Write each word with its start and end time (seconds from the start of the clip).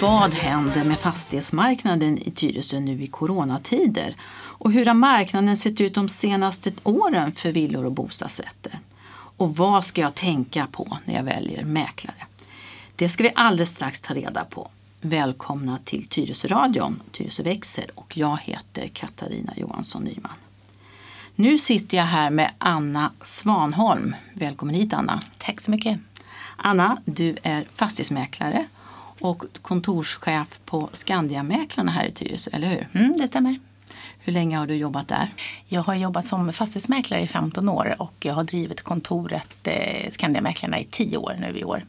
Vad 0.00 0.32
händer 0.32 0.84
med 0.84 0.98
fastighetsmarknaden 0.98 2.18
i 2.18 2.30
Tyresö 2.30 2.80
nu 2.80 3.02
i 3.02 3.06
coronatider? 3.06 4.16
Och 4.36 4.72
hur 4.72 4.86
har 4.86 4.94
marknaden 4.94 5.56
sett 5.56 5.80
ut 5.80 5.94
de 5.94 6.08
senaste 6.08 6.72
åren 6.82 7.32
för 7.32 7.52
villor 7.52 7.84
och 7.84 7.92
bostadsrätter? 7.92 8.78
Och 9.36 9.56
vad 9.56 9.84
ska 9.84 10.00
jag 10.00 10.14
tänka 10.14 10.66
på 10.72 10.98
när 11.04 11.14
jag 11.14 11.22
väljer 11.22 11.64
mäklare? 11.64 12.23
Det 12.96 13.08
ska 13.08 13.22
vi 13.22 13.32
alldeles 13.34 13.70
strax 13.70 14.00
ta 14.00 14.14
reda 14.14 14.44
på. 14.44 14.70
Välkomna 15.00 15.78
till 15.84 16.06
Tyresöradion, 16.06 17.02
Tyresö 17.12 17.42
växer 17.42 17.84
och 17.94 18.16
jag 18.16 18.38
heter 18.42 18.88
Katarina 18.88 19.52
Johansson 19.56 20.02
Nyman. 20.04 20.32
Nu 21.34 21.58
sitter 21.58 21.96
jag 21.96 22.04
här 22.04 22.30
med 22.30 22.50
Anna 22.58 23.12
Svanholm. 23.22 24.16
Välkommen 24.34 24.74
hit 24.74 24.92
Anna. 24.92 25.20
Tack 25.38 25.60
så 25.60 25.70
mycket. 25.70 25.98
Anna, 26.56 27.02
du 27.04 27.36
är 27.42 27.64
fastighetsmäklare 27.74 28.66
och 29.20 29.44
kontorschef 29.62 30.60
på 30.64 30.88
Skandiamäklarna 30.92 31.92
här 31.92 32.06
i 32.06 32.12
Tyresö, 32.12 32.50
eller 32.52 32.68
hur? 32.68 32.88
Mm, 32.92 33.18
det 33.18 33.28
stämmer. 33.28 33.60
Hur 34.18 34.32
länge 34.32 34.56
har 34.58 34.66
du 34.66 34.74
jobbat 34.74 35.08
där? 35.08 35.34
Jag 35.66 35.82
har 35.82 35.94
jobbat 35.94 36.26
som 36.26 36.52
fastighetsmäklare 36.52 37.22
i 37.22 37.28
15 37.28 37.68
år 37.68 37.94
och 37.98 38.14
jag 38.20 38.34
har 38.34 38.44
drivit 38.44 38.82
kontoret 38.82 39.56
eh, 39.62 40.10
Skandiamäklarna 40.10 40.80
i 40.80 40.84
10 40.84 41.16
år 41.16 41.36
nu 41.40 41.58
i 41.58 41.64
år. 41.64 41.84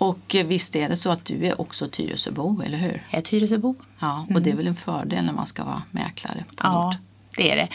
Och 0.00 0.36
visst 0.44 0.76
är 0.76 0.88
det 0.88 0.96
så 0.96 1.10
att 1.10 1.24
du 1.24 1.46
är 1.46 1.60
också 1.60 1.88
Tyresöbo, 1.88 2.62
eller 2.62 2.78
hur? 2.78 3.06
Jag 3.10 3.18
är 3.18 3.22
Tyresöbo. 3.22 3.74
Ja, 3.98 4.26
och 4.34 4.42
det 4.42 4.50
är 4.50 4.56
väl 4.56 4.66
en 4.66 4.74
fördel 4.76 5.24
när 5.24 5.32
man 5.32 5.46
ska 5.46 5.64
vara 5.64 5.82
mäklare 5.90 6.44
på 6.48 6.54
Ja, 6.62 6.88
ort? 6.88 6.96
det 7.36 7.50
är 7.52 7.56
det. 7.56 7.68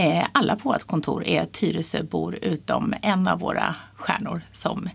Eh, 0.00 0.26
alla 0.32 0.56
på 0.56 0.68
vårt 0.68 0.84
kontor 0.84 1.24
är 1.24 1.46
Tyresöbor 1.46 2.34
utom 2.42 2.94
en 3.02 3.28
av 3.28 3.38
våra 3.38 3.74
stjärnor 3.94 4.42
som 4.52 4.88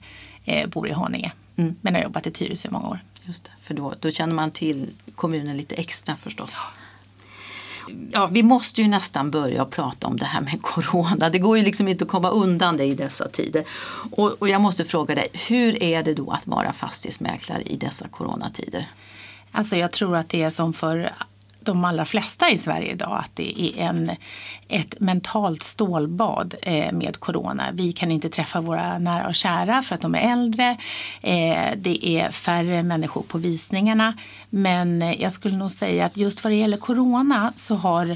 eh, 0.46 0.70
bor 0.70 0.88
i 0.88 0.92
Haninge. 0.92 1.32
Men 1.82 1.96
har 1.96 2.02
jobbat 2.02 2.28
i 2.28 2.32
Tyresö 2.32 2.68
i 2.68 2.72
många 2.72 2.88
år. 2.88 3.00
Just 3.24 3.44
det, 3.44 3.52
för 3.62 3.74
då, 3.74 3.94
då 4.00 4.12
känner 4.12 4.34
man 4.34 4.52
till 4.52 4.90
kommunen 5.16 5.58
lite 5.58 5.76
extra 5.76 6.16
förstås. 6.16 6.62
Ja, 6.64 6.70
vi 8.32 8.44
måste 8.44 8.82
ju 8.82 8.88
nästan 8.88 9.32
börja 9.32 9.66
prata 9.66 10.08
om 10.08 10.18
det 10.18 10.26
här 10.26 10.42
med 10.42 10.62
corona. 10.62 11.30
Det 11.30 11.40
går 11.40 11.58
ju 11.58 11.64
liksom 11.64 11.88
inte 11.88 12.04
att 12.04 12.10
komma 12.10 12.30
undan 12.30 12.78
det 12.78 12.84
i 12.84 12.96
dessa 12.96 13.28
tider. 13.28 13.64
Och, 14.12 14.30
och 14.40 14.50
jag 14.50 14.62
måste 14.62 14.86
fråga 14.86 15.16
dig, 15.16 15.28
hur 15.34 15.84
är 15.84 16.04
det 16.04 16.14
då 16.14 16.32
att 16.32 16.48
vara 16.48 16.74
fastighetsmäklare 16.74 17.62
i 17.62 17.78
dessa 17.78 18.08
coronatider? 18.08 18.88
Alltså 19.52 19.76
jag 19.76 19.92
tror 19.92 20.16
att 20.16 20.30
det 20.30 20.44
är 20.44 20.50
som 20.50 20.74
för 20.74 21.14
de 21.72 21.86
allra 21.86 22.06
flesta 22.06 22.50
i 22.50 22.58
Sverige 22.58 22.92
idag 22.92 23.22
att 23.24 23.36
det 23.36 23.62
är 23.62 23.82
en, 23.82 24.12
ett 24.68 25.00
mentalt 25.00 25.64
stålbad 25.64 26.56
eh, 26.62 26.92
med 26.92 27.20
corona. 27.20 27.64
Vi 27.74 27.92
kan 27.92 28.12
inte 28.12 28.30
träffa 28.30 28.62
våra 28.62 28.98
nära 28.98 29.28
och 29.28 29.36
kära 29.36 29.82
för 29.82 29.96
att 29.96 30.02
de 30.02 30.16
är 30.16 30.32
äldre. 30.32 30.78
Eh, 31.22 31.78
det 31.78 32.08
är 32.08 32.32
färre 32.32 32.84
människor 32.84 33.22
på 33.22 33.38
visningarna. 33.38 34.14
Men 34.50 35.02
eh, 35.02 35.22
jag 35.22 35.34
skulle 35.34 35.58
nog 35.58 35.72
säga 35.72 36.06
att 36.06 36.18
just 36.18 36.44
vad 36.44 36.54
det 36.54 36.58
gäller 36.58 36.78
corona 36.78 37.54
så 37.56 37.76
har 37.76 38.16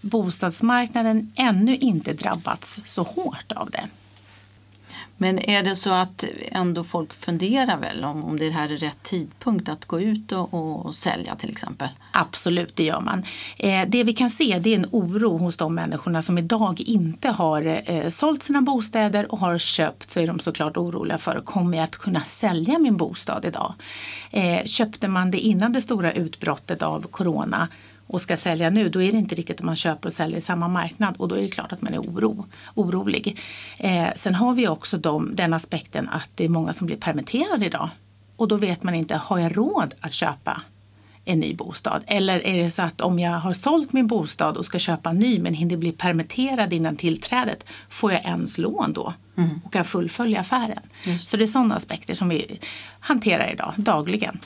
bostadsmarknaden 0.00 1.32
ännu 1.36 1.76
inte 1.76 2.12
drabbats 2.12 2.80
så 2.84 3.02
hårt 3.02 3.52
av 3.52 3.70
det. 3.70 3.88
Men 5.16 5.38
är 5.38 5.62
det 5.62 5.76
så 5.76 5.92
att 5.92 6.24
ändå 6.48 6.84
folk 6.84 7.14
funderar 7.14 7.76
väl 7.76 8.04
om, 8.04 8.24
om 8.24 8.38
det 8.38 8.50
här 8.50 8.68
är 8.68 8.76
rätt 8.76 9.02
tidpunkt 9.02 9.68
att 9.68 9.84
gå 9.84 10.00
ut 10.00 10.32
och, 10.32 10.54
och 10.54 10.94
sälja 10.94 11.34
till 11.34 11.50
exempel? 11.50 11.88
Absolut, 12.12 12.76
det 12.76 12.84
gör 12.84 13.00
man. 13.00 13.24
Eh, 13.56 13.88
det 13.88 14.04
vi 14.04 14.12
kan 14.12 14.30
se 14.30 14.58
det 14.58 14.70
är 14.70 14.78
en 14.78 14.86
oro 14.90 15.36
hos 15.36 15.56
de 15.56 15.74
människorna 15.74 16.22
som 16.22 16.38
idag 16.38 16.80
inte 16.80 17.28
har 17.28 17.82
eh, 17.90 18.08
sålt 18.08 18.42
sina 18.42 18.62
bostäder 18.62 19.32
och 19.32 19.38
har 19.38 19.58
köpt 19.58 20.10
så 20.10 20.20
är 20.20 20.26
de 20.26 20.38
såklart 20.38 20.76
oroliga 20.76 21.18
för 21.18 21.40
kommer 21.40 21.76
jag 21.76 21.84
att 21.84 21.96
kunna 21.96 22.20
sälja 22.20 22.78
min 22.78 22.96
bostad 22.96 23.44
idag? 23.44 23.74
Eh, 24.30 24.64
köpte 24.64 25.08
man 25.08 25.30
det 25.30 25.38
innan 25.38 25.72
det 25.72 25.82
stora 25.82 26.12
utbrottet 26.12 26.82
av 26.82 27.06
corona 27.06 27.68
och 28.06 28.20
ska 28.20 28.36
sälja 28.36 28.70
nu, 28.70 28.88
då 28.88 29.02
är 29.02 29.12
det 29.12 29.18
inte 29.18 29.34
riktigt 29.34 29.60
att 29.60 29.66
man 29.66 29.76
köper 29.76 30.08
och 30.08 30.12
säljer 30.12 30.38
i 30.38 30.40
samma 30.40 30.68
marknad 30.68 31.16
och 31.16 31.28
då 31.28 31.34
är 31.34 31.42
det 31.42 31.48
klart 31.48 31.72
att 31.72 31.82
man 31.82 31.94
är 31.94 31.98
oro, 31.98 32.46
orolig. 32.74 33.38
Eh, 33.78 34.08
sen 34.16 34.34
har 34.34 34.54
vi 34.54 34.68
också 34.68 34.98
de, 34.98 35.36
den 35.36 35.54
aspekten 35.54 36.08
att 36.08 36.30
det 36.34 36.44
är 36.44 36.48
många 36.48 36.72
som 36.72 36.86
blir 36.86 36.96
permitterade 36.96 37.66
idag 37.66 37.90
och 38.36 38.48
då 38.48 38.56
vet 38.56 38.82
man 38.82 38.94
inte, 38.94 39.16
har 39.16 39.38
jag 39.38 39.56
råd 39.56 39.94
att 40.00 40.12
köpa 40.12 40.62
en 41.24 41.40
ny 41.40 41.54
bostad? 41.54 42.04
Eller 42.06 42.46
är 42.46 42.62
det 42.62 42.70
så 42.70 42.82
att 42.82 43.00
om 43.00 43.18
jag 43.18 43.32
har 43.32 43.52
sålt 43.52 43.92
min 43.92 44.06
bostad 44.06 44.56
och 44.56 44.66
ska 44.66 44.78
köpa 44.78 45.10
en 45.10 45.18
ny 45.18 45.38
men 45.38 45.54
hinner 45.54 45.76
bli 45.76 45.92
permitterad 45.92 46.72
innan 46.72 46.96
tillträdet, 46.96 47.64
får 47.88 48.12
jag 48.12 48.24
ens 48.24 48.58
lån 48.58 48.92
då? 48.92 49.14
Och 49.64 49.72
kan 49.72 49.84
fullfölja 49.84 50.40
affären. 50.40 50.82
Så 51.20 51.36
det 51.36 51.44
är 51.44 51.46
sådana 51.46 51.74
aspekter 51.74 52.14
som 52.14 52.28
vi 52.28 52.60
hanterar 53.00 53.52
idag, 53.52 53.74
dagligen. 53.76 54.38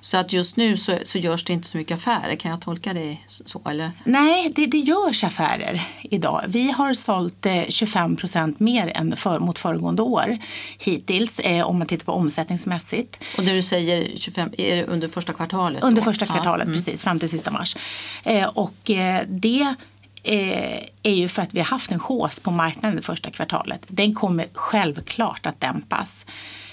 Så 0.00 0.16
att 0.16 0.32
just 0.32 0.56
nu 0.56 0.76
så, 0.76 0.98
så 1.04 1.18
görs 1.18 1.44
det 1.44 1.52
inte 1.52 1.68
så 1.68 1.76
mycket 1.76 1.96
affärer, 1.96 2.36
kan 2.36 2.50
jag 2.50 2.60
tolka 2.60 2.92
det 2.92 3.16
så? 3.26 3.62
Eller? 3.70 3.90
Nej, 4.04 4.52
det, 4.56 4.66
det 4.66 4.78
görs 4.78 5.24
affärer 5.24 5.82
idag. 6.02 6.42
Vi 6.48 6.70
har 6.70 6.94
sålt 6.94 7.46
eh, 7.46 7.62
25 7.68 8.16
procent 8.16 8.60
mer 8.60 8.92
än 8.94 9.16
för, 9.16 9.38
mot 9.38 9.58
föregående 9.58 10.02
år 10.02 10.38
hittills 10.78 11.38
eh, 11.38 11.66
om 11.66 11.78
man 11.78 11.86
tittar 11.86 12.04
på 12.04 12.12
omsättningsmässigt. 12.12 13.24
Och 13.38 13.44
det 13.44 13.52
du 13.52 13.62
säger 13.62 14.16
25, 14.16 14.50
är 14.58 14.76
det 14.76 14.84
under 14.84 15.08
första 15.08 15.32
kvartalet? 15.32 15.82
Under 15.82 16.02
då? 16.02 16.04
första 16.04 16.24
Ja, 16.24 16.32
kvartalet, 16.32 16.64
mm. 16.64 16.74
precis, 16.74 17.02
fram 17.02 17.18
till 17.18 17.28
sista 17.28 17.50
mars. 17.50 17.76
Eh, 18.24 18.48
och 18.48 18.90
eh, 18.90 19.22
det 19.28 19.74
eh, 20.22 20.82
är 21.02 21.14
ju 21.14 21.28
för 21.28 21.42
att 21.42 21.54
vi 21.54 21.58
har 21.58 21.66
haft 21.66 21.90
en 21.90 22.00
hås 22.00 22.38
på 22.38 22.50
marknaden 22.50 22.96
det 22.96 23.02
första 23.02 23.30
kvartalet. 23.30 23.80
Den 23.88 24.14
kommer 24.14 24.46
självklart 24.52 25.46
att 25.46 25.60
dämpas. 25.60 26.26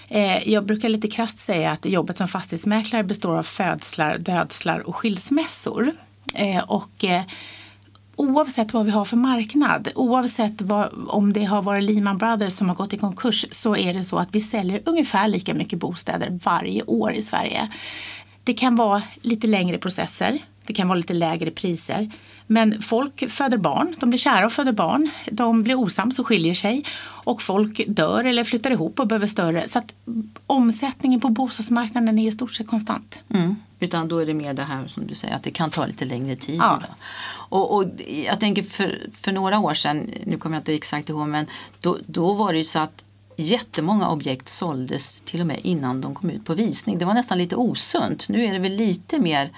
Eh, 0.08 0.50
jag 0.50 0.66
brukar 0.66 0.90
lite 0.90 1.08
krasst 1.08 1.40
säga 1.40 1.72
att 1.72 1.86
jobbet 1.86 2.18
som 2.18 2.28
fastighetsmäklare 2.28 3.04
består 3.04 3.38
av 3.38 3.44
födslar, 3.44 4.18
dödslar 4.18 4.80
och 4.80 4.96
skilsmässor. 4.96 5.92
Eh, 6.36 6.64
och 6.64 7.04
eh, 7.04 7.24
oavsett 8.16 8.74
vad 8.74 8.86
vi 8.86 8.92
har 8.92 9.06
för 9.06 9.18
marknad, 9.18 9.90
oavsett 9.96 10.62
vad, 10.62 10.90
om 11.08 11.34
det 11.34 11.44
har 11.44 11.62
varit 11.62 11.84
Lehman 11.84 12.18
Brothers 12.18 12.54
som 12.54 12.70
har 12.70 12.76
gått 12.76 12.94
i 12.94 12.98
konkurs 12.98 13.46
så 13.52 13.76
är 13.76 13.94
det 13.94 14.04
så 14.04 14.18
att 14.18 14.30
vi 14.32 14.42
säljer 14.42 14.82
ungefär 14.86 15.28
lika 15.28 15.54
mycket 15.54 15.80
bostäder 15.80 16.40
varje 16.44 16.84
år 16.84 17.14
i 17.14 17.22
Sverige. 17.22 17.70
Det 18.44 18.54
kan 18.54 18.76
vara 18.76 19.02
lite 19.22 19.48
längre 19.48 19.78
processer, 19.78 20.40
det 20.66 20.74
kan 20.74 20.88
vara 20.88 20.98
lite 20.98 21.14
lägre 21.14 21.52
priser. 21.52 22.12
Men 22.52 22.82
folk 22.82 23.32
föder 23.32 23.58
barn, 23.58 23.96
de 24.00 24.10
blir 24.10 24.20
kära 24.20 24.46
och 24.46 24.52
föder 24.52 24.72
barn. 24.72 25.10
De 25.32 25.64
blir 25.64 25.76
osams 25.76 26.20
och 26.20 26.28
skiljer 26.28 26.54
sig. 26.54 26.86
Och 27.02 27.42
folk 27.42 27.82
dör 27.88 28.24
eller 28.24 28.44
flyttar 28.44 28.72
ihop 28.72 29.00
och 29.00 29.08
behöver 29.08 29.28
större. 29.28 29.68
Så 29.68 29.80
att 29.80 29.94
omsättningen 30.48 31.20
på 31.20 31.30
bostadsmarknaden 31.30 32.20
är 32.20 32.28
i 32.28 32.32
stort 32.32 32.54
sett 32.54 32.68
konstant. 32.68 33.20
Mm. 33.34 33.56
Utan 33.80 34.08
då 34.08 34.18
är 34.18 34.26
det 34.26 34.34
mer 34.34 34.54
det 34.54 34.64
här 34.64 34.88
som 34.88 35.08
du 35.08 35.16
säger 35.16 35.36
att 35.36 35.44
det 35.44 35.52
kan 35.52 35.70
ta 35.70 35.86
lite 35.86 36.06
längre 36.06 36.36
tid. 36.36 36.60
Ja. 36.60 36.80
Och, 37.50 37.76
och 37.76 37.86
jag 38.26 38.40
tänker 38.40 38.64
för, 38.64 39.10
för 39.14 39.32
några 39.32 39.60
år 39.60 39.74
sedan, 39.74 40.12
nu 40.26 40.38
kommer 40.38 40.56
jag 40.56 40.62
inte 40.62 40.74
exakt 40.74 41.10
ihåg, 41.10 41.28
men 41.28 41.46
då, 41.80 41.98
då 42.06 42.34
var 42.34 42.52
det 42.52 42.58
ju 42.58 42.64
så 42.64 42.80
att 42.80 43.04
jättemånga 43.36 44.10
objekt 44.10 44.48
såldes 44.48 45.22
till 45.22 45.42
och 45.42 45.48
med 45.48 45.60
innan 45.64 46.02
de 46.02 46.16
kom 46.16 46.30
ut 46.30 46.46
på 46.46 46.54
visning. 46.54 46.98
Det 46.98 47.06
var 47.06 47.14
nästan 47.14 47.38
lite 47.38 47.56
osunt. 47.56 48.30
Nu 48.30 48.46
är 48.46 48.54
det 48.54 48.60
väl 48.60 48.76
lite 48.76 49.20
mer 49.20 49.50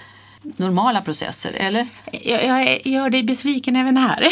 normala 0.42 1.02
processer, 1.02 1.52
eller? 1.56 1.86
Jag, 2.12 2.44
jag 2.44 2.86
gör 2.86 3.10
dig 3.10 3.22
besviken 3.22 3.76
även 3.76 3.96
här. 3.96 4.28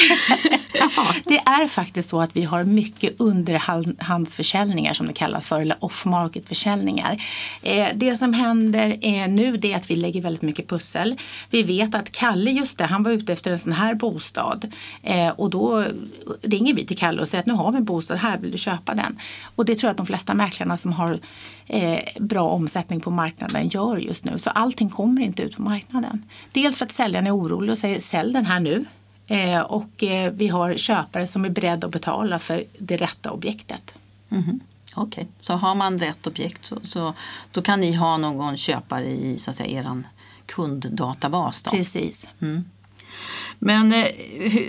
det 1.24 1.38
är 1.38 1.68
faktiskt 1.68 2.08
så 2.08 2.20
att 2.20 2.36
vi 2.36 2.42
har 2.42 2.64
mycket 2.64 3.14
underhandsförsäljningar 3.20 4.94
som 4.94 5.06
det 5.06 5.12
kallas 5.12 5.46
för, 5.46 5.60
eller 5.60 5.84
off-market 5.84 6.48
försäljningar. 6.48 7.22
Eh, 7.62 7.88
det 7.94 8.16
som 8.16 8.32
händer 8.32 8.98
är 9.04 9.28
nu 9.28 9.56
det 9.56 9.72
är 9.72 9.76
att 9.76 9.90
vi 9.90 9.96
lägger 9.96 10.20
väldigt 10.20 10.42
mycket 10.42 10.68
pussel. 10.68 11.16
Vi 11.50 11.62
vet 11.62 11.94
att 11.94 12.12
Kalle, 12.12 12.50
just 12.50 12.78
det, 12.78 12.84
han 12.84 13.02
var 13.02 13.10
ute 13.10 13.32
efter 13.32 13.50
en 13.50 13.58
sån 13.58 13.72
här 13.72 13.94
bostad. 13.94 14.72
Eh, 15.02 15.28
och 15.28 15.50
då 15.50 15.86
ringer 16.42 16.74
vi 16.74 16.86
till 16.86 16.98
Kalle 16.98 17.22
och 17.22 17.28
säger 17.28 17.42
att 17.42 17.46
nu 17.46 17.54
har 17.54 17.72
vi 17.72 17.78
en 17.78 17.84
bostad 17.84 18.18
här, 18.18 18.38
vill 18.38 18.50
du 18.50 18.58
köpa 18.58 18.94
den? 18.94 19.18
Och 19.56 19.64
det 19.64 19.74
tror 19.74 19.88
jag 19.88 19.90
att 19.90 19.96
de 19.96 20.06
flesta 20.06 20.34
mäklarna 20.34 20.76
som 20.76 20.92
har 20.92 21.20
eh, 21.66 21.98
bra 22.18 22.48
omsättning 22.48 23.00
på 23.00 23.10
marknaden 23.10 23.68
gör 23.68 23.96
just 23.96 24.24
nu. 24.24 24.38
Så 24.38 24.50
allting 24.50 24.90
kommer 24.90 25.22
inte 25.22 25.42
ut 25.42 25.56
på 25.56 25.62
marknaden. 25.62 25.99
Dels 26.52 26.76
för 26.78 26.84
att 26.84 26.92
säljaren 26.92 27.26
är 27.26 27.36
orolig 27.36 27.70
och 27.70 27.78
säger 27.78 28.00
sälj 28.00 28.32
den 28.32 28.46
här 28.46 28.60
nu. 28.60 28.84
Eh, 29.26 29.60
och 29.60 30.02
eh, 30.02 30.32
vi 30.32 30.48
har 30.48 30.74
köpare 30.74 31.26
som 31.26 31.44
är 31.44 31.48
beredda 31.48 31.86
att 31.86 31.92
betala 31.92 32.38
för 32.38 32.64
det 32.78 32.96
rätta 32.96 33.30
objektet. 33.30 33.94
Mhm. 34.28 34.60
Okej, 34.94 35.28
så 35.40 35.52
har 35.52 35.74
man 35.74 35.98
rätt 35.98 36.26
objekt 36.26 36.64
så, 36.64 36.78
så 36.82 37.14
då 37.52 37.62
kan 37.62 37.80
ni 37.80 37.92
ha 37.92 38.16
någon 38.16 38.56
köpare 38.56 39.06
i 39.06 39.38
så 39.38 39.50
att 39.50 39.56
säga, 39.56 39.80
eran 39.80 40.06
kunddatabas. 40.46 41.62
Då. 41.62 41.70
Precis. 41.70 42.28
Men 43.58 43.92
eh, 43.92 44.06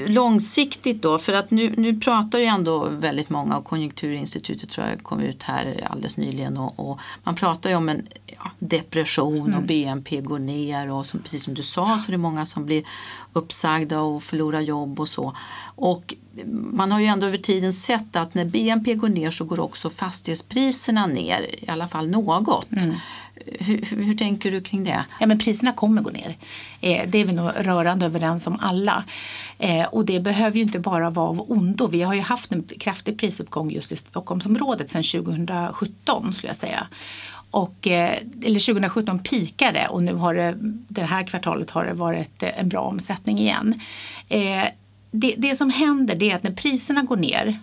långsiktigt 0.07 1.01
då, 1.01 1.19
för 1.19 1.33
att 1.33 1.51
nu, 1.51 1.73
nu 1.77 1.99
pratar 1.99 2.39
ju 2.39 2.45
ändå 2.45 2.89
väldigt 2.89 3.29
många 3.29 3.57
och 3.57 3.65
Konjunkturinstitutet 3.65 4.69
tror 4.69 4.87
jag 4.87 5.03
kom 5.03 5.19
ut 5.19 5.43
här 5.43 5.87
alldeles 5.91 6.17
nyligen 6.17 6.57
och, 6.57 6.91
och 6.91 6.99
man 7.23 7.35
pratar 7.35 7.69
ju 7.69 7.75
om 7.75 7.89
en 7.89 8.07
depression 8.59 9.53
och 9.53 9.63
BNP 9.63 10.21
går 10.21 10.39
ner 10.39 10.91
och 10.91 11.07
som, 11.07 11.19
precis 11.19 11.43
som 11.43 11.53
du 11.53 11.63
sa 11.63 11.99
så 11.99 12.07
är 12.07 12.11
det 12.11 12.17
många 12.17 12.45
som 12.45 12.65
blir 12.65 12.83
uppsagda 13.33 14.01
och 14.01 14.23
förlorar 14.23 14.61
jobb 14.61 14.99
och 14.99 15.09
så. 15.09 15.33
Och 15.75 16.13
man 16.71 16.91
har 16.91 16.99
ju 16.99 17.05
ändå 17.05 17.27
över 17.27 17.37
tiden 17.37 17.73
sett 17.73 18.15
att 18.15 18.33
när 18.33 18.45
BNP 18.45 18.95
går 18.95 19.09
ner 19.09 19.31
så 19.31 19.45
går 19.45 19.59
också 19.59 19.89
fastighetspriserna 19.89 21.05
ner, 21.05 21.65
i 21.65 21.69
alla 21.69 21.87
fall 21.87 22.09
något. 22.09 22.67
Hur, 23.45 23.81
hur, 23.81 24.03
hur 24.03 24.17
tänker 24.17 24.51
du 24.51 24.61
kring 24.61 24.83
det? 24.83 25.05
Ja, 25.19 25.27
men 25.27 25.39
priserna 25.39 25.73
kommer 25.73 26.01
gå 26.01 26.09
ner. 26.09 26.37
Eh, 26.81 27.09
det 27.09 27.17
är 27.17 27.25
vi 27.25 27.33
nog 27.33 27.51
rörande 27.55 28.05
överens 28.05 28.47
om 28.47 28.59
alla. 28.61 29.03
Eh, 29.57 29.85
och 29.85 30.05
det 30.05 30.19
behöver 30.19 30.55
ju 30.55 30.61
inte 30.61 30.79
bara 30.79 31.09
vara 31.09 31.29
av 31.29 31.51
ondo. 31.51 31.87
Vi 31.87 32.01
har 32.01 32.13
ju 32.13 32.21
haft 32.21 32.51
en 32.51 32.63
kraftig 32.63 33.19
prisuppgång 33.19 33.71
just 33.71 33.91
i 33.91 33.97
Stockholmsområdet 33.97 34.89
sedan 34.89 35.03
2017 35.03 36.33
skulle 36.33 36.49
jag 36.49 36.55
säga. 36.55 36.87
Och, 37.51 37.87
eh, 37.87 38.17
eller 38.43 38.59
2017 38.59 39.19
pikade 39.19 39.87
och 39.87 40.03
nu 40.03 40.13
har 40.13 40.33
det, 40.35 40.55
det 40.87 41.03
här 41.03 41.27
kvartalet 41.27 41.71
har 41.71 41.85
det 41.85 41.93
varit 41.93 42.43
eh, 42.43 42.59
en 42.59 42.69
bra 42.69 42.81
omsättning 42.81 43.39
igen. 43.39 43.81
Eh, 44.29 44.65
det, 45.11 45.35
det 45.37 45.55
som 45.55 45.69
händer 45.69 46.15
det 46.15 46.31
är 46.31 46.35
att 46.35 46.43
när 46.43 46.51
priserna 46.51 47.01
går 47.01 47.17
ner 47.17 47.59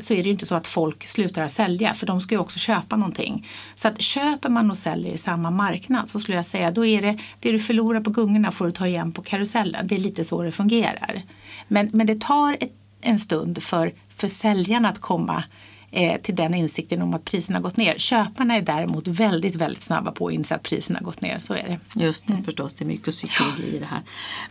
så 0.00 0.14
är 0.14 0.16
det 0.16 0.22
ju 0.22 0.30
inte 0.30 0.46
så 0.46 0.54
att 0.54 0.66
folk 0.66 1.06
slutar 1.06 1.42
att 1.42 1.52
sälja 1.52 1.94
för 1.94 2.06
de 2.06 2.20
ska 2.20 2.34
ju 2.34 2.40
också 2.40 2.58
köpa 2.58 2.96
någonting. 2.96 3.48
Så 3.74 3.88
att 3.88 4.02
köper 4.02 4.48
man 4.48 4.70
och 4.70 4.78
säljer 4.78 5.14
i 5.14 5.18
samma 5.18 5.50
marknad 5.50 6.10
så 6.10 6.20
skulle 6.20 6.36
jag 6.36 6.46
säga 6.46 6.70
då 6.70 6.86
är 6.86 7.02
det 7.02 7.18
det 7.40 7.52
du 7.52 7.58
förlorar 7.58 8.00
på 8.00 8.10
gungorna 8.10 8.52
får 8.52 8.66
du 8.66 8.72
ta 8.72 8.86
igen 8.86 9.12
på 9.12 9.22
karusellen. 9.22 9.86
Det 9.86 9.94
är 9.94 9.98
lite 9.98 10.24
så 10.24 10.42
det 10.42 10.52
fungerar. 10.52 11.22
Men, 11.68 11.90
men 11.92 12.06
det 12.06 12.20
tar 12.20 12.56
ett, 12.60 12.72
en 13.00 13.18
stund 13.18 13.62
för, 13.62 13.92
för 14.16 14.28
säljarna 14.28 14.88
att 14.88 14.98
komma 14.98 15.44
eh, 15.90 16.20
till 16.20 16.36
den 16.36 16.54
insikten 16.54 17.02
om 17.02 17.14
att 17.14 17.24
priserna 17.24 17.58
har 17.58 17.62
gått 17.62 17.76
ner. 17.76 17.98
Köparna 17.98 18.56
är 18.56 18.62
däremot 18.62 19.08
väldigt, 19.08 19.54
väldigt 19.54 19.82
snabba 19.82 20.12
på 20.12 20.26
att 20.26 20.32
inse 20.32 20.54
att 20.54 20.62
priserna 20.62 20.98
har 20.98 21.04
gått 21.04 21.20
ner. 21.20 21.38
Så 21.38 21.54
är 21.54 21.78
det. 21.94 22.04
Just 22.04 22.26
det, 22.26 22.42
förstås. 22.44 22.74
Det 22.74 22.84
är 22.84 22.86
mycket 22.86 23.14
psykologi 23.14 23.76
i 23.76 23.78
det 23.78 23.86
här. 23.86 24.00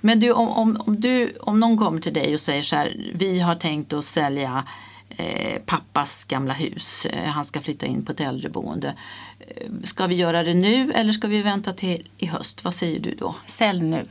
Men 0.02 0.20
du, 0.20 0.32
om, 0.32 0.50
om, 0.50 0.82
om, 0.88 1.00
du, 1.00 1.38
om 1.42 1.60
någon 1.60 1.78
kommer 1.78 2.02
till 2.02 2.14
dig 2.14 2.34
och 2.34 2.40
säger 2.40 2.64
så 2.64 2.76
här, 2.76 3.12
vi 3.14 3.40
har 3.40 3.56
tänkt 3.56 3.94
att 3.94 4.06
sälja 4.06 4.64
eh, 5.10 5.62
pappas 5.66 6.24
gamla 6.24 6.54
hus, 6.54 7.06
eh, 7.06 7.30
han 7.30 7.46
ska 7.46 7.62
flytta 7.62 7.86
in 7.86 8.06
på 8.06 8.12
ett 8.12 8.22
äldreboende. 8.22 8.94
Eh, 9.40 9.72
Ska 9.84 10.08
vi 10.08 10.16
göra 10.16 10.44
det 10.44 10.54
nu 10.54 10.92
eller 10.92 11.14
ska 11.14 11.28
vi 11.28 11.42
vänta 11.42 11.74
till 11.74 12.10
i 12.18 12.26
höst? 12.26 12.64
Vad 12.64 12.74
säger 12.74 13.00
du 13.00 13.16
då? 13.16 13.36
Sälj 13.48 13.82
nu. 13.82 14.06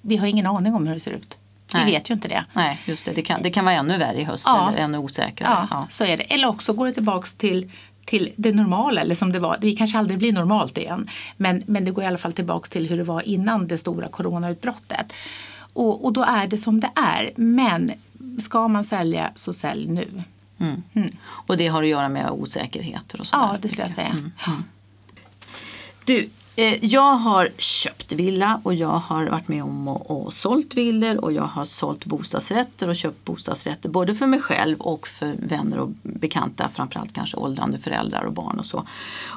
Vi 0.00 0.16
har 0.16 0.26
ingen 0.26 0.46
aning 0.46 0.74
om 0.74 0.86
hur 0.86 0.94
det 0.94 1.00
ser 1.00 1.10
ut. 1.12 1.36
Vi 1.78 1.84
Nej. 1.84 1.94
vet 1.94 2.10
ju 2.10 2.14
inte 2.14 2.28
det. 2.28 2.44
Nej, 2.52 2.80
just 2.84 3.04
det. 3.04 3.12
Det 3.12 3.22
kan, 3.22 3.42
det 3.42 3.50
kan 3.50 3.64
vara 3.64 3.74
ännu 3.74 3.98
värre 3.98 4.20
i 4.20 4.24
höst 4.24 4.44
Ja. 4.46 4.68
eller 4.68 4.78
ännu 4.78 4.98
osäkrare. 4.98 5.68
Ja, 5.70 5.86
så 5.90 6.04
är 6.04 6.16
det. 6.16 6.22
Eller 6.22 6.48
också 6.48 6.72
går 6.72 6.86
det 6.86 6.92
tillbaks 6.92 7.34
till 7.34 7.70
till 8.04 8.32
det 8.36 8.52
normala, 8.52 9.00
eller 9.00 9.14
som 9.14 9.32
det 9.32 9.38
var. 9.38 9.58
Det 9.60 9.72
kanske 9.72 9.98
aldrig 9.98 10.18
blir 10.18 10.32
normalt 10.32 10.78
igen. 10.78 11.08
Men, 11.36 11.62
men 11.66 11.84
det 11.84 11.90
går 11.90 12.04
i 12.04 12.06
alla 12.06 12.18
fall 12.18 12.32
tillbaks 12.32 12.70
till 12.70 12.88
hur 12.88 12.96
det 12.96 13.04
var 13.04 13.28
innan 13.28 13.66
det 13.68 13.78
stora 13.78 14.08
coronautbrottet. 14.08 15.12
Och, 15.72 16.04
och 16.04 16.12
då 16.12 16.22
är 16.22 16.46
det 16.46 16.58
som 16.58 16.80
det 16.80 16.90
är. 16.96 17.32
Men 17.36 17.92
ska 18.40 18.68
man 18.68 18.84
sälja 18.84 19.30
så 19.34 19.52
sälj 19.52 19.86
nu. 19.86 20.22
Och 21.22 21.56
det 21.56 21.66
har 21.66 21.82
att 21.82 21.88
göra 21.88 22.08
med 22.08 22.30
osäkerheter 22.30 23.20
och 23.20 23.26
sådär. 23.26 23.42
Ja, 23.52 23.56
det 23.60 23.68
skulle 23.68 23.82
jag 23.86 23.94
säga. 23.94 24.16
Du, 26.04 26.18
eh, 26.22 26.26
Eh, 26.58 26.84
jag 26.84 27.12
har 27.12 27.50
köpt 27.58 28.12
villa 28.12 28.60
och 28.62 28.74
jag 28.74 28.88
har 28.88 29.26
varit 29.26 29.48
med 29.48 29.62
om 29.62 29.88
och, 29.88 30.10
och 30.10 30.32
sålt 30.32 30.74
villor 30.74 31.16
och 31.16 31.32
jag 31.32 31.42
har 31.42 31.64
sålt 31.64 32.04
bostadsrätter 32.04 32.88
och 32.88 32.96
köpt 32.96 33.24
bostadsrätter 33.24 33.88
både 33.88 34.14
för 34.14 34.26
mig 34.26 34.40
själv 34.40 34.80
och 34.80 35.08
för 35.08 35.34
vänner 35.38 35.78
och 35.78 35.88
bekanta, 36.02 36.68
framförallt 36.74 37.12
kanske 37.12 37.36
åldrande 37.36 37.78
föräldrar 37.78 38.22
och 38.22 38.32
barn 38.32 38.58
och 38.58 38.66
så 38.66 38.86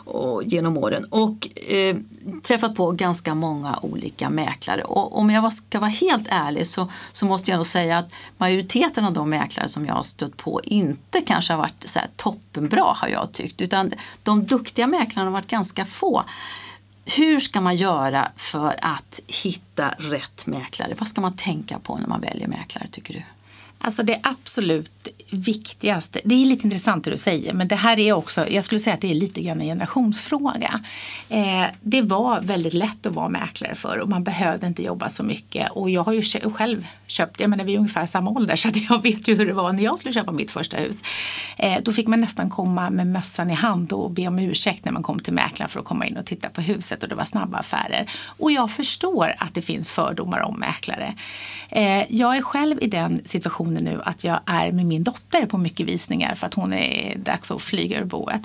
och 0.06 0.44
genom 0.44 0.78
åren. 0.78 1.06
Och 1.06 1.60
eh, 1.72 1.96
träffat 2.44 2.76
på 2.76 2.92
ganska 2.92 3.36
många 3.36 3.80
olika 3.82 4.30
mäklare 4.30 4.84
och 4.84 5.18
om 5.18 5.30
jag 5.30 5.54
ska 5.54 5.80
vara 5.80 5.90
helt 5.90 6.28
ärlig 6.30 6.68
så, 6.68 6.88
så 7.12 7.26
måste 7.26 7.52
jag 7.52 7.58
nog 7.58 7.68
säga 7.68 7.98
att 7.98 8.14
majoriteten 8.38 9.06
av 9.06 9.14
de 9.14 9.30
mäklare 9.30 9.68
som 9.70 9.86
jag 9.86 9.94
har 9.94 10.04
stött 10.04 10.38
på 10.38 10.62
inte 10.64 11.22
kanske 11.22 11.54
har 11.54 11.58
varit 11.58 11.90
så 11.90 12.00
här 12.00 12.08
toppenbra 12.16 12.94
har 12.96 13.08
jag 13.08 13.32
tyckt 13.32 13.62
utan 13.62 13.92
de 14.24 14.46
duktiga 14.46 14.88
mäklarna 14.88 15.30
har 15.30 15.34
varit 15.34 15.48
ganska 15.48 15.86
få. 15.86 16.24
Hur 17.18 17.40
ska 17.40 17.62
man 17.62 17.76
göra 17.76 18.32
för 18.36 18.76
att 18.82 19.20
hitta 19.28 19.90
rätt 19.98 20.46
mäklare? 20.46 20.94
Vad 21.00 21.08
ska 21.08 21.22
man 21.22 21.36
tänka 21.36 21.80
på 21.80 21.98
när 21.98 22.08
man 22.08 22.22
väljer 22.22 22.48
mäklare 22.48 22.88
tycker 22.92 23.14
du? 23.14 23.24
Alltså 23.82 24.04
det 24.04 24.20
absolut 24.24 25.08
viktigaste, 25.30 26.22
det 26.26 26.36
är 26.36 26.46
lite 26.46 26.68
intressant 26.68 27.04
det 27.04 27.12
du 27.12 27.18
säger, 27.18 27.54
men 27.54 27.68
det 27.68 27.76
här 27.76 28.00
är 28.00 28.14
också, 28.14 28.50
jag 28.50 28.64
skulle 28.64 28.80
säga 28.80 28.94
att 28.94 29.02
det 29.02 29.12
är 29.12 29.16
lite 29.16 29.42
grann 29.42 29.62
en 29.62 29.68
generationsfråga. 29.68 30.80
Eh, 31.30 31.64
det 31.82 32.02
var 32.02 32.42
väldigt 32.42 32.74
lätt 32.74 33.06
att 33.06 33.14
vara 33.14 33.30
mäklare 33.30 33.76
för 33.76 33.98
och 33.98 34.10
man 34.10 34.24
behövde 34.24 34.68
inte 34.68 34.84
jobba 34.84 35.10
så 35.10 35.24
mycket. 35.24 35.72
Och 35.72 35.90
jag 35.90 36.04
har 36.04 36.14
ju 36.14 36.24
själv 36.52 36.88
köpt, 37.08 37.40
jag 37.40 37.50
menar 37.50 37.64
vi 37.64 37.74
är 37.74 37.78
ungefär 37.78 38.06
samma 38.06 38.32
ålder 38.32 38.56
så 38.56 38.68
att 38.68 38.90
jag 38.90 39.04
vet 39.04 39.28
ju 39.28 39.36
hur 39.36 39.46
det 39.46 39.54
var 39.54 39.74
när 39.74 39.84
jag 39.84 40.00
skulle 40.00 40.14
köpa 40.14 40.32
mitt 40.32 40.52
första 40.52 40.78
hus. 40.78 41.04
Eh, 41.58 41.82
då 41.84 41.92
fick 41.92 42.08
man 42.08 42.22
nästan 42.22 42.50
komma 42.50 42.90
med 42.90 43.08
mössan 43.08 43.50
i 43.50 43.54
hand 43.54 43.94
och 43.94 44.12
be 44.12 44.28
om 44.28 44.40
ursäkt 44.40 44.86
när 44.86 44.92
man 44.92 45.04
kom 45.04 45.20
till 45.20 45.34
mäklaren 45.34 45.70
för 45.70 45.80
att 45.80 45.86
komma 45.86 46.06
in 46.06 46.18
och 46.18 46.26
titta 46.26 46.50
på 46.50 46.62
huset 46.62 47.04
och 47.04 47.10
det 47.10 47.16
var 47.16 47.26
snabba 47.26 47.58
affärer. 47.58 48.12
Och 48.26 48.52
jag 48.52 48.72
förstår 48.72 49.34
att 49.38 49.54
det 49.54 49.62
finns 49.62 49.90
fördomar 49.90 50.42
om 50.42 50.60
mäklare. 50.60 51.16
Eh, 51.70 52.04
jag 52.10 52.38
är 52.38 52.42
själv 52.42 52.84
i 52.84 52.88
den 52.88 53.22
situationen 53.26 53.69
nu 53.74 54.02
att 54.06 54.24
jag 54.24 54.40
är 54.46 54.72
med 54.72 54.86
min 54.86 55.04
dotter 55.04 55.46
på 55.46 55.58
mycket 55.58 55.86
visningar 55.86 56.36
för 56.36 56.48
att 56.48 56.54
hon 56.54 56.74
är 56.74 57.18
dags 57.18 57.52
att 57.52 57.62
flyga 57.62 58.00
ur 58.00 58.06
boet. 58.06 58.42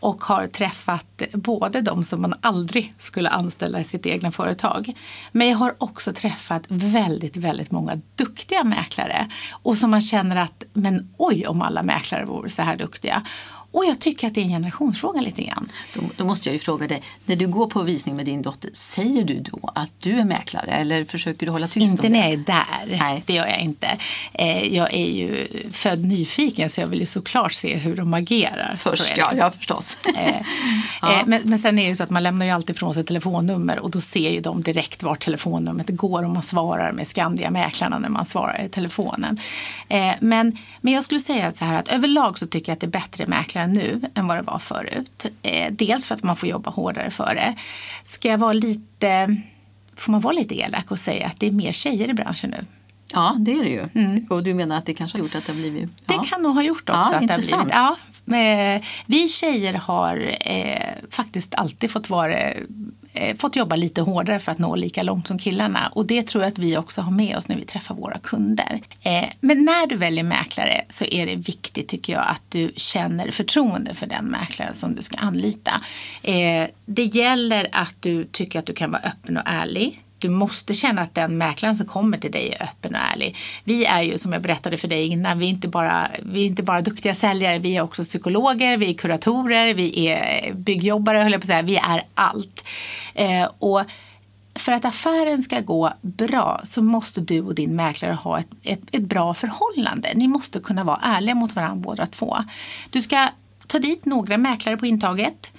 Och 0.00 0.24
har 0.24 0.46
träffat 0.46 1.22
både 1.32 1.80
de 1.80 2.04
som 2.04 2.22
man 2.22 2.34
aldrig 2.40 2.94
skulle 2.98 3.28
anställa 3.28 3.80
i 3.80 3.84
sitt 3.84 4.06
egna 4.06 4.32
företag. 4.32 4.92
Men 5.32 5.48
jag 5.48 5.56
har 5.56 5.74
också 5.78 6.12
träffat 6.12 6.64
väldigt, 6.68 7.36
väldigt 7.36 7.70
många 7.70 8.00
duktiga 8.14 8.64
mäklare. 8.64 9.28
Och 9.50 9.78
som 9.78 9.90
man 9.90 10.00
känner 10.00 10.36
att, 10.36 10.64
men 10.72 11.14
oj 11.16 11.46
om 11.46 11.62
alla 11.62 11.82
mäklare 11.82 12.24
vore 12.24 12.50
så 12.50 12.62
här 12.62 12.76
duktiga. 12.76 13.22
Och 13.78 13.84
jag 13.84 13.98
tycker 13.98 14.26
att 14.26 14.34
det 14.34 14.40
är 14.40 14.44
en 14.44 14.50
generationsfråga 14.50 15.20
lite 15.20 15.42
grann. 15.42 15.68
Då, 15.94 16.00
då 16.16 16.24
måste 16.24 16.48
jag 16.48 16.54
ju 16.54 16.58
fråga 16.58 16.86
dig, 16.86 17.02
när 17.24 17.36
du 17.36 17.46
går 17.46 17.66
på 17.66 17.82
visning 17.82 18.16
med 18.16 18.26
din 18.26 18.42
dotter, 18.42 18.70
säger 18.72 19.24
du 19.24 19.40
då 19.40 19.70
att 19.74 19.92
du 20.00 20.18
är 20.18 20.24
mäklare 20.24 20.70
eller 20.70 21.04
försöker 21.04 21.46
du 21.46 21.52
hålla 21.52 21.68
tyst 21.68 21.90
Inte 21.90 22.02
om 22.02 22.12
det? 22.12 22.18
när 22.18 22.24
jag 22.24 22.32
är 22.32 22.36
där. 22.36 22.98
Nej. 22.98 23.22
Det 23.26 23.32
gör 23.32 23.46
jag 23.46 23.60
inte. 23.60 23.98
Eh, 24.32 24.74
jag 24.74 24.94
är 24.94 25.06
ju 25.06 25.48
född 25.72 26.04
nyfiken 26.04 26.70
så 26.70 26.80
jag 26.80 26.86
vill 26.86 27.00
ju 27.00 27.06
såklart 27.06 27.52
se 27.52 27.76
hur 27.76 27.96
de 27.96 28.14
agerar. 28.14 28.76
Först, 28.78 29.12
ja, 29.16 29.32
ja 29.36 29.50
förstås. 29.50 30.02
Eh, 30.16 30.36
eh, 31.10 31.26
men, 31.26 31.42
men 31.44 31.58
sen 31.58 31.78
är 31.78 31.88
det 31.88 31.96
så 31.96 32.02
att 32.02 32.10
man 32.10 32.22
lämnar 32.22 32.46
ju 32.46 32.52
alltid 32.52 32.76
ifrån 32.76 32.94
sig 32.94 33.04
telefonnummer 33.04 33.78
och 33.78 33.90
då 33.90 34.00
ser 34.00 34.30
ju 34.30 34.40
de 34.40 34.62
direkt 34.62 35.02
var 35.02 35.14
telefonnumret 35.14 35.88
går 35.88 36.22
om 36.22 36.32
man 36.32 36.42
svarar 36.42 36.92
med 36.92 37.06
Skandia-mäklarna 37.06 37.98
när 37.98 38.08
man 38.08 38.24
svarar 38.24 38.64
i 38.64 38.68
telefonen. 38.68 39.40
Eh, 39.88 40.12
men, 40.20 40.58
men 40.80 40.92
jag 40.92 41.04
skulle 41.04 41.20
säga 41.20 41.52
så 41.52 41.64
här 41.64 41.78
att 41.78 41.88
överlag 41.88 42.38
så 42.38 42.46
tycker 42.46 42.72
jag 42.72 42.74
att 42.74 42.80
det 42.80 42.86
är 42.86 43.00
bättre 43.00 43.26
mäklare 43.26 43.67
nu 43.68 44.00
än 44.14 44.26
vad 44.26 44.36
det 44.36 44.42
var 44.42 44.58
förut. 44.58 45.26
Eh, 45.42 45.72
dels 45.72 46.06
för 46.06 46.14
att 46.14 46.22
man 46.22 46.36
får 46.36 46.48
jobba 46.48 46.70
hårdare 46.70 47.10
för 47.10 47.34
det. 47.34 47.54
Ska 48.04 48.28
jag 48.28 48.38
vara 48.38 48.52
lite, 48.52 49.36
får 49.96 50.12
man 50.12 50.20
vara 50.20 50.32
lite 50.32 50.58
elak 50.58 50.90
och 50.90 50.98
säga 50.98 51.26
att 51.26 51.40
det 51.40 51.46
är 51.46 51.52
mer 51.52 51.72
tjejer 51.72 52.08
i 52.08 52.14
branschen 52.14 52.50
nu? 52.50 52.64
Ja, 53.12 53.36
det 53.38 53.52
är 53.52 53.64
det 53.64 53.70
ju. 53.70 54.26
Och 54.30 54.42
du 54.42 54.54
menar 54.54 54.78
att 54.78 54.86
det 54.86 54.94
kanske 54.94 55.18
har 55.18 55.24
gjort 55.24 55.34
att 55.34 55.46
det 55.46 55.52
har 55.52 55.58
blivit... 55.58 55.82
Mm. 55.82 55.94
Det 56.06 56.14
ja. 56.14 56.24
kan 56.30 56.42
nog 56.42 56.54
ha 56.54 56.62
gjort 56.62 56.88
också. 56.88 56.92
Ja, 56.92 57.02
att 57.02 57.10
det 57.10 57.16
har 57.16 57.22
intressant. 57.22 57.62
blivit, 57.62 57.74
ja, 57.74 57.96
Eh, 58.34 58.82
vi 59.06 59.28
tjejer 59.28 59.74
har 59.74 60.36
eh, 60.40 60.92
faktiskt 61.10 61.54
alltid 61.54 61.90
fått, 61.90 62.10
vara, 62.10 62.38
eh, 63.12 63.36
fått 63.36 63.56
jobba 63.56 63.76
lite 63.76 64.00
hårdare 64.00 64.38
för 64.38 64.52
att 64.52 64.58
nå 64.58 64.74
lika 64.76 65.02
långt 65.02 65.26
som 65.26 65.38
killarna. 65.38 65.92
Och 65.94 66.06
det 66.06 66.22
tror 66.22 66.44
jag 66.44 66.52
att 66.52 66.58
vi 66.58 66.76
också 66.76 67.00
har 67.00 67.10
med 67.10 67.36
oss 67.36 67.48
när 67.48 67.56
vi 67.56 67.64
träffar 67.64 67.94
våra 67.94 68.18
kunder. 68.18 68.80
Eh, 69.02 69.24
men 69.40 69.64
när 69.64 69.86
du 69.86 69.96
väljer 69.96 70.24
mäklare 70.24 70.84
så 70.88 71.04
är 71.04 71.26
det 71.26 71.34
viktigt 71.34 71.88
tycker 71.88 72.12
jag 72.12 72.24
att 72.28 72.42
du 72.48 72.72
känner 72.76 73.30
förtroende 73.30 73.94
för 73.94 74.06
den 74.06 74.24
mäklare 74.24 74.74
som 74.74 74.94
du 74.94 75.02
ska 75.02 75.16
anlita. 75.16 75.80
Eh, 76.22 76.66
det 76.86 77.04
gäller 77.04 77.66
att 77.72 77.94
du 78.00 78.24
tycker 78.24 78.58
att 78.58 78.66
du 78.66 78.74
kan 78.74 78.90
vara 78.90 79.02
öppen 79.02 79.36
och 79.36 79.42
ärlig. 79.46 80.02
Du 80.18 80.28
måste 80.28 80.74
känna 80.74 81.02
att 81.02 81.14
den 81.14 81.38
mäklaren 81.38 81.74
som 81.74 81.86
kommer 81.86 82.18
till 82.18 82.32
dig 82.32 82.56
är 82.58 82.62
öppen 82.62 82.94
och 82.94 83.00
ärlig. 83.12 83.36
Vi 83.64 83.84
är 83.84 84.02
ju 84.02 84.18
som 84.18 84.32
jag 84.32 84.42
berättade 84.42 84.76
för 84.76 84.88
dig 84.88 85.06
innan, 85.06 85.38
vi 85.38 85.44
är 85.44 85.50
inte 85.50 85.68
bara, 85.68 86.10
vi 86.22 86.42
är 86.42 86.46
inte 86.46 86.62
bara 86.62 86.80
duktiga 86.80 87.14
säljare, 87.14 87.58
vi 87.58 87.76
är 87.76 87.82
också 87.82 88.02
psykologer, 88.02 88.76
vi 88.76 88.90
är 88.90 88.94
kuratorer, 88.94 89.74
vi 89.74 90.08
är 90.08 90.52
byggjobbare, 90.52 91.18
höll 91.18 91.32
jag 91.32 91.40
på 91.40 91.44
att 91.44 91.48
säga, 91.48 91.62
vi 91.62 91.76
är 91.76 92.02
allt. 92.14 92.64
Eh, 93.14 93.48
och 93.58 93.82
för 94.54 94.72
att 94.72 94.84
affären 94.84 95.42
ska 95.42 95.60
gå 95.60 95.92
bra 96.00 96.60
så 96.64 96.82
måste 96.82 97.20
du 97.20 97.40
och 97.40 97.54
din 97.54 97.76
mäklare 97.76 98.12
ha 98.12 98.38
ett, 98.38 98.48
ett, 98.62 98.80
ett 98.92 99.02
bra 99.02 99.34
förhållande. 99.34 100.12
Ni 100.14 100.28
måste 100.28 100.60
kunna 100.60 100.84
vara 100.84 101.00
ärliga 101.02 101.34
mot 101.34 101.54
varandra 101.54 101.76
båda 101.76 102.06
två. 102.06 102.36
Du 102.90 103.02
ska 103.02 103.28
ta 103.66 103.78
dit 103.78 104.04
några 104.04 104.38
mäklare 104.38 104.76
på 104.76 104.86
intaget 104.86 105.50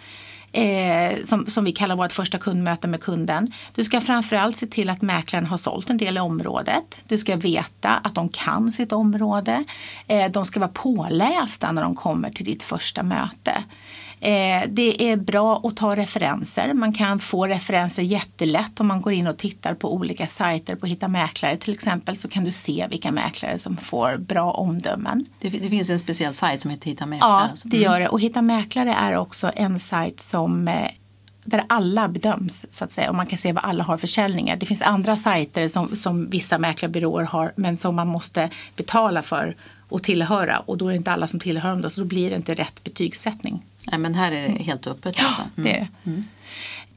eh, 0.52 1.24
som, 1.24 1.46
som 1.46 1.64
vi 1.64 1.72
kallar 1.72 1.96
vårt 1.96 2.12
första 2.12 2.38
kundmöte 2.38 2.88
med 2.88 3.02
kunden. 3.02 3.52
Du 3.76 3.84
ska 3.84 4.02
framförallt 4.02 4.56
se 4.56 4.68
till 4.68 4.90
att 4.90 5.02
mäklaren 5.02 5.46
har 5.46 5.58
sålt 5.58 5.90
en 5.90 5.98
del 5.98 6.18
i 6.18 6.20
området. 6.20 6.98
Du 7.08 7.18
ska 7.18 7.36
veta 7.36 7.90
att 7.90 8.16
de 8.16 8.30
kan 8.30 8.72
sitt 8.72 8.92
område. 8.92 9.64
Eh, 10.08 10.32
de 10.32 10.46
ska 10.46 10.60
vara 10.60 10.72
pålästa 10.74 11.72
när 11.72 11.82
de 11.82 11.96
kommer 11.96 12.30
till 12.30 12.46
ditt 12.46 12.64
första 12.64 13.04
möte. 13.04 13.64
Eh, 14.22 14.64
det 14.68 15.04
är 15.12 15.16
bra 15.16 15.62
att 15.64 15.78
ta 15.78 15.96
referenser. 15.96 16.74
Man 16.74 16.94
kan 16.94 17.20
få 17.20 17.48
referenser 17.48 18.04
jättelätt 18.04 18.80
om 18.80 18.88
man 18.88 19.02
går 19.02 19.14
in 19.14 19.28
och 19.28 19.38
tittar 19.38 19.74
på 19.74 19.94
olika 19.94 20.28
sajter 20.28 20.76
på 20.76 20.86
Hitta 20.86 21.08
Mäklare 21.08 21.58
till 21.58 21.74
exempel 21.74 22.18
så 22.18 22.28
kan 22.28 22.44
du 22.44 22.52
se 22.52 22.88
vilka 22.90 23.12
mäklare 23.12 23.58
som 23.58 23.78
får 23.78 24.18
bra 24.18 24.52
omdömen. 24.52 25.26
Det, 25.40 25.50
det 25.50 25.70
finns 25.70 25.90
en 25.90 26.00
speciell 26.00 26.34
sajt 26.34 26.62
som 26.62 26.72
heter 26.72 26.86
Hitta 26.86 27.06
Mäklare. 27.06 27.32
Ja, 27.32 27.50
alltså. 27.50 27.68
det 27.68 27.78
gör 27.78 28.00
det. 28.00 28.08
Och 28.08 28.22
Hitta 28.22 28.42
Mäklare 28.42 28.94
är 28.94 29.18
också 29.18 29.52
en 29.56 29.80
sajt 29.80 30.20
som 30.20 30.68
eh, 30.68 30.92
där 31.46 31.64
alla 31.70 32.08
bedöms 32.08 32.66
så 32.72 32.84
att 32.84 32.92
säga 32.92 33.10
och 33.10 33.16
man 33.16 33.26
kan 33.26 33.38
se 33.38 33.52
vad 33.52 33.64
alla 33.64 33.84
har 33.84 33.98
för 33.98 34.02
försäljningar. 34.02 34.56
Det 34.56 34.66
finns 34.66 34.82
andra 34.82 35.16
sajter 35.16 35.68
som, 35.68 35.96
som 35.96 36.30
vissa 36.30 36.58
mäklarbyråer 36.58 37.24
har 37.24 37.54
men 37.56 37.78
som 37.78 37.96
man 37.96 38.08
måste 38.08 38.50
betala 38.76 39.22
för 39.22 39.56
och 39.90 40.04
tillhöra 40.04 40.60
och 40.60 40.78
då 40.78 40.88
är 40.88 40.90
det 40.90 40.98
inte 40.98 41.12
alla 41.12 41.28
som 41.28 41.40
tillhör 41.40 41.70
dem 41.70 41.82
då, 41.82 41.90
så 41.90 42.02
då 42.02 42.08
blir 42.08 42.30
det 42.30 42.36
inte 42.36 42.54
rätt 42.54 42.84
betygssättning. 42.84 43.64
Nej, 43.88 44.00
men 44.00 44.16
här 44.16 44.32
är 44.32 44.48
det 44.48 44.64
helt 44.64 44.88
öppet. 44.88 45.24
Alltså. 45.24 45.42
Ja, 45.56 45.64
det 45.64 45.78
är 45.78 45.88
det. 46.04 46.24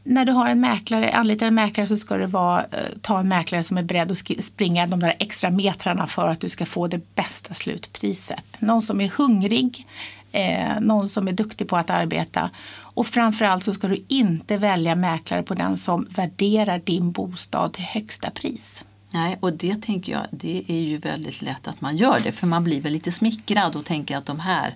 När 0.05 0.25
du 0.25 0.33
har 0.33 0.49
en 0.49 0.61
mäklare, 0.61 1.13
anlitar 1.13 1.47
en 1.47 1.55
mäklare 1.55 1.87
så 1.87 1.97
ska 1.97 2.17
du 2.17 2.27
vara, 2.27 2.61
eh, 2.61 2.79
ta 3.01 3.21
en 3.21 3.29
mäklare 3.29 3.63
som 3.63 3.79
är 3.79 3.83
beredd 3.83 4.13
att 4.13 4.45
springa 4.45 4.87
de 4.87 5.01
där 5.01 5.15
extra 5.19 5.51
metrarna 5.51 6.07
för 6.07 6.29
att 6.29 6.41
du 6.41 6.49
ska 6.49 6.67
få 6.67 6.87
det 6.87 7.15
bästa 7.15 7.55
slutpriset. 7.55 8.45
Någon 8.59 8.83
som 8.83 9.01
är 9.01 9.09
hungrig, 9.09 9.87
eh, 10.33 10.81
någon 10.81 11.09
som 11.09 11.29
är 11.29 11.33
duktig 11.33 11.69
på 11.69 11.77
att 11.77 11.91
arbeta 11.91 12.51
och 12.95 13.07
framförallt 13.07 13.65
så 13.65 13.75
ska 13.75 13.89
du 13.89 14.05
inte 14.09 14.57
välja 14.57 14.95
mäklare 14.95 15.43
på 15.43 15.55
den 15.55 15.77
som 15.77 16.07
värderar 16.11 16.79
din 16.85 17.13
bostad 17.13 17.73
till 17.73 17.85
högsta 17.85 18.31
pris. 18.31 18.85
Nej, 19.11 19.39
och 19.41 19.53
det 19.53 19.83
tänker 19.83 20.13
jag, 20.13 20.23
det 20.31 20.65
är 20.69 20.81
ju 20.81 20.99
väldigt 20.99 21.43
lätt 21.43 21.69
att 21.69 21.81
man 21.81 21.97
gör 21.97 22.21
det 22.25 22.33
för 22.33 22.47
man 22.47 22.65
blir 22.65 22.81
väl 22.81 22.93
lite 22.93 23.13
smickrad 23.13 23.77
och 23.77 23.85
tänker 23.85 24.17
att 24.17 24.27
de 24.27 24.41
här, 24.41 24.75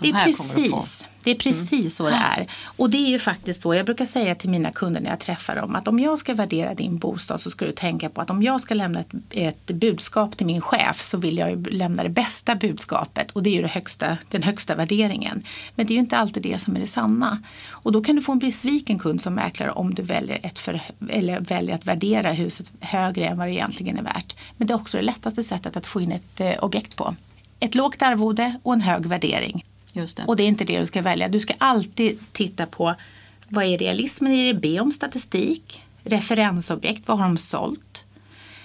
Det 0.00 0.08
är, 0.08 0.12
här 0.12 0.32
kommer 0.32 0.50
att 0.50 0.54
få. 0.54 0.60
Mm. 0.60 0.72
precis, 0.72 1.06
det 1.24 1.30
är 1.30 1.34
precis 1.34 1.96
så 1.96 2.08
det 2.08 2.22
är. 2.36 2.48
Och 2.64 2.90
det 2.90 2.98
är 2.98 3.08
ju 3.08 3.18
faktiskt 3.18 3.62
så, 3.62 3.74
jag 3.74 3.86
brukar 3.86 4.04
säga 4.04 4.34
till 4.34 4.50
mina 4.50 4.70
kunder 4.70 5.00
när 5.00 5.10
jag 5.10 5.20
träffar 5.20 5.56
dem 5.56 5.76
att 5.76 5.88
om 5.88 5.98
jag 5.98 6.18
ska 6.18 6.34
värdera 6.34 6.74
din 6.74 6.98
bostad 6.98 7.40
så 7.40 7.50
ska 7.50 7.64
du 7.64 7.72
tänka 7.72 8.08
på 8.08 8.20
att 8.20 8.30
om 8.30 8.42
jag 8.42 8.60
ska 8.60 8.74
lämna 8.74 9.00
ett, 9.00 9.12
ett 9.30 9.66
budskap 9.66 10.36
till 10.36 10.46
min 10.46 10.60
chef 10.60 11.02
så 11.02 11.18
vill 11.18 11.38
jag 11.38 11.50
ju 11.50 11.64
lämna 11.64 12.02
det 12.02 12.08
bästa 12.08 12.54
budskapet 12.54 13.30
och 13.30 13.42
det 13.42 13.50
är 13.50 13.54
ju 13.54 13.62
det 13.62 13.68
högsta, 13.68 14.18
den 14.30 14.42
högsta 14.42 14.74
värderingen. 14.74 15.42
Men 15.74 15.86
det 15.86 15.92
är 15.92 15.94
ju 15.94 16.00
inte 16.00 16.18
alltid 16.18 16.42
det 16.42 16.58
som 16.58 16.76
är 16.76 16.80
det 16.80 16.86
sanna. 16.86 17.38
Och 17.70 17.92
då 17.92 18.04
kan 18.04 18.16
du 18.16 18.22
få 18.22 18.32
en 18.32 18.38
besviken 18.38 18.98
kund 18.98 19.20
som 19.20 19.34
mäklare 19.34 19.70
om 19.70 19.94
du 19.94 20.02
väljer, 20.02 20.40
ett 20.42 20.58
för, 20.58 20.80
eller 21.08 21.40
väljer 21.40 21.74
att 21.74 21.86
värdera 21.86 22.32
huset 22.32 22.72
högre 22.80 23.26
än 23.26 23.38
vad 23.38 23.46
det 23.46 23.52
egentligen 23.52 23.98
är 23.98 24.02
värt. 24.02 24.36
Men 24.56 24.66
det 24.66 24.72
är 24.74 24.76
också 24.76 24.96
det 24.96 25.02
lättaste 25.02 25.42
sättet 25.42 25.76
att 25.76 25.86
få 25.86 26.00
in 26.00 26.12
ett 26.12 26.40
eh, 26.40 26.64
objekt 26.64 26.96
på. 26.96 27.14
Ett 27.60 27.74
lågt 27.74 28.02
arvode 28.02 28.58
och 28.62 28.72
en 28.72 28.80
hög 28.80 29.06
värdering. 29.06 29.64
Det. 29.92 30.24
Och 30.26 30.36
det 30.36 30.42
är 30.42 30.48
inte 30.48 30.64
det 30.64 30.80
du 30.80 30.86
ska 30.86 31.02
välja. 31.02 31.28
Du 31.28 31.40
ska 31.40 31.54
alltid 31.58 32.18
titta 32.32 32.66
på 32.66 32.94
vad 33.48 33.64
är 33.64 33.78
realismen 33.78 34.32
i 34.32 34.52
det? 34.52 34.60
Be 34.60 34.80
om 34.80 34.92
statistik, 34.92 35.82
referensobjekt, 36.04 37.08
vad 37.08 37.18
har 37.18 37.26
de 37.26 37.38
sålt? 37.38 38.04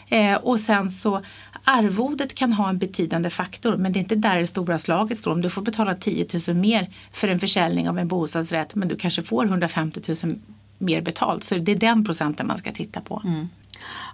Eh, 0.10 0.36
och 0.36 0.60
sen 0.60 0.90
så 0.90 1.22
arvodet 1.64 2.36
kan 2.36 2.54
ha 2.54 2.70
en 2.70 2.78
betydande 2.78 3.30
faktor 3.30 3.78
men 3.78 3.94
det 3.94 4.00
är 4.00 4.02
inte 4.02 4.16
där 4.16 4.38
det 4.38 4.48
stora 4.48 4.80
slaget 4.80 5.18
står. 5.18 5.32
Om 5.32 5.42
du 5.42 5.50
får 5.50 5.62
betala 5.62 5.96
10 5.96 6.28
000 6.48 6.58
mer 6.58 6.90
för 7.12 7.28
en 7.28 7.40
försäljning 7.40 7.90
av 7.90 8.00
en 8.00 8.08
bostadsrätt 8.08 8.76
men 8.76 8.88
du 8.88 8.96
kanske 8.96 9.22
får 9.22 9.46
150 9.46 10.16
000 10.24 10.36
mer 10.78 11.02
betalt 11.02 11.44
så 11.44 11.56
det 11.56 11.72
är 11.72 11.76
den 11.76 12.06
procenten 12.06 12.48
man 12.48 12.58
ska 12.58 12.72
titta 12.72 13.02
på. 13.02 13.22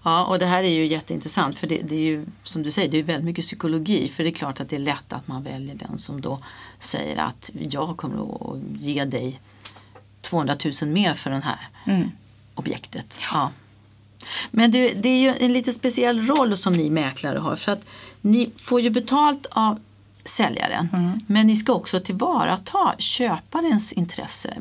Ja, 0.03 0.25
och 0.25 0.39
det 0.39 0.45
här 0.45 0.63
är 0.63 0.69
ju 0.69 0.85
jätteintressant 0.85 1.55
för 1.55 1.67
det, 1.67 1.81
det 1.83 1.95
är 1.95 1.99
ju 1.99 2.25
som 2.43 2.63
du 2.63 2.71
säger, 2.71 2.89
det 2.89 2.99
är 2.99 3.03
väldigt 3.03 3.25
mycket 3.25 3.45
psykologi 3.45 4.09
för 4.09 4.23
det 4.23 4.29
är 4.29 4.33
klart 4.33 4.59
att 4.59 4.69
det 4.69 4.75
är 4.75 4.79
lätt 4.79 5.13
att 5.13 5.27
man 5.27 5.43
väljer 5.43 5.75
den 5.75 5.97
som 5.97 6.21
då 6.21 6.39
säger 6.79 7.21
att 7.21 7.51
jag 7.53 7.97
kommer 7.97 8.17
att 8.53 8.81
ge 8.81 9.05
dig 9.05 9.39
200 10.21 10.55
000 10.81 10.91
mer 10.91 11.13
för 11.13 11.29
det 11.29 11.39
här 11.39 11.69
objektet. 12.55 13.19
Ja. 13.31 13.51
Men 14.51 14.71
du, 14.71 14.93
det 14.95 15.09
är 15.09 15.21
ju 15.21 15.45
en 15.45 15.53
lite 15.53 15.73
speciell 15.73 16.25
roll 16.25 16.57
som 16.57 16.73
ni 16.73 16.89
mäklare 16.89 17.39
har 17.39 17.55
för 17.55 17.71
att 17.71 17.85
ni 18.21 18.51
får 18.57 18.81
ju 18.81 18.89
betalt 18.89 19.45
av 19.49 19.79
säljaren 20.25 21.21
men 21.27 21.47
ni 21.47 21.55
ska 21.55 21.73
också 21.73 21.99
tillvarata 21.99 22.95
köparens 22.97 23.93
intresse. 23.93 24.53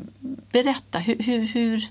Berätta, 0.51 0.99
hur, 0.99 1.23
hur, 1.23 1.39
hur 1.39 1.87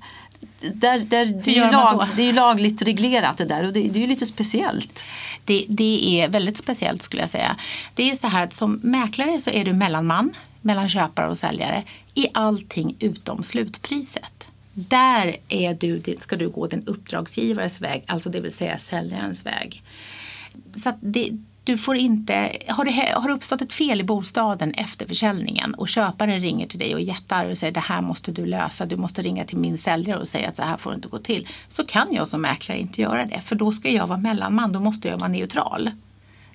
där, 0.75 0.99
där, 0.99 1.27
det, 1.45 1.59
är 1.59 1.73
lag, 1.73 2.07
det 2.17 2.23
är 2.23 2.27
ju 2.27 2.33
lagligt 2.33 2.83
reglerat 2.83 3.37
det 3.37 3.45
där 3.45 3.65
och 3.65 3.73
det, 3.73 3.81
det 3.81 3.99
är 3.99 4.01
ju 4.01 4.07
lite 4.07 4.27
speciellt. 4.27 5.05
Det, 5.45 5.65
det 5.69 6.21
är 6.21 6.29
väldigt 6.29 6.57
speciellt 6.57 7.03
skulle 7.03 7.23
jag 7.23 7.31
säga. 7.31 7.57
Det 7.95 8.11
är 8.11 8.15
så 8.15 8.27
här 8.27 8.45
att 8.45 8.55
som 8.55 8.81
mäklare 8.83 9.41
så 9.41 9.51
är 9.51 9.65
du 9.65 9.73
mellanman 9.73 10.35
mellan 10.61 10.89
köpare 10.89 11.31
och 11.31 11.39
säljare 11.39 11.85
i 12.15 12.29
allting 12.35 12.97
utom 12.99 13.45
slutpriset. 13.45 14.49
Där 14.73 15.37
är 15.49 15.75
du, 15.75 16.03
ska 16.19 16.37
du 16.37 16.49
gå 16.49 16.67
den 16.67 16.87
uppdragsgivares 16.87 17.81
väg, 17.81 18.05
alltså 18.07 18.31
det 18.31 18.41
vill 18.41 18.53
säga 18.53 18.79
säljarens 18.79 19.47
väg. 19.47 19.83
Så 20.75 20.93
det, 21.01 21.31
du 21.69 21.79
får 21.79 21.97
inte, 21.97 22.53
har, 22.69 22.85
det, 22.85 23.13
har 23.17 23.29
det 23.29 23.35
uppstått 23.35 23.63
ett 23.63 23.73
fel 23.73 24.01
i 24.01 24.05
bostaden 24.05 24.75
efter 24.75 25.07
försäljningen 25.07 25.75
och 25.75 25.89
köparen 25.89 26.41
ringer 26.41 26.67
till 26.67 26.79
dig 26.79 26.95
och 26.95 27.01
är 27.01 27.05
jättearg 27.05 27.51
och 27.51 27.59
säger 27.59 27.75
det 27.75 27.81
här 27.81 28.03
måste 28.03 28.33
du 28.33 28.47
lösa, 28.47 28.87
du 28.87 28.97
måste 28.97 29.23
ringa 29.23 29.45
till 29.45 29.59
min 29.59 29.79
säljare 29.79 30.21
och 30.21 30.29
säga 30.29 30.49
att 30.49 30.57
så 30.57 30.63
här 30.63 30.77
får 30.77 30.91
det 30.91 30.95
inte 30.95 31.09
gå 31.09 31.19
till. 31.19 31.49
Så 31.69 31.85
kan 31.85 32.07
jag 32.11 32.29
som 32.29 32.41
mäklare 32.41 32.79
inte 32.79 33.03
göra 33.03 33.27
det 33.27 33.41
för 33.41 33.57
då 33.57 33.73
ska 33.73 33.91
jag 33.91 34.07
vara 34.07 34.19
mellanman, 34.19 34.73
då 34.73 34.81
måste 34.81 35.09
jag 35.09 35.19
vara 35.19 35.29
neutral. 35.29 35.91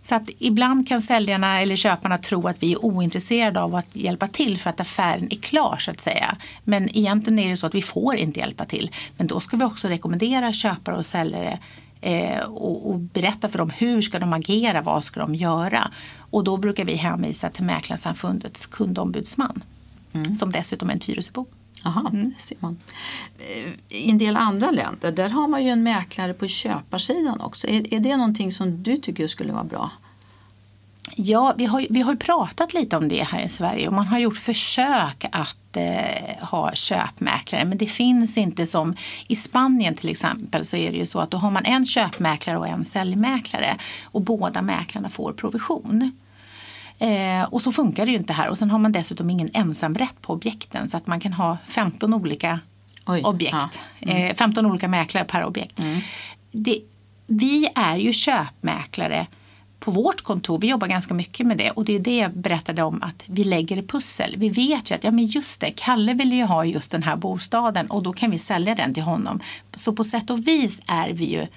Så 0.02 0.16
att 0.16 0.30
ibland 0.38 0.88
kan 0.88 1.02
säljarna 1.02 1.62
eller 1.62 1.76
köparna 1.76 2.18
tro 2.18 2.48
att 2.48 2.64
vi 2.64 2.72
är 2.72 2.86
ointresserade 2.86 3.62
av 3.62 3.76
att 3.76 3.96
hjälpa 3.96 4.28
till 4.28 4.60
för 4.60 4.70
att 4.70 4.80
affären 4.80 5.28
är 5.32 5.38
klar 5.38 5.78
så 5.80 5.92
att 5.92 6.02
säga. 6.02 6.38
Men 6.64 6.98
egentligen 6.98 7.40
är 7.40 7.50
det 7.50 7.58
så 7.58 7.68
att 7.68 7.76
vi 7.76 7.82
får 7.82 8.16
inte 8.16 8.40
hjälpa 8.40 8.66
till. 8.66 8.92
Men 9.18 9.28
då 9.28 9.40
ska 9.40 9.58
vi 9.58 9.66
också 9.66 9.88
rekommendera 9.88 10.54
köpare 10.54 10.98
och 10.98 11.06
säljare 11.06 11.60
eh, 12.04 12.40
och, 12.40 12.90
och 12.90 13.00
berätta 13.00 13.50
för 13.50 13.58
dem 13.58 13.70
hur 13.70 14.02
ska 14.02 14.20
de 14.20 14.34
agera, 14.34 14.82
vad 14.82 15.04
ska 15.04 15.20
de 15.20 15.36
göra. 15.36 15.92
Och 16.18 16.44
då 16.44 16.58
brukar 16.58 16.86
vi 16.86 16.96
hänvisa 16.96 17.50
till 17.50 17.64
Mäklarsamfundets 17.64 18.66
kundombudsman 18.66 19.64
som 20.40 20.52
dessutom 20.52 20.90
är 20.90 20.94
en 20.94 21.00
Tyresöbo. 21.00 21.46
Jaha, 21.84 22.10
det 22.12 22.32
ser 22.42 22.58
man. 22.60 22.78
Eh, 23.40 23.98
I 23.98 24.10
en 24.12 24.18
del 24.18 24.38
andra 24.38 24.72
länder 24.72 25.12
där 25.12 25.30
har 25.30 25.48
man 25.48 25.64
ju 25.64 25.70
en 25.70 25.84
mäklare 25.84 26.34
på 26.34 26.48
köparsidan 26.48 27.42
också. 27.42 27.68
Är, 27.68 27.94
är 27.94 28.00
det 28.00 28.18
någonting 28.18 28.52
som 28.52 28.84
du 28.84 28.98
tycker 28.98 29.28
skulle 29.28 29.54
vara 29.54 29.64
bra? 29.64 29.92
Ja, 31.16 31.54
vi 31.58 31.66
har, 31.66 31.80
ju- 31.80 31.88
vi 31.90 32.02
har 32.02 32.12
ju 32.12 32.18
pratat 32.18 32.74
lite 32.74 32.98
om 32.98 33.08
det 33.08 33.24
här 33.24 33.42
i 33.46 33.50
Sverige 33.50 33.88
och 33.88 33.94
man 33.94 34.08
har 34.08 34.20
gjort 34.20 34.38
försök 34.38 35.26
att 35.32 35.58
eh, 35.78 36.46
ha 36.46 36.72
köpmäklare 36.74 37.66
men 37.66 37.78
det 37.78 37.88
finns 37.88 38.38
inte 38.38 38.66
som 38.66 38.96
i 39.28 39.36
Spanien 39.36 39.96
till 39.96 40.10
exempel 40.10 40.66
så 40.66 40.78
är 40.78 40.92
det 40.92 40.98
ju 40.98 41.06
så 41.06 41.20
att 41.20 41.32
då 41.32 41.38
har 41.38 41.52
man 41.52 41.66
en 41.66 41.86
köpmäklare 41.86 42.58
och 42.58 42.68
en 42.68 42.86
säljmäklare 42.86 43.78
och 44.04 44.22
båda 44.22 44.62
mäklarna 44.62 45.10
får 45.10 45.34
provision. 45.34 46.12
Eh, 47.00 47.44
och 47.44 47.62
så 47.62 47.72
funkar 47.72 48.06
det 48.06 48.12
ju 48.12 48.18
inte 48.18 48.34
här 48.34 48.50
och 48.50 48.58
sen 48.58 48.72
har 48.72 48.80
man 48.80 48.92
dessutom 48.92 49.30
ingen 49.30 49.50
ensamrätt 49.54 50.22
på 50.22 50.34
objekten 50.34 50.88
så 50.88 50.98
att 50.98 51.08
man 51.08 51.20
kan 51.20 51.34
ha 51.34 51.58
15 51.68 52.14
olika 52.14 52.60
Oj, 53.06 53.22
objekt. 53.24 53.54
ja. 54.00 54.10
Mm. 54.12 54.28
Eh, 54.28 54.36
15 54.36 54.66
olika 54.66 54.88
mäklare 54.88 55.26
per 55.26 55.46
objekt. 55.46 55.80
Det, 56.52 56.80
vi 57.28 57.70
är 57.76 57.98
ju 57.98 58.14
köpmäklare 58.14 59.28
på 59.84 59.92
vårt 59.92 60.22
kontor. 60.22 60.60
Vi 60.60 60.68
jobbar 60.68 60.88
ganska 60.88 61.14
mycket 61.14 61.48
med 61.48 61.58
det 61.58 61.72
och 61.72 61.86
det 61.86 61.96
är 61.96 62.00
det 62.00 62.18
jag 62.18 62.32
berättade 62.32 62.84
om 62.84 63.04
att 63.04 63.24
vi 63.26 63.44
lägger 63.44 63.82
pussel. 63.82 64.36
Vi 64.38 64.50
vet 64.50 64.92
ju 64.92 64.96
att 64.96 65.04
ja, 65.04 65.12
men 65.12 65.26
just 65.26 65.62
det, 65.62 65.72
Kalle 65.72 66.14
vill 66.14 66.34
ju 66.34 66.44
ha 66.44 66.66
just 66.66 66.92
den 66.92 67.04
här 67.04 67.16
bostaden 67.16 67.88
och 67.88 68.04
då 68.04 68.14
kan 68.14 68.32
vi 68.32 68.40
sälja 68.40 68.76
den 68.76 68.94
till 68.94 69.04
honom. 69.04 69.40
Så 69.76 69.94
på 69.94 70.04
sätt 70.04 70.30
och 70.30 70.48
vis 70.48 70.82
är 70.88 71.10
vi 71.10 71.26
ju 71.26 71.48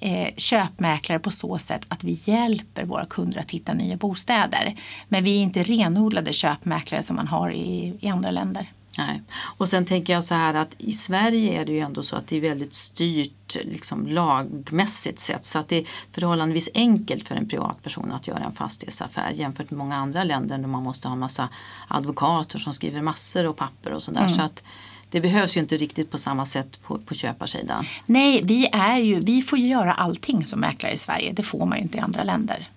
eh, 0.00 0.34
köpmäklare 0.36 1.18
på 1.18 1.30
så 1.30 1.58
sätt 1.58 1.86
att 1.88 2.04
vi 2.04 2.20
hjälper 2.24 2.84
våra 2.84 3.06
kunder 3.06 3.40
att 3.40 3.50
hitta 3.50 3.74
nya 3.74 3.96
bostäder. 3.96 4.76
Men 5.08 5.24
vi 5.24 5.36
är 5.36 5.42
inte 5.42 5.62
renodlade 5.62 6.32
köpmäklare 6.32 7.02
som 7.02 7.16
man 7.16 7.28
har 7.28 7.50
i, 7.50 7.94
i 8.00 8.08
andra 8.08 8.30
länder. 8.30 8.70
Nej. 8.98 9.22
Och 9.56 9.68
sen 9.68 9.84
tänker 9.84 10.12
jag 10.12 10.24
så 10.24 10.34
här 10.34 10.54
att 10.54 10.74
i 10.78 10.92
Sverige 10.92 11.60
är 11.60 11.64
det 11.64 11.72
ju 11.72 11.78
ändå 11.78 12.02
så 12.02 12.16
att 12.16 12.26
det 12.26 12.36
är 12.36 12.40
väldigt 12.40 12.74
styrt 12.74 13.56
liksom 13.62 14.06
lagmässigt 14.06 15.18
sett 15.18 15.44
så 15.44 15.58
att 15.58 15.68
det 15.68 15.76
är 15.76 15.86
förhållandevis 16.12 16.68
enkelt 16.74 17.28
för 17.28 17.34
en 17.34 17.48
privatperson 17.48 18.12
att 18.12 18.26
göra 18.26 18.44
en 18.44 18.52
fastighetsaffär 18.52 19.30
jämfört 19.30 19.70
med 19.70 19.78
många 19.78 19.96
andra 19.96 20.24
länder 20.24 20.58
där 20.58 20.66
man 20.66 20.82
måste 20.82 21.08
ha 21.08 21.16
massa 21.16 21.48
advokater 21.88 22.58
som 22.58 22.74
skriver 22.74 23.02
massor 23.02 23.46
och 23.46 23.56
papper 23.56 23.92
och 23.92 24.02
sådär. 24.02 24.28
Så 24.28 24.42
att 24.42 24.62
det 25.10 25.20
behövs 25.20 25.56
ju 25.56 25.60
inte 25.60 25.76
riktigt 25.76 26.10
på 26.10 26.18
samma 26.18 26.46
sätt 26.46 26.82
på, 26.82 26.98
på 26.98 27.14
köparsidan. 27.14 27.86
Nej, 28.06 28.40
vi, 28.44 28.68
är 28.72 28.98
ju, 28.98 29.20
vi 29.20 29.42
får 29.42 29.58
ju 29.58 29.66
göra 29.66 29.94
allting 29.94 30.46
som 30.46 30.60
mäklare 30.60 30.92
i 30.92 30.98
Sverige. 30.98 31.32
Det 31.32 31.42
får 31.42 31.66
man 31.66 31.78
ju 31.78 31.82
inte 31.82 31.98
i 31.98 32.00
andra 32.00 32.24
länder. 32.24 32.68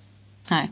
Nej. 0.50 0.72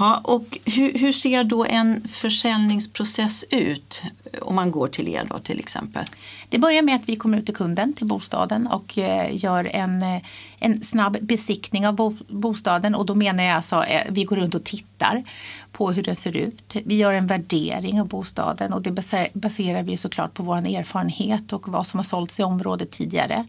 Ja, 0.00 0.20
och 0.24 0.58
hur, 0.64 0.98
hur 0.98 1.12
ser 1.12 1.44
då 1.44 1.64
en 1.64 2.08
försäljningsprocess 2.08 3.44
ut 3.50 4.02
om 4.42 4.54
man 4.54 4.70
går 4.70 4.88
till 4.88 5.08
er 5.08 5.26
då 5.30 5.38
till 5.38 5.58
exempel? 5.58 6.04
Det 6.48 6.58
börjar 6.58 6.82
med 6.82 6.96
att 6.96 7.08
vi 7.08 7.16
kommer 7.16 7.38
ut 7.38 7.46
till 7.46 7.54
kunden, 7.54 7.92
till 7.92 8.06
bostaden 8.06 8.66
och 8.66 8.98
eh, 8.98 9.36
gör 9.36 9.64
en, 9.64 10.02
eh, 10.02 10.22
en 10.58 10.82
snabb 10.82 11.18
besiktning 11.20 11.86
av 11.86 11.94
bo, 11.94 12.16
bostaden. 12.28 12.94
Och 12.94 13.06
då 13.06 13.14
menar 13.14 13.44
jag 13.44 13.56
alltså 13.56 13.84
eh, 13.84 14.02
vi 14.08 14.24
går 14.24 14.36
runt 14.36 14.54
och 14.54 14.64
tittar 14.64 15.24
på 15.72 15.92
hur 15.92 16.02
den 16.02 16.16
ser 16.16 16.36
ut. 16.36 16.76
Vi 16.84 16.96
gör 16.96 17.12
en 17.12 17.26
värdering 17.26 18.00
av 18.00 18.08
bostaden 18.08 18.72
och 18.72 18.82
det 18.82 18.90
baserar 19.32 19.82
vi 19.82 19.96
såklart 19.96 20.34
på 20.34 20.42
vår 20.42 20.56
erfarenhet 20.56 21.52
och 21.52 21.68
vad 21.68 21.86
som 21.86 21.98
har 21.98 22.04
sålts 22.04 22.40
i 22.40 22.42
området 22.42 22.90
tidigare. 22.90 23.46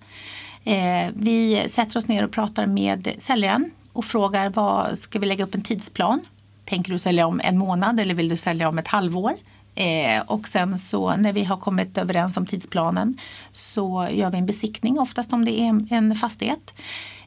Vi 1.13 1.63
sätter 1.70 1.98
oss 1.98 2.08
ner 2.08 2.25
och 2.25 2.31
pratar 2.31 2.65
med 2.65 3.12
säljaren 3.17 3.72
och 3.93 4.05
frågar 4.05 4.50
vad 4.50 5.00
ska 5.00 5.20
vi 5.20 5.25
lägga 5.25 5.43
upp 5.43 5.55
en 5.55 5.62
tidsplan? 5.62 6.22
Tänker 6.65 6.91
du 6.91 6.99
sälja 6.99 7.27
om 7.27 7.41
en 7.43 7.57
månad 7.57 7.99
eller 7.99 8.13
vill 8.13 8.29
du 8.29 8.37
sälja 8.37 8.69
om 8.69 8.79
ett 8.79 8.87
halvår? 8.87 9.35
Eh, 9.75 10.21
och 10.27 10.47
sen 10.47 10.77
så 10.77 11.15
när 11.15 11.33
vi 11.33 11.43
har 11.43 11.57
kommit 11.57 11.97
överens 11.97 12.37
om 12.37 12.45
tidsplanen 12.45 13.17
så 13.51 14.07
gör 14.11 14.29
vi 14.29 14.37
en 14.37 14.45
besiktning, 14.45 14.99
oftast 14.99 15.33
om 15.33 15.45
det 15.45 15.59
är 15.59 15.87
en 15.89 16.15
fastighet. 16.15 16.73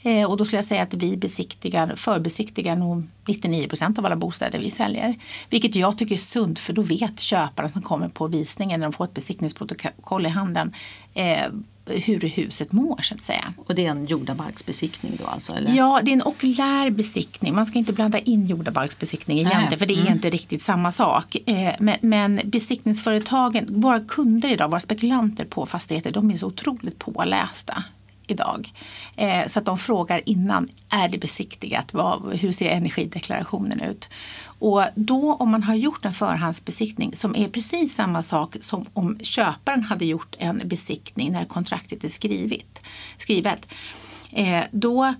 Eh, 0.05 0.31
och 0.31 0.37
då 0.37 0.45
skulle 0.45 0.59
jag 0.59 0.65
säga 0.65 0.83
att 0.83 0.95
vi 0.95 1.17
besiktigar, 1.17 1.97
förbesiktigar 1.97 2.77
nog 2.77 3.07
99 3.29 3.69
procent 3.69 3.99
av 3.99 4.07
alla 4.07 4.17
bostäder 4.17 4.59
vi 4.59 4.71
säljer. 4.71 5.15
Vilket 5.51 5.75
jag 5.75 5.99
tycker 5.99 6.15
är 6.15 6.19
sunt 6.19 6.59
för 6.59 6.73
då 6.73 6.83
vet 6.83 7.21
köparen 7.21 7.71
som 7.71 7.83
kommer 7.83 8.09
på 8.09 8.27
visningen 8.27 8.81
när 8.81 8.87
de 8.87 8.93
får 8.93 9.05
ett 9.05 9.15
besiktningsprotokoll 9.15 10.27
i 10.27 10.29
handen 10.29 10.73
eh, 11.15 11.47
hur 11.87 12.21
huset 12.21 12.73
mår 12.73 13.03
så 13.03 13.15
att 13.15 13.23
säga. 13.23 13.55
Och 13.67 13.75
det 13.75 13.87
är 13.87 13.91
en 13.91 14.07
jordabalksbesiktning 14.07 15.17
då 15.19 15.27
alltså? 15.27 15.53
Eller? 15.53 15.75
Ja, 15.75 16.01
det 16.03 16.11
är 16.11 16.13
en 16.13 16.23
okulär 16.23 16.91
besiktning. 16.91 17.55
Man 17.55 17.67
ska 17.67 17.79
inte 17.79 17.93
blanda 17.93 18.19
in 18.19 18.47
jordabalksbesiktning 18.47 19.39
egentligen 19.39 19.67
Nej. 19.71 19.79
för 19.79 19.87
det 19.87 19.95
är 19.95 20.01
mm. 20.01 20.13
inte 20.13 20.31
riktigt 20.31 20.63
samma 20.63 20.93
sak. 20.93 21.37
Eh, 21.47 21.75
men, 21.81 21.97
men 22.01 22.41
besiktningsföretagen, 22.45 23.67
våra 23.81 24.01
kunder 24.01 24.49
idag, 24.49 24.69
våra 24.69 24.81
spekulanter 24.81 25.45
på 25.45 25.67
fastigheter, 25.67 26.11
de 26.11 26.31
är 26.31 26.37
så 26.37 26.47
otroligt 26.47 26.99
pålästa 26.99 27.85
idag. 28.27 28.73
Eh, 29.17 29.47
så 29.47 29.59
att 29.59 29.65
de 29.65 29.79
frågar 29.79 30.23
innan, 30.27 30.69
är 30.89 31.09
det 31.09 31.19
besiktigat? 31.19 31.95
Vad, 31.95 32.35
hur 32.35 32.53
ser 32.53 32.71
energideklarationen 32.71 33.81
ut? 33.81 34.09
Och 34.45 34.85
då 34.95 35.35
om 35.35 35.51
man 35.51 35.63
har 35.63 35.75
gjort 35.75 36.05
en 36.05 36.13
förhandsbesiktning 36.13 37.17
som 37.17 37.37
är 37.37 37.49
precis 37.49 37.95
samma 37.95 38.23
sak 38.23 38.57
som 38.61 38.87
om 38.93 39.19
köparen 39.23 39.83
hade 39.83 40.05
gjort 40.05 40.37
en 40.39 40.63
besiktning 40.65 41.33
när 41.33 41.45
kontraktet 41.45 42.05
är 42.05 42.09
skrivit, 42.09 42.83
skrivet. 43.19 43.67
Eh, 44.33 44.65
då 44.71 45.15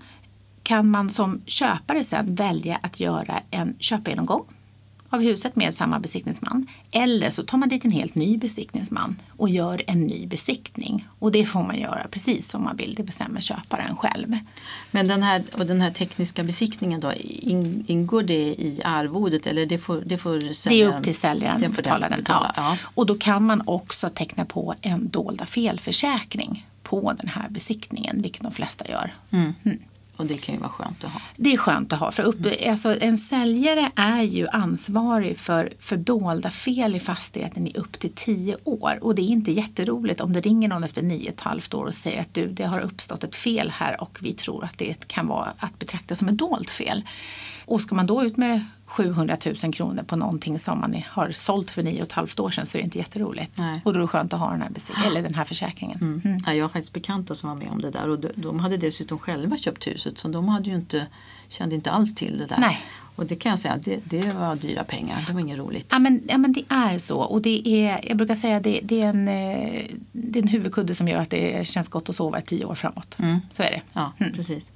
kan 0.63 0.89
man 0.89 1.09
som 1.09 1.41
köpare 1.45 2.03
sen 2.03 2.35
välja 2.35 2.79
att 2.81 2.99
göra 2.99 3.41
en 3.51 3.75
köpgenomgång 3.79 4.45
av 5.15 5.21
huset 5.21 5.55
med 5.55 5.75
samma 5.75 5.99
besiktningsman. 5.99 6.67
Eller 6.91 7.29
så 7.29 7.43
tar 7.43 7.57
man 7.57 7.69
dit 7.69 7.85
en 7.85 7.91
helt 7.91 8.15
ny 8.15 8.37
besiktningsman 8.37 9.15
och 9.29 9.49
gör 9.49 9.83
en 9.87 10.01
ny 10.01 10.27
besiktning. 10.27 11.07
Och 11.19 11.31
det 11.31 11.45
får 11.45 11.63
man 11.63 11.79
göra 11.79 12.07
precis 12.11 12.49
som 12.49 12.63
man 12.63 12.77
vill, 12.77 12.93
det 12.95 13.03
bestämmer 13.03 13.41
köparen 13.41 13.95
själv. 13.95 14.37
Men 14.91 15.07
den 15.07 15.23
här, 15.23 15.43
och 15.53 15.65
den 15.65 15.81
här 15.81 15.91
tekniska 15.91 16.43
besiktningen 16.43 16.99
då, 16.99 17.13
ingår 17.87 18.23
det 18.23 18.33
i 18.33 18.81
arvodet 18.83 19.47
eller 19.47 19.65
det 19.65 19.77
får, 19.77 20.03
det 20.05 20.17
får 20.17 20.53
säljaren? 20.53 20.91
Det 20.91 20.95
är 20.95 20.99
upp 20.99 21.03
till 21.03 21.15
säljaren 21.15 21.65
att 21.65 21.75
betala 21.75 22.09
den. 22.09 22.19
Betala, 22.19 22.53
ja. 22.55 22.77
Och 22.83 23.05
då 23.05 23.15
kan 23.15 23.43
man 23.43 23.61
också 23.65 24.09
teckna 24.09 24.45
på 24.45 24.75
en 24.81 25.09
dolda 25.09 25.45
felförsäkring 25.45 26.65
på 26.83 27.13
den 27.21 27.27
här 27.27 27.49
besiktningen, 27.49 28.21
vilket 28.21 28.43
de 28.43 28.51
flesta 28.51 28.87
gör. 28.89 29.13
Mm. 29.31 29.53
Mm. 29.63 29.79
Och 30.17 30.25
det 30.25 30.37
kan 30.37 30.55
ju 30.55 30.61
vara 30.61 30.69
skönt 30.69 31.03
att 31.03 31.11
ha. 31.11 31.21
Det 31.35 31.53
är 31.53 31.57
skönt 31.57 31.93
att 31.93 31.99
ha. 31.99 32.11
För 32.11 32.23
upp, 32.23 32.45
mm. 32.45 32.71
alltså, 32.71 32.99
en 32.99 33.17
säljare 33.17 33.91
är 33.95 34.21
ju 34.21 34.47
ansvarig 34.47 35.39
för, 35.39 35.73
för 35.79 35.97
dolda 35.97 36.51
fel 36.51 36.95
i 36.95 36.99
fastigheten 36.99 37.67
i 37.67 37.73
upp 37.77 37.99
till 37.99 38.11
tio 38.15 38.57
år. 38.63 38.99
Och 39.01 39.15
det 39.15 39.21
är 39.21 39.29
inte 39.29 39.51
jätteroligt 39.51 40.21
om 40.21 40.33
det 40.33 40.41
ringer 40.41 40.67
någon 40.67 40.83
efter 40.83 41.01
nio 41.01 41.27
och 41.27 41.33
ett 41.33 41.41
halvt 41.41 41.73
år 41.73 41.85
och 41.85 41.95
säger 41.95 42.21
att 42.21 42.33
du, 42.33 42.47
det 42.47 42.65
har 42.65 42.79
uppstått 42.79 43.23
ett 43.23 43.35
fel 43.35 43.69
här 43.69 44.01
och 44.01 44.17
vi 44.21 44.33
tror 44.33 44.63
att 44.63 44.77
det 44.77 45.07
kan 45.07 45.27
vara 45.27 45.53
att 45.57 45.79
betrakta 45.79 46.15
som 46.15 46.27
ett 46.27 46.37
dolt 46.37 46.69
fel. 46.69 47.03
Och 47.65 47.81
ska 47.81 47.95
man 47.95 48.07
då 48.07 48.23
ut 48.23 48.37
med 48.37 48.65
700 48.85 49.37
000 49.63 49.73
kronor 49.73 50.03
på 50.03 50.15
någonting 50.15 50.59
som 50.59 50.79
man 50.79 51.01
har 51.09 51.31
sålt 51.31 51.71
för 51.71 51.83
nio 51.83 52.01
och 52.01 52.07
ett 52.07 52.11
halvt 52.11 52.39
år 52.39 52.51
sedan 52.51 52.65
så 52.65 52.77
är 52.77 52.81
det 52.81 52.85
inte 52.85 52.97
jätteroligt. 52.97 53.51
Nej. 53.55 53.81
Och 53.85 53.93
då 53.93 53.99
är 53.99 54.01
det 54.01 54.07
skönt 54.07 54.33
att 54.33 54.39
ha 54.39 54.51
den 54.51 54.61
här, 54.61 54.71
eller 55.07 55.21
den 55.21 55.35
här 55.35 55.45
försäkringen. 55.45 55.97
Mm. 56.01 56.21
Mm. 56.25 56.39
Ja, 56.45 56.53
jag 56.53 56.63
har 56.63 56.69
faktiskt 56.69 56.93
bekanta 56.93 57.35
som 57.35 57.49
var 57.49 57.55
med 57.55 57.67
om 57.69 57.81
det 57.81 57.91
där 57.91 58.09
och 58.09 58.19
de, 58.19 58.29
de 58.35 58.59
hade 58.59 58.77
dessutom 58.77 59.19
själva 59.19 59.57
köpt 59.57 59.87
huset 59.87 60.17
så 60.17 60.27
de 60.27 60.47
hade 60.47 60.69
ju 60.69 60.75
inte, 60.75 61.07
kände 61.47 61.75
inte 61.75 61.91
alls 61.91 62.15
till 62.15 62.37
det 62.37 62.45
där. 62.45 62.57
Nej. 62.59 62.81
Och 63.15 63.25
det 63.25 63.35
kan 63.35 63.49
jag 63.49 63.59
säga, 63.59 63.77
det, 63.77 63.99
det 64.05 64.33
var 64.33 64.55
dyra 64.55 64.83
pengar. 64.83 65.23
Det 65.27 65.33
var 65.33 65.39
inget 65.39 65.57
roligt. 65.57 65.87
Ja 65.91 65.99
men, 65.99 66.23
ja 66.27 66.37
men 66.37 66.53
det 66.53 66.63
är 66.69 66.99
så. 66.99 67.19
Och 67.19 67.41
det 67.41 67.67
är, 67.67 67.99
jag 68.07 68.17
brukar 68.17 68.35
säga 68.35 68.59
det, 68.59 68.79
det, 68.83 69.01
är 69.01 69.07
en, 69.07 69.27
eh, 69.27 69.85
det 70.11 70.39
är 70.39 70.43
en 70.43 70.47
huvudkudde 70.47 70.95
som 70.95 71.07
gör 71.07 71.21
att 71.21 71.29
det 71.29 71.67
känns 71.67 71.87
gott 71.87 72.09
att 72.09 72.15
sova 72.15 72.39
i 72.39 72.41
tio 72.41 72.65
år 72.65 72.75
framåt. 72.75 73.19
Mm. 73.19 73.37
Så 73.51 73.63
är 73.63 73.71
det. 73.71 73.81
Ja, 73.93 74.11
mm. 74.19 74.33
precis. 74.33 74.71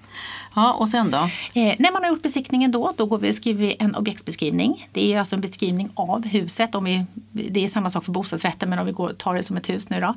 Ja, 0.56 0.74
och 0.74 0.90
sen 0.90 1.12
då? 1.12 1.18
Eh, 1.54 1.76
när 1.80 1.92
man 1.92 2.04
har 2.04 2.10
gjort 2.10 2.22
besiktningen 2.22 2.72
då, 2.72 2.94
då 2.98 3.06
går 3.06 3.18
vi, 3.18 3.34
skriver 3.34 3.62
vi 3.62 3.76
en 3.80 3.96
objektsbeskrivning. 3.96 4.88
Det 4.92 5.14
är 5.14 5.20
alltså 5.20 5.36
en 5.36 5.42
beskrivning 5.42 5.90
av 5.94 6.26
huset. 6.26 6.76
Om 6.76 6.84
vi, 6.84 7.06
det 7.32 7.64
är 7.64 7.68
samma 7.68 7.90
sak 7.90 8.06
för 8.06 8.12
bostadsrätten 8.12 8.70
men 8.70 8.80
om 8.80 8.86
vi 8.86 8.92
går, 8.92 9.14
tar 9.14 9.36
det 9.36 9.44
som 9.44 9.58
ett 9.58 9.70
hus 9.70 9.90
nu 9.90 10.00
då. 10.00 10.16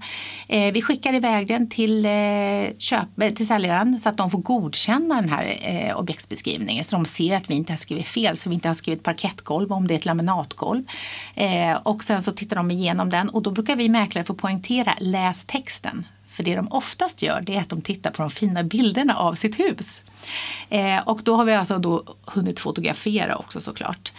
Eh, 0.48 0.72
vi 0.72 0.82
skickar 0.82 1.14
iväg 1.14 1.48
den 1.48 1.68
till, 1.68 2.06
eh, 2.06 2.10
köp, 2.78 3.20
eh, 3.20 3.32
till 3.34 3.46
säljaren 3.46 4.00
så 4.00 4.08
att 4.08 4.16
de 4.16 4.30
får 4.30 4.38
godkänna 4.38 5.14
den 5.14 5.28
här 5.28 5.58
eh, 5.62 5.96
objektsbeskrivningen. 5.96 6.84
Så 6.84 6.96
de 6.96 7.06
ser 7.06 7.36
att 7.36 7.50
vi 7.50 7.54
inte 7.54 7.72
har 7.72 7.76
skrivit 7.76 8.06
fel, 8.14 8.36
så 8.36 8.48
vi 8.48 8.54
inte 8.54 8.68
har 8.68 8.74
skrivit 8.74 9.02
parkettgolv 9.02 9.72
om 9.72 9.86
det 9.86 9.94
är 9.94 9.98
ett 9.98 10.04
laminatgolv. 10.04 10.84
Eh, 11.34 11.76
och 11.82 12.04
sen 12.04 12.22
så 12.22 12.32
tittar 12.32 12.56
de 12.56 12.70
igenom 12.70 13.10
den 13.10 13.28
och 13.28 13.42
då 13.42 13.50
brukar 13.50 13.76
vi 13.76 13.88
mäklare 13.88 14.24
få 14.24 14.34
poängtera 14.34 14.94
läs 15.00 15.44
texten 15.44 16.06
för 16.32 16.42
det 16.42 16.56
de 16.56 16.68
oftast 16.70 17.22
gör 17.22 17.40
det 17.40 17.56
är 17.56 17.60
att 17.60 17.68
de 17.68 17.82
tittar 17.82 18.10
på 18.10 18.22
de 18.22 18.30
fina 18.30 18.62
bilderna 18.62 19.14
av 19.14 19.34
sitt 19.34 19.58
hus. 19.58 20.02
Eh, 20.68 20.98
och 21.08 21.20
då 21.24 21.36
har 21.36 21.44
vi 21.44 21.54
alltså 21.54 21.78
då 21.78 22.04
hunnit 22.26 22.60
fotografera 22.60 23.36
också 23.36 23.60
såklart. 23.60 24.12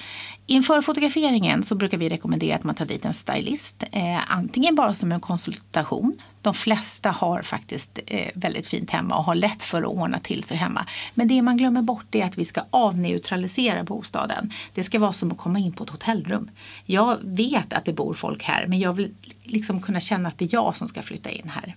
Inför 0.45 0.81
fotograferingen 0.81 1.63
så 1.63 1.75
brukar 1.75 1.97
vi 1.97 2.09
rekommendera 2.09 2.55
att 2.55 2.63
man 2.63 2.75
tar 2.75 2.85
dit 2.85 3.05
en 3.05 3.13
stylist. 3.13 3.83
Eh, 3.91 4.31
antingen 4.31 4.75
bara 4.75 4.93
som 4.93 5.11
en 5.11 5.19
konsultation. 5.19 6.17
De 6.41 6.53
flesta 6.53 7.11
har 7.11 7.41
faktiskt 7.41 7.99
eh, 8.07 8.27
väldigt 8.33 8.67
fint 8.67 8.89
hemma 8.89 9.15
och 9.15 9.23
har 9.23 9.35
lätt 9.35 9.61
för 9.61 9.81
att 9.81 9.87
ordna 9.87 10.19
till 10.19 10.43
sig 10.43 10.57
hemma. 10.57 10.85
Men 11.13 11.27
det 11.27 11.41
man 11.41 11.57
glömmer 11.57 11.81
bort 11.81 12.15
är 12.15 12.25
att 12.25 12.37
vi 12.37 12.45
ska 12.45 12.61
avneutralisera 12.69 13.83
bostaden. 13.83 14.51
Det 14.73 14.83
ska 14.83 14.99
vara 14.99 15.13
som 15.13 15.31
att 15.31 15.37
komma 15.37 15.59
in 15.59 15.73
på 15.73 15.83
ett 15.83 15.89
hotellrum. 15.89 16.49
Jag 16.85 17.17
vet 17.21 17.73
att 17.73 17.85
det 17.85 17.93
bor 17.93 18.13
folk 18.13 18.43
här 18.43 18.67
men 18.67 18.79
jag 18.79 18.93
vill 18.93 19.13
liksom 19.43 19.81
kunna 19.81 19.99
känna 19.99 20.29
att 20.29 20.37
det 20.37 20.45
är 20.45 20.49
jag 20.53 20.75
som 20.75 20.87
ska 20.87 21.01
flytta 21.01 21.29
in 21.29 21.51
här. 21.55 21.75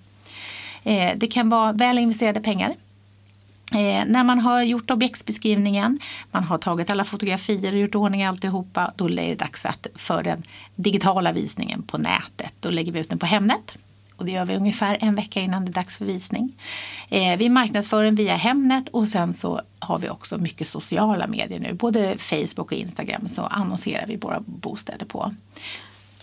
Eh, 0.84 1.18
det 1.18 1.26
kan 1.26 1.48
vara 1.48 1.72
väl 1.72 1.98
investerade 1.98 2.40
pengar. 2.40 2.74
Eh, 3.72 4.05
när 4.07 4.24
man 4.24 4.38
har 4.38 4.62
gjort 4.62 4.90
objektsbeskrivningen, 4.90 5.98
man 6.31 6.44
har 6.44 6.59
tagit 6.59 6.90
alla 6.90 7.05
fotografier 7.05 7.72
och 7.72 7.79
gjort 7.79 7.94
ordning 7.94 8.24
alltihopa, 8.24 8.92
då 8.96 9.07
är 9.09 9.16
det 9.16 9.35
dags 9.35 9.66
att 9.66 9.87
för 9.94 10.22
den 10.22 10.42
digitala 10.76 11.33
visningen 11.33 11.83
på 11.83 11.98
nätet. 11.98 12.52
Då 12.61 12.70
lägger 12.70 12.92
vi 12.92 13.00
ut 13.00 13.09
den 13.09 13.18
på 13.18 13.26
Hemnet. 13.26 13.79
Och 14.16 14.24
det 14.24 14.33
gör 14.33 14.44
vi 14.44 14.57
ungefär 14.57 14.98
en 15.00 15.14
vecka 15.14 15.40
innan 15.40 15.64
det 15.64 15.70
är 15.70 15.72
dags 15.72 15.96
för 15.96 16.05
visning. 16.05 16.52
Eh, 17.09 17.37
vi 17.38 17.48
marknadsför 17.48 18.05
den 18.05 18.14
via 18.14 18.37
Hemnet 18.37 18.88
och 18.88 19.09
sen 19.09 19.33
så 19.33 19.61
har 19.79 19.98
vi 19.98 20.09
också 20.09 20.38
mycket 20.38 20.68
sociala 20.68 21.26
medier 21.26 21.61
nu. 21.61 21.72
Både 21.72 22.18
Facebook 22.18 22.72
och 22.72 22.79
Instagram 22.79 23.29
så 23.29 23.42
annonserar 23.42 24.07
vi 24.07 24.16
våra 24.16 24.40
bostäder 24.40 25.07
på. 25.07 25.35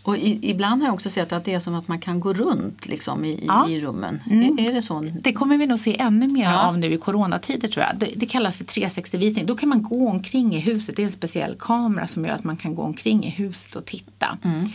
Och 0.03 0.17
i, 0.17 0.49
ibland 0.49 0.81
har 0.81 0.87
jag 0.87 0.93
också 0.93 1.09
sett 1.09 1.33
att 1.33 1.45
det 1.45 1.53
är 1.53 1.59
som 1.59 1.75
att 1.75 1.87
man 1.87 1.99
kan 1.99 2.19
gå 2.19 2.33
runt 2.33 2.87
liksom, 2.87 3.25
i, 3.25 3.43
ja. 3.47 3.69
i 3.69 3.81
rummen. 3.81 4.23
Mm. 4.29 4.59
Är, 4.59 4.69
är, 4.69 4.73
det 4.73 4.81
så? 4.81 5.09
Det 5.21 5.33
kommer 5.33 5.57
vi 5.57 5.67
nog 5.67 5.79
se 5.79 5.99
ännu 5.99 6.27
mer 6.27 6.43
ja. 6.43 6.67
av 6.67 6.77
nu 6.77 6.93
i 6.93 6.97
coronatider 6.97 7.67
tror 7.67 7.85
jag. 7.85 7.95
Det, 7.97 8.09
det 8.15 8.25
kallas 8.25 8.57
för 8.57 8.63
360-visning. 8.63 9.45
Då 9.45 9.55
kan 9.55 9.69
man 9.69 9.83
gå 9.83 10.09
omkring 10.09 10.55
i 10.55 10.59
huset. 10.59 10.95
Det 10.95 11.01
är 11.01 11.05
en 11.05 11.11
speciell 11.11 11.55
kamera 11.59 12.07
som 12.07 12.25
gör 12.25 12.33
att 12.33 12.43
man 12.43 12.57
kan 12.57 12.75
gå 12.75 12.81
omkring 12.81 13.25
i 13.25 13.29
huset 13.29 13.75
och 13.75 13.85
titta. 13.85 14.37
Mm. 14.43 14.65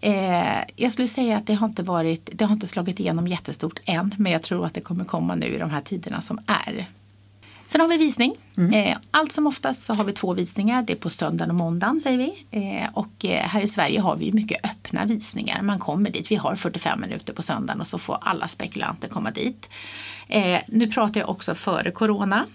Eh, 0.00 0.64
jag 0.76 0.92
skulle 0.92 1.08
säga 1.08 1.36
att 1.36 1.46
det 1.46 1.54
har 1.54 1.68
inte 1.68 1.82
varit, 1.82 2.30
det 2.32 2.44
har 2.44 2.52
inte 2.52 2.66
slagit 2.66 3.00
igenom 3.00 3.26
jättestort 3.26 3.80
än 3.84 4.14
men 4.18 4.32
jag 4.32 4.42
tror 4.42 4.66
att 4.66 4.74
det 4.74 4.80
kommer 4.80 5.04
komma 5.04 5.34
nu 5.34 5.46
i 5.46 5.58
de 5.58 5.70
här 5.70 5.80
tiderna 5.80 6.20
som 6.20 6.40
är. 6.46 6.88
Sen 7.70 7.80
har 7.80 7.88
vi 7.88 7.96
visning. 7.96 8.34
Mm. 8.56 8.72
Eh, 8.72 8.96
allt 9.10 9.32
som 9.32 9.46
oftast 9.46 9.82
så 9.82 9.94
har 9.94 10.04
vi 10.04 10.12
två 10.12 10.34
visningar. 10.34 10.82
Det 10.82 10.92
är 10.92 10.96
på 10.96 11.10
söndagen 11.10 11.50
och 11.50 11.56
måndagen 11.56 12.00
säger 12.00 12.18
vi. 12.18 12.46
Eh, 12.50 12.88
och 12.92 13.24
eh, 13.24 13.46
här 13.46 13.60
i 13.60 13.68
Sverige 13.68 14.00
har 14.00 14.16
vi 14.16 14.32
mycket 14.32 14.64
öppna 14.64 15.04
visningar. 15.04 15.62
Man 15.62 15.78
kommer 15.78 16.10
dit. 16.10 16.30
Vi 16.30 16.36
har 16.36 16.54
45 16.54 17.00
minuter 17.00 17.32
på 17.32 17.42
söndagen 17.42 17.80
och 17.80 17.86
så 17.86 17.98
får 17.98 18.18
alla 18.20 18.48
spekulanter 18.48 19.08
komma 19.08 19.30
dit. 19.30 19.68
nu 20.66 20.86
pratar 20.86 21.20
jag 21.20 21.30
också 21.30 21.54
före 21.54 21.90
corona. 21.90 22.46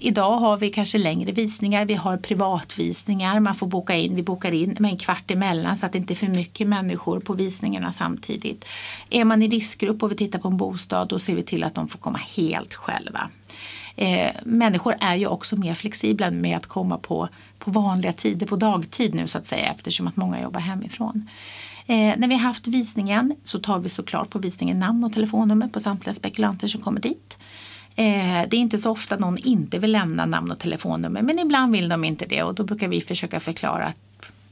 idag 0.00 0.36
har 0.36 0.56
vi 0.56 0.70
kanske 0.70 0.98
längre 0.98 1.32
visningar. 1.32 1.84
Vi 1.84 1.94
har 1.94 2.16
privatvisningar. 2.16 3.40
Man 3.40 3.54
får 3.54 3.66
boka 3.66 3.96
in. 3.96 4.16
Vi 4.16 4.22
bokar 4.22 4.52
in 4.52 4.76
med 4.78 4.90
en 4.90 4.98
kvart 4.98 5.30
emellan 5.30 5.76
så 5.76 5.86
att 5.86 5.92
det 5.92 5.98
inte 5.98 6.12
är 6.12 6.16
för 6.16 6.28
mycket 6.28 6.68
människor 6.68 7.20
på 7.20 7.32
visningarna 7.34 7.92
samtidigt. 7.92 8.64
Är 9.10 9.24
man 9.24 9.42
i 9.42 9.48
riskgrupp 9.48 10.02
och 10.02 10.12
vi 10.12 10.16
tittar 10.16 10.38
på 10.38 10.48
en 10.48 10.56
bostad 10.56 11.08
då 11.08 11.18
ser 11.18 11.34
vi 11.34 11.42
till 11.42 11.64
att 11.64 11.74
de 11.74 11.88
får 11.88 11.98
komma 11.98 12.18
helt 12.18 12.74
själva. 12.74 13.30
Eh, 14.00 14.30
människor 14.44 14.94
är 15.00 15.16
ju 15.16 15.26
också 15.26 15.56
mer 15.56 15.74
flexibla 15.74 16.30
med 16.30 16.56
att 16.56 16.66
komma 16.66 16.98
på 16.98 17.28
på 17.58 17.70
vanliga 17.70 18.12
tider, 18.12 18.46
på 18.46 18.56
dagtid 18.56 19.14
nu 19.14 19.28
så 19.28 19.38
att 19.38 19.44
säga 19.44 19.72
eftersom 19.72 20.06
att 20.06 20.16
många 20.16 20.42
jobbar 20.42 20.60
hemifrån. 20.60 21.28
Eh, 21.86 22.14
när 22.18 22.28
vi 22.28 22.34
har 22.34 22.42
haft 22.42 22.66
visningen 22.66 23.36
så 23.44 23.58
tar 23.58 23.78
vi 23.78 23.88
såklart 23.88 24.30
på 24.30 24.38
visningen 24.38 24.78
namn 24.78 25.04
och 25.04 25.12
telefonnummer 25.12 25.68
på 25.68 25.80
samtliga 25.80 26.14
spekulanter 26.14 26.68
som 26.68 26.80
kommer 26.80 27.00
dit. 27.00 27.38
Eh, 27.96 28.48
det 28.48 28.52
är 28.52 28.54
inte 28.54 28.78
så 28.78 28.90
ofta 28.90 29.16
någon 29.16 29.38
inte 29.38 29.78
vill 29.78 29.92
lämna 29.92 30.26
namn 30.26 30.50
och 30.50 30.58
telefonnummer 30.58 31.22
men 31.22 31.38
ibland 31.38 31.72
vill 31.72 31.88
de 31.88 32.04
inte 32.04 32.26
det 32.26 32.42
och 32.42 32.54
då 32.54 32.64
brukar 32.64 32.88
vi 32.88 33.00
försöka 33.00 33.40
förklara 33.40 33.84
att 33.84 34.00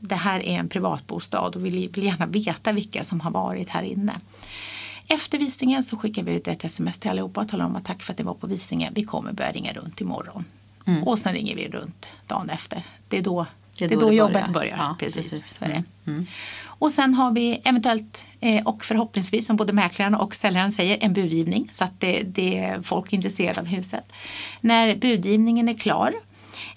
det 0.01 0.15
här 0.15 0.41
är 0.41 0.59
en 0.59 0.69
privatbostad 0.69 1.41
och 1.41 1.67
vi 1.67 1.71
vill 1.71 2.05
gärna 2.05 2.27
veta 2.27 2.73
vilka 2.73 3.05
som 3.05 3.21
har 3.21 3.31
varit 3.31 3.69
här 3.69 3.83
inne. 3.83 4.13
Efter 5.09 5.39
visningen 5.39 5.83
så 5.85 5.97
skickar 5.97 6.23
vi 6.23 6.33
ut 6.33 6.49
ett 6.49 6.65
sms 6.65 6.99
till 6.99 7.11
allihopa 7.11 7.41
och 7.41 7.49
talar 7.49 7.65
om 7.65 7.77
att 7.77 7.85
tack 7.85 8.03
för 8.03 8.13
att 8.13 8.19
ni 8.19 8.25
var 8.25 8.35
på 8.35 8.47
visningen. 8.47 8.93
Vi 8.95 9.05
kommer 9.05 9.33
börja 9.33 9.53
ringa 9.53 9.73
runt 9.73 10.01
imorgon. 10.01 10.45
Mm. 10.87 11.03
Och 11.03 11.19
sen 11.19 11.33
ringer 11.33 11.57
vi 11.57 11.69
runt 11.69 12.09
dagen 12.27 12.51
efter. 12.51 12.83
Det 13.09 13.19
är 13.19 13.23
då, 13.23 13.47
det 13.79 13.85
är 13.85 13.89
då, 13.89 13.97
det 13.97 14.05
är 14.05 14.07
då 14.07 14.13
jobbet 14.13 14.33
börjar. 14.33 14.53
börjar. 14.53 14.77
Ja, 14.77 14.97
precis. 14.99 15.31
precis. 15.31 15.63
Mm. 15.63 15.85
Mm. 16.07 16.27
Och 16.65 16.93
sen 16.93 17.15
har 17.15 17.33
vi 17.33 17.61
eventuellt 17.65 18.25
eh, 18.41 18.67
och 18.67 18.85
förhoppningsvis 18.85 19.47
som 19.47 19.57
både 19.57 19.73
mäklaren 19.73 20.15
och 20.15 20.35
säljaren 20.35 20.73
säger 20.73 20.99
en 21.01 21.13
budgivning 21.13 21.69
så 21.71 21.85
att 21.85 22.01
det, 22.01 22.23
det 22.23 22.59
är 22.59 22.83
folk 22.83 23.13
intresserade 23.13 23.61
av 23.61 23.67
huset. 23.67 24.13
När 24.61 24.97
budgivningen 24.97 25.69
är 25.69 25.75
klar 25.75 26.15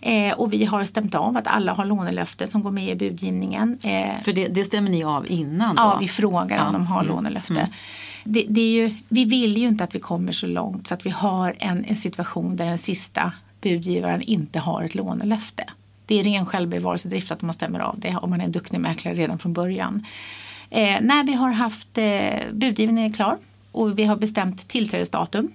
Eh, 0.01 0.33
och 0.33 0.53
vi 0.53 0.65
har 0.65 0.85
stämt 0.85 1.15
av 1.15 1.37
att 1.37 1.47
alla 1.47 1.73
har 1.73 1.85
lånelöfte 1.85 2.47
som 2.47 2.63
går 2.63 2.71
med 2.71 2.89
i 2.89 2.95
budgivningen. 2.95 3.77
Eh, 3.83 4.21
För 4.23 4.33
det, 4.33 4.47
det 4.47 4.65
stämmer 4.65 4.89
ni 4.89 5.03
av 5.03 5.31
innan? 5.31 5.75
Då? 5.75 5.81
Ja, 5.81 5.97
vi 5.99 6.07
frågar 6.07 6.57
ja. 6.57 6.67
om 6.67 6.73
de 6.73 6.87
har 6.87 7.01
mm. 7.01 7.15
lånelöfte. 7.15 7.53
Mm. 7.53 7.71
Det, 8.23 8.45
det, 8.49 8.62
är 8.62 8.71
ju, 8.71 8.95
vi 9.07 9.25
vill 9.25 9.57
ju 9.57 9.67
inte 9.67 9.84
att 9.84 9.95
vi 9.95 9.99
kommer 9.99 10.31
så 10.31 10.47
långt 10.47 10.88
så 10.88 10.93
att 10.93 11.05
vi 11.05 11.10
har 11.10 11.55
en, 11.60 11.86
en 11.86 11.95
situation 11.95 12.55
där 12.55 12.65
den 12.65 12.77
sista 12.77 13.34
budgivaren 13.62 14.21
inte 14.21 14.60
har 14.60 14.84
ett 14.84 14.95
lånelöfte. 14.95 15.63
Det 16.05 16.19
är 16.19 16.23
ren 16.23 16.45
självbevarelsedrift 16.45 17.31
att 17.31 17.41
man 17.41 17.53
stämmer 17.53 17.79
av 17.79 17.99
det 17.99 18.15
om 18.15 18.29
man 18.29 18.41
är 18.41 18.45
en 18.45 18.51
duktig 18.51 18.79
mäklare 18.79 19.15
redan 19.15 19.39
från 19.39 19.53
början. 19.53 20.05
Eh, 20.69 21.01
när 21.01 21.23
vi 21.23 21.34
har 21.34 21.51
haft 21.51 21.97
eh, 21.97 22.51
budgivningen 22.51 23.13
klar 23.13 23.38
och 23.71 23.99
vi 23.99 24.03
har 24.03 24.15
bestämt 24.15 24.67
tillträdesdatum, 24.67 25.51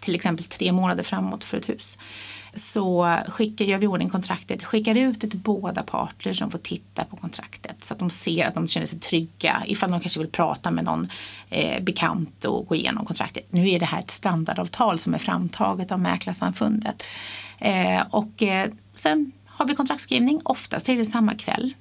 till 0.00 0.14
exempel 0.14 0.44
tre 0.44 0.72
månader 0.72 1.02
framåt 1.02 1.44
för 1.44 1.58
ett 1.58 1.68
hus, 1.68 1.98
så 2.54 3.16
skickar, 3.28 3.64
gör 3.64 3.78
vi 3.78 3.86
ordning 3.86 4.10
kontraktet, 4.10 4.64
skickar 4.64 4.94
ut 4.94 5.20
det 5.20 5.28
till 5.28 5.38
båda 5.38 5.82
parter 5.82 6.32
som 6.32 6.50
får 6.50 6.58
titta 6.58 7.04
på 7.04 7.16
kontraktet 7.16 7.76
så 7.84 7.94
att 7.94 7.98
de 7.98 8.10
ser 8.10 8.46
att 8.46 8.54
de 8.54 8.68
känner 8.68 8.86
sig 8.86 8.98
trygga 8.98 9.62
ifall 9.66 9.90
de 9.90 10.00
kanske 10.00 10.20
vill 10.20 10.28
prata 10.28 10.70
med 10.70 10.84
någon 10.84 11.08
eh, 11.50 11.82
bekant 11.82 12.44
och 12.44 12.66
gå 12.66 12.74
igenom 12.74 13.06
kontraktet. 13.06 13.52
Nu 13.52 13.70
är 13.70 13.80
det 13.80 13.86
här 13.86 14.00
ett 14.00 14.10
standardavtal 14.10 14.98
som 14.98 15.14
är 15.14 15.18
framtaget 15.18 15.92
av 15.92 16.00
Mäklarsamfundet. 16.00 17.02
Eh, 17.58 18.02
och 18.10 18.42
eh, 18.42 18.70
sen 18.94 19.32
har 19.46 19.66
vi 19.66 19.74
kontraktskrivning, 19.74 20.40
oftast 20.44 20.88
är 20.88 20.96
det 20.96 21.04
samma 21.04 21.34
kväll 21.34 21.74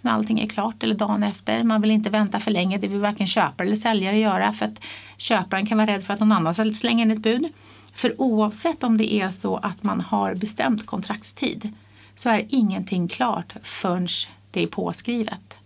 när 0.00 0.12
allting 0.12 0.40
är 0.40 0.46
klart 0.46 0.82
eller 0.82 0.94
dagen 0.94 1.22
efter. 1.22 1.62
Man 1.62 1.80
vill 1.80 1.90
inte 1.90 2.10
vänta 2.10 2.40
för 2.40 2.50
länge, 2.50 2.78
det 2.78 2.88
vill 2.88 3.00
varken 3.00 3.26
köpare 3.26 3.66
eller 3.66 3.76
säljare 3.76 4.18
göra 4.18 4.52
för 4.52 4.66
att 4.66 4.80
köparen 5.16 5.66
kan 5.66 5.78
vara 5.78 5.90
rädd 5.90 6.04
för 6.04 6.14
att 6.14 6.20
någon 6.20 6.32
annan 6.32 6.54
ska 6.54 6.72
slänga 6.72 7.02
in 7.02 7.10
ett 7.10 7.18
bud. 7.18 7.48
För 7.96 8.20
oavsett 8.20 8.84
om 8.84 8.96
det 8.96 9.14
är 9.14 9.30
så 9.30 9.56
att 9.56 9.82
man 9.82 10.00
har 10.00 10.34
bestämt 10.34 10.86
kontraktstid 10.86 11.72
så 12.16 12.28
är 12.28 12.46
ingenting 12.48 13.08
klart 13.08 13.54
förrän 13.62 14.08
det 14.50 14.62
är 14.62 14.66
påskrivet. 14.66 15.56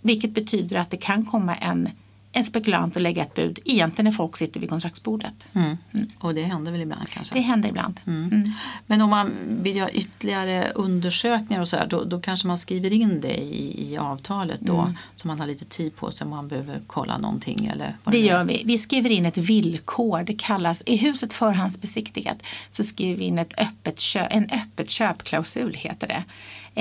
Vilket 0.00 0.34
betyder 0.34 0.76
att 0.76 0.90
det 0.90 0.96
kan 0.96 1.24
komma 1.26 1.56
en 1.56 1.90
en 2.36 2.44
spekulant 2.44 2.96
och 2.96 3.02
lägga 3.02 3.22
ett 3.22 3.34
bud 3.34 3.58
egentligen 3.64 4.04
när 4.04 4.12
folk 4.12 4.36
sitter 4.36 4.60
vid 4.60 4.68
kontraktsbordet. 4.68 5.46
Mm. 5.52 5.76
Mm. 5.94 6.10
Och 6.18 6.34
det 6.34 6.42
händer 6.42 6.72
väl 6.72 6.80
ibland 6.80 7.08
kanske? 7.08 7.34
Det 7.34 7.40
händer 7.40 7.68
ibland. 7.68 8.00
Mm. 8.06 8.28
mm. 8.32 8.52
Men 8.86 9.00
om 9.00 9.10
man 9.10 9.32
vill 9.62 9.76
göra 9.76 9.90
ytterligare 9.90 10.72
undersökningar 10.74 11.60
och 11.60 11.68
så 11.68 11.76
här, 11.76 11.86
då, 11.86 12.04
då 12.04 12.20
kanske 12.20 12.46
man 12.46 12.58
skriver 12.58 12.92
in 12.92 13.20
det 13.20 13.36
i, 13.36 13.92
i 13.92 13.98
avtalet 13.98 14.60
då 14.60 14.80
mm. 14.80 14.96
så 15.16 15.28
man 15.28 15.40
har 15.40 15.46
lite 15.46 15.64
tid 15.64 15.96
på 15.96 16.10
sig 16.10 16.24
om 16.24 16.30
man 16.30 16.48
behöver 16.48 16.80
kolla 16.86 17.18
någonting 17.18 17.66
eller 17.66 17.96
Det, 18.04 18.10
det 18.10 18.20
gör 18.20 18.44
vi. 18.44 18.62
Vi 18.64 18.78
skriver 18.78 19.10
in 19.10 19.26
ett 19.26 19.38
villkor. 19.38 20.22
Det 20.22 20.34
kallas, 20.34 20.82
är 20.86 20.96
huset 20.96 21.32
förhandsbesiktigat 21.32 22.42
så 22.70 22.84
skriver 22.84 23.16
vi 23.16 23.24
in 23.24 23.38
ett 23.38 23.54
öppet 23.58 24.00
köp, 24.00 24.26
en 24.30 24.50
öppet 24.50 24.90
köpklausul 24.90 25.74
heter 25.74 26.06
det 26.06 26.24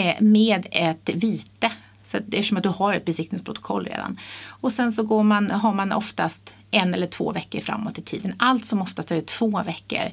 eh, 0.02 0.22
med 0.22 0.68
ett 0.72 1.10
vite 1.14 1.72
så 2.06 2.18
eftersom 2.18 2.58
att 2.58 2.64
du 2.64 2.70
har 2.70 2.94
ett 2.94 3.06
besiktningsprotokoll 3.06 3.86
redan. 3.86 4.20
Och 4.48 4.74
sen 4.74 4.92
så 4.92 5.04
går 5.04 5.24
man, 5.24 5.52
har 5.52 5.74
man 5.74 5.92
oftast 5.92 6.54
en 6.72 6.94
eller 6.94 7.08
två 7.08 7.32
veckor 7.32 7.60
framåt 7.60 7.98
i 7.98 8.02
tiden. 8.02 8.34
Allt 8.38 8.66
som 8.66 8.82
oftast 8.82 9.12
är 9.12 9.16
det 9.16 9.28
två 9.28 9.64
veckor 9.64 10.12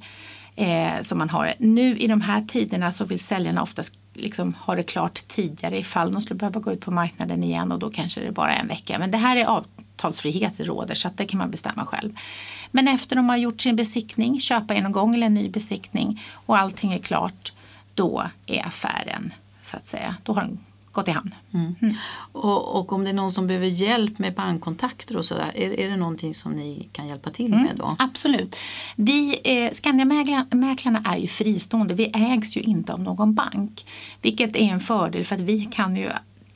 eh, 0.56 1.00
som 1.00 1.18
man 1.18 1.30
har. 1.30 1.54
Nu 1.58 1.98
i 1.98 2.06
de 2.06 2.20
här 2.20 2.42
tiderna 2.42 2.92
så 2.92 3.04
vill 3.04 3.20
säljarna 3.20 3.62
oftast 3.62 3.98
liksom 4.14 4.54
ha 4.54 4.74
det 4.74 4.82
klart 4.82 5.28
tidigare 5.28 5.78
ifall 5.78 6.12
de 6.12 6.22
skulle 6.22 6.38
behöva 6.38 6.60
gå 6.60 6.72
ut 6.72 6.80
på 6.80 6.90
marknaden 6.90 7.44
igen 7.44 7.72
och 7.72 7.78
då 7.78 7.90
kanske 7.90 8.20
det 8.20 8.26
är 8.26 8.32
bara 8.32 8.54
en 8.54 8.68
vecka. 8.68 8.98
Men 8.98 9.10
det 9.10 9.18
här 9.18 9.36
är 9.36 9.44
avtalsfrihet 9.44 10.52
det 10.56 10.64
råder 10.64 10.94
så 10.94 11.08
att 11.08 11.16
det 11.16 11.26
kan 11.26 11.38
man 11.38 11.50
bestämma 11.50 11.86
själv. 11.86 12.16
Men 12.70 12.88
efter 12.88 13.16
de 13.16 13.28
har 13.28 13.36
gjort 13.36 13.60
sin 13.60 13.76
besiktning, 13.76 14.40
köpa 14.40 14.74
en 14.74 14.92
gång 14.92 15.14
eller 15.14 15.26
en 15.26 15.34
ny 15.34 15.48
besiktning 15.48 16.22
och 16.32 16.58
allting 16.58 16.92
är 16.92 16.98
klart, 16.98 17.52
då 17.94 18.30
är 18.46 18.66
affären 18.66 19.32
så 19.62 19.76
att 19.76 19.86
säga, 19.86 20.16
då 20.22 20.32
har 20.32 20.42
de 20.42 20.58
gått 20.92 21.08
i 21.08 21.10
hamn. 21.10 21.34
Mm. 21.54 21.74
Mm. 21.82 21.94
Och, 22.32 22.78
och, 22.78 22.92
om 22.92 23.04
det 23.04 23.10
är 23.10 23.14
någon 23.14 23.32
som 23.32 23.46
behöver 23.46 23.66
hjälp 23.66 24.18
med 24.18 24.34
bankkontakter 24.34 25.16
och 25.16 25.24
sådär, 25.24 25.52
är, 25.54 25.80
är 25.80 25.90
det 25.90 25.96
någonting 25.96 26.34
som 26.34 26.52
ni 26.52 26.88
kan 26.92 27.08
hjälpa 27.08 27.30
till 27.30 27.52
mm, 27.52 27.64
med 27.64 27.76
då? 27.76 27.96
Absolut. 27.98 28.56
Vi, 28.96 29.40
eh, 29.44 29.70
Skandiamäklarna 29.72 31.02
är 31.04 31.16
ju 31.16 31.26
fristående, 31.26 31.94
vi 31.94 32.10
ägs 32.14 32.56
ju 32.56 32.60
inte 32.60 32.92
av 32.92 33.00
någon 33.00 33.34
bank. 33.34 33.86
Vilket 34.22 34.56
är 34.56 34.60
en 34.60 34.80
fördel 34.80 35.24
för 35.24 35.34
att 35.34 35.40
vi 35.40 35.64
kan 35.64 35.96
ju 35.96 36.10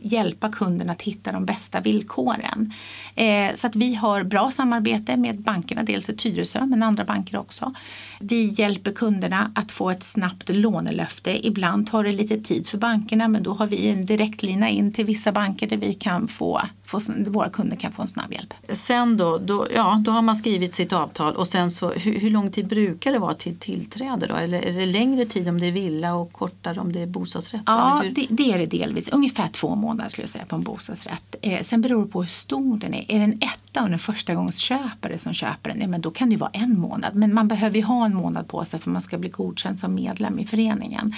hjälpa 0.06 0.52
kunden 0.52 0.90
att 0.90 1.02
hitta 1.02 1.32
de 1.32 1.44
bästa 1.44 1.80
villkoren. 1.80 2.72
Eh, 3.14 3.54
så 3.54 3.66
att 3.66 3.76
vi 3.76 3.94
har 3.94 4.22
bra 4.22 4.50
samarbete 4.50 5.16
med 5.16 5.40
bankerna, 5.40 5.82
dels 5.82 6.10
i 6.10 6.16
Tyresö 6.16 6.66
men 6.66 6.82
andra 6.82 7.04
banker 7.04 7.36
också. 7.36 7.74
Vi 8.20 8.54
hjälper 8.58 8.92
kunderna 8.92 9.52
att 9.54 9.72
få 9.72 9.90
ett 9.90 10.02
snabbt 10.02 10.48
lånelöfte. 10.48 11.46
Ibland 11.46 11.86
tar 11.86 12.04
det 12.04 12.12
lite 12.12 12.40
tid 12.40 12.66
för 12.66 12.78
bankerna 12.78 13.28
men 13.28 13.42
då 13.42 13.52
har 13.52 13.66
vi 13.66 13.88
en 13.88 14.06
direktlina 14.06 14.68
in 14.68 14.92
till 14.92 15.04
vissa 15.04 15.32
banker 15.32 15.66
där 15.66 15.76
vi 15.76 15.94
kan 15.94 16.28
få, 16.28 16.62
få, 16.86 17.00
våra 17.26 17.50
kunder 17.50 17.76
kan 17.76 17.92
få 17.92 18.02
en 18.02 18.08
snabb 18.08 18.32
hjälp. 18.32 18.54
Sen 18.68 19.16
då, 19.16 19.38
då, 19.38 19.66
ja, 19.74 20.02
då 20.04 20.10
har 20.10 20.22
man 20.22 20.36
skrivit 20.36 20.74
sitt 20.74 20.92
avtal 20.92 21.34
och 21.34 21.48
sen 21.48 21.70
så 21.70 21.90
hur, 21.90 22.20
hur 22.20 22.30
lång 22.30 22.50
tid 22.50 22.68
brukar 22.68 23.12
det 23.12 23.18
vara 23.18 23.34
till 23.34 23.56
tillträde 23.56 24.26
då? 24.26 24.34
Eller 24.34 24.62
är 24.62 24.72
det 24.72 24.86
längre 24.86 25.24
tid 25.24 25.48
om 25.48 25.60
det 25.60 25.66
är 25.66 25.72
villa 25.72 26.14
och 26.14 26.32
kortare 26.32 26.80
om 26.80 26.92
det 26.92 27.02
är 27.02 27.06
bostadsrätt? 27.06 27.62
Ja, 27.66 28.02
det, 28.14 28.26
det, 28.30 28.52
är 28.52 28.58
det 28.58 28.66
delvis. 28.66 29.08
Ungefär 29.08 29.48
två 29.48 29.74
månader 29.74 30.10
skulle 30.10 30.22
jag 30.22 30.30
säga 30.30 30.44
på 30.44 30.56
en 30.56 30.62
bostadsrätt. 30.62 31.36
Eh, 31.42 31.62
sen 31.62 31.80
beror 31.80 32.04
det 32.04 32.10
på 32.10 32.20
hur 32.20 32.28
stor 32.28 32.78
den 32.78 32.94
är. 32.94 33.04
Är 33.08 33.18
det 33.18 33.24
en 33.24 33.40
etta 33.76 33.82
och 33.82 33.92
en 33.92 33.98
förstagångsköpare 33.98 35.18
som 35.18 35.34
köper 35.34 35.70
den, 35.70 35.80
ja, 35.80 35.88
men 35.88 36.00
då 36.00 36.10
kan 36.10 36.30
det 36.30 36.36
vara 36.36 36.50
en 36.52 36.80
månad. 36.80 37.14
Men 37.14 37.34
man 37.34 37.48
behöver 37.48 37.76
ju 37.76 37.82
ha 37.82 38.06
en 38.06 38.14
månad 38.14 38.48
på 38.48 38.64
sig 38.64 38.80
för 38.80 38.90
man 38.90 39.02
ska 39.02 39.18
bli 39.18 39.28
godkänd 39.28 39.78
som 39.78 39.94
medlem 39.94 40.38
i 40.38 40.46
föreningen. 40.46 41.14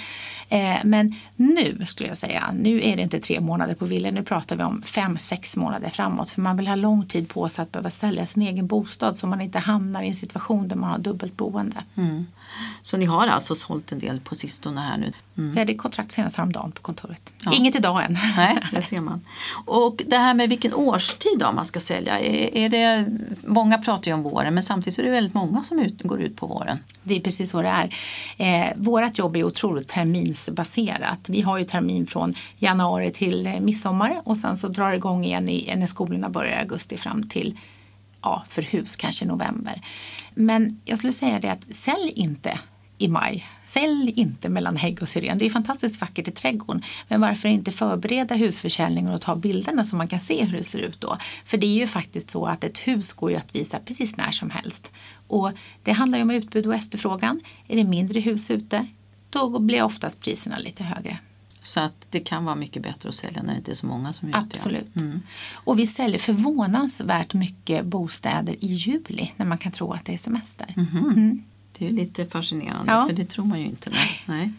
Eh, 0.49 0.77
men 0.83 1.15
nu 1.35 1.85
skulle 1.87 2.09
jag 2.09 2.17
säga, 2.17 2.53
nu 2.53 2.81
är 2.83 2.95
det 2.95 3.01
inte 3.01 3.19
tre 3.19 3.39
månader 3.39 3.75
på 3.75 3.85
villan, 3.85 4.13
nu 4.13 4.23
pratar 4.23 4.55
vi 4.55 4.63
om 4.63 4.81
fem, 4.81 5.17
sex 5.17 5.57
månader 5.57 5.89
framåt. 5.89 6.29
För 6.29 6.41
man 6.41 6.57
vill 6.57 6.67
ha 6.67 6.75
lång 6.75 7.05
tid 7.05 7.29
på 7.29 7.49
sig 7.49 7.63
att 7.63 7.71
behöva 7.71 7.89
sälja 7.89 8.25
sin 8.25 8.43
egen 8.43 8.67
bostad 8.67 9.17
så 9.17 9.27
man 9.27 9.41
inte 9.41 9.59
hamnar 9.59 10.03
i 10.03 10.07
en 10.07 10.15
situation 10.15 10.67
där 10.67 10.75
man 10.75 10.89
har 10.89 10.99
dubbelt 10.99 11.37
boende. 11.37 11.83
Mm. 11.95 12.25
Så 12.81 12.97
ni 12.97 13.05
har 13.05 13.27
alltså 13.27 13.55
sålt 13.55 13.91
en 13.91 13.99
del 13.99 14.19
på 14.19 14.35
sistone 14.35 14.81
här 14.81 14.97
nu? 14.97 15.13
Mm. 15.39 15.51
Vi 15.53 15.59
hade 15.59 15.73
kontrakt 15.73 16.11
senast 16.11 16.35
häromdagen 16.35 16.71
på 16.71 16.81
kontoret. 16.81 17.33
Ja. 17.45 17.53
Inget 17.53 17.75
idag 17.75 18.03
än. 18.03 18.17
Nej, 18.37 18.57
det 18.71 18.81
ser 18.81 19.01
man. 19.01 19.21
Och 19.65 20.01
det 20.07 20.17
här 20.17 20.33
med 20.33 20.49
vilken 20.49 20.73
årstid 20.73 21.39
då 21.39 21.51
man 21.51 21.65
ska 21.65 21.79
sälja. 21.79 22.19
Är, 22.19 22.57
är 22.57 22.69
det, 22.69 23.05
många 23.47 23.77
pratar 23.77 24.11
ju 24.11 24.13
om 24.13 24.23
våren 24.23 24.53
men 24.53 24.63
samtidigt 24.63 24.99
är 24.99 25.03
det 25.03 25.09
väldigt 25.09 25.33
många 25.33 25.63
som 25.63 25.79
ut, 25.79 26.03
går 26.03 26.21
ut 26.21 26.35
på 26.35 26.47
våren. 26.47 26.77
Det 27.03 27.15
är 27.15 27.19
precis 27.19 27.49
så 27.49 27.61
det 27.61 27.69
är. 27.69 27.95
Eh, 28.37 28.73
vårat 28.75 29.17
jobb 29.17 29.35
är 29.37 29.43
otroligt 29.43 29.87
terminsbaserat. 29.87 31.19
Vi 31.27 31.41
har 31.41 31.57
ju 31.57 31.65
termin 31.65 32.07
från 32.07 32.35
januari 32.57 33.11
till 33.11 33.47
eh, 33.47 33.59
midsommar 33.59 34.21
och 34.25 34.37
sen 34.37 34.57
så 34.57 34.67
drar 34.67 34.89
det 34.89 34.95
igång 34.95 35.25
igen 35.25 35.49
i, 35.49 35.75
när 35.75 35.87
skolorna 35.87 36.29
börjar 36.29 36.51
i 36.51 36.59
augusti 36.59 36.97
fram 36.97 37.29
till 37.29 37.57
ja, 38.21 38.43
för 38.49 38.61
hus 38.61 38.95
kanske 38.95 39.25
november. 39.25 39.81
Men 40.33 40.81
jag 40.85 40.97
skulle 40.97 41.13
säga 41.13 41.39
det 41.39 41.51
att 41.51 41.75
sälj 41.75 42.11
inte 42.15 42.59
i 42.99 43.07
maj. 43.07 43.47
Sälj 43.65 44.11
inte 44.15 44.49
mellan 44.49 44.77
hägg 44.77 45.01
och 45.01 45.09
syren. 45.09 45.37
Det 45.37 45.45
är 45.45 45.49
fantastiskt 45.49 46.01
vackert 46.01 46.27
i 46.27 46.31
trädgården. 46.31 46.83
Men 47.07 47.21
varför 47.21 47.49
inte 47.49 47.71
förbereda 47.71 48.35
husförsäljningen 48.35 49.13
och 49.13 49.21
ta 49.21 49.35
bilderna 49.35 49.85
så 49.85 49.95
man 49.95 50.07
kan 50.07 50.19
se 50.19 50.43
hur 50.43 50.57
det 50.57 50.63
ser 50.63 50.79
ut 50.79 51.01
då? 51.01 51.17
För 51.45 51.57
det 51.57 51.67
är 51.67 51.79
ju 51.79 51.87
faktiskt 51.87 52.31
så 52.31 52.45
att 52.45 52.63
ett 52.63 52.77
hus 52.77 53.13
går 53.13 53.31
ju 53.31 53.37
att 53.37 53.55
visa 53.55 53.79
precis 53.79 54.17
när 54.17 54.31
som 54.31 54.49
helst. 54.49 54.91
Och 55.27 55.51
det 55.83 55.91
handlar 55.91 56.17
ju 56.17 56.21
om 56.21 56.31
utbud 56.31 56.67
och 56.67 56.75
efterfrågan. 56.75 57.41
Är 57.67 57.75
det 57.75 57.83
mindre 57.83 58.19
hus 58.19 58.51
ute, 58.51 58.87
då 59.29 59.59
blir 59.59 59.83
oftast 59.83 60.21
priserna 60.21 60.57
lite 60.57 60.83
högre. 60.83 61.19
Så 61.61 61.79
att 61.79 62.07
det 62.09 62.19
kan 62.19 62.45
vara 62.45 62.55
mycket 62.55 62.83
bättre 62.83 63.09
att 63.09 63.15
sälja 63.15 63.43
när 63.43 63.53
det 63.53 63.57
inte 63.57 63.71
är 63.71 63.75
så 63.75 63.87
många 63.87 64.13
som 64.13 64.27
är 64.27 64.31
ute. 64.31 64.39
Absolut. 64.39 64.95
Mm. 64.95 65.21
Och 65.53 65.79
vi 65.79 65.87
säljer 65.87 66.19
förvånansvärt 66.19 67.33
mycket 67.33 67.85
bostäder 67.85 68.63
i 68.63 68.67
juli 68.67 69.31
när 69.35 69.45
man 69.45 69.57
kan 69.57 69.71
tro 69.71 69.93
att 69.93 70.05
det 70.05 70.13
är 70.13 70.17
semester. 70.17 70.73
Mm. 70.77 70.97
Mm. 70.97 71.43
Det 71.79 71.87
är 71.87 71.91
lite 71.91 72.25
fascinerande 72.25 72.91
ja. 72.91 73.07
för 73.07 73.13
det 73.13 73.25
tror 73.25 73.45
man 73.45 73.59
ju 73.59 73.65
inte. 73.65 73.89
Nej. 73.89 74.23
nej. 74.25 74.51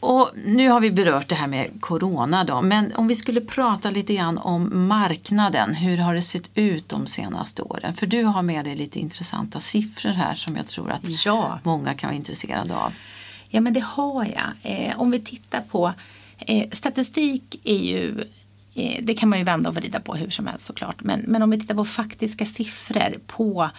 Och 0.00 0.30
nu 0.44 0.68
har 0.68 0.80
vi 0.80 0.90
berört 0.90 1.28
det 1.28 1.34
här 1.34 1.46
med 1.46 1.70
corona 1.80 2.44
då, 2.44 2.62
men 2.62 2.92
om 2.94 3.08
vi 3.08 3.14
skulle 3.14 3.40
prata 3.40 3.90
lite 3.90 4.14
grann 4.14 4.38
om 4.38 4.88
marknaden. 4.88 5.74
Hur 5.74 5.98
har 5.98 6.14
det 6.14 6.22
sett 6.22 6.50
ut 6.54 6.88
de 6.88 7.06
senaste 7.06 7.62
åren? 7.62 7.94
För 7.94 8.06
du 8.06 8.24
har 8.24 8.42
med 8.42 8.64
dig 8.64 8.76
lite 8.76 8.98
intressanta 8.98 9.60
siffror 9.60 10.10
här 10.10 10.34
som 10.34 10.56
jag 10.56 10.66
tror 10.66 10.90
att 10.90 11.24
Ja. 11.24 11.58
många 11.62 11.94
kan 11.94 12.08
vara 12.08 12.16
intresserade 12.16 12.76
av. 12.76 12.92
Ja, 13.48 13.60
men 13.60 13.72
det 13.72 13.80
har 13.80 14.24
jag. 14.24 14.52
Eh, 14.62 15.00
om 15.00 15.10
vi 15.10 15.20
tittar 15.20 15.60
på 15.60 15.92
eh, 16.38 16.70
statistik 16.72 17.60
är 17.64 17.78
ju 17.78 18.24
det 19.02 19.14
kan 19.14 19.28
man 19.28 19.38
ju 19.38 19.44
vända 19.44 19.70
och 19.70 19.76
vrida 19.76 20.00
på 20.00 20.14
hur 20.14 20.30
som 20.30 20.46
helst 20.46 20.66
såklart. 20.66 21.02
Men, 21.02 21.20
men 21.20 21.42
om 21.42 21.50
vi 21.50 21.60
tittar 21.60 21.74
på 21.74 21.84
faktiska 21.84 22.46
siffror 22.46 23.18
på 23.26 23.70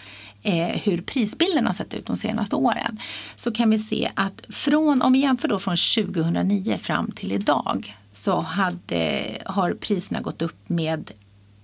eh, 0.44 0.68
hur 0.68 1.02
prisbilden 1.02 1.66
har 1.66 1.74
sett 1.74 1.94
ut 1.94 2.06
de 2.06 2.18
senaste 2.18 2.56
åren. 2.56 3.00
Så 3.36 3.52
kan 3.52 3.70
vi 3.70 3.80
se 3.80 4.12
att 4.14 4.42
från, 4.50 5.02
om 5.02 5.14
vi 5.14 5.20
jämför 5.20 5.48
då 5.48 5.60
från 5.60 5.76
2009 5.76 6.78
fram 6.78 7.12
till 7.12 7.32
idag 7.32 7.98
så 8.14 8.40
hade, 8.40 9.26
har 9.46 9.74
priserna 9.74 10.22
gått 10.22 10.42
upp 10.42 10.70
med 10.70 11.12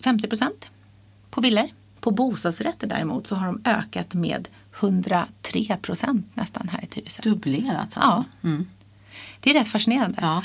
50 0.04 0.28
procent 0.28 0.66
på 1.30 1.42
villor. 1.42 1.68
På 2.00 2.12
bostadsrätter 2.12 2.88
däremot 2.88 3.28
så 3.28 3.36
har 3.36 3.46
de 3.46 3.62
ökat 3.66 4.14
med 4.14 4.48
103 4.80 5.78
procent 5.82 6.26
nästan 6.34 6.70
här 6.70 6.84
i 6.84 6.88
Tyresö. 6.88 7.22
Dubblerats 7.24 7.98
alltså? 7.98 8.24
Ja. 8.42 8.50
Det 9.44 9.50
är 9.50 9.54
rätt 9.54 9.68
fascinerande. 9.68 10.18
Ja. 10.22 10.44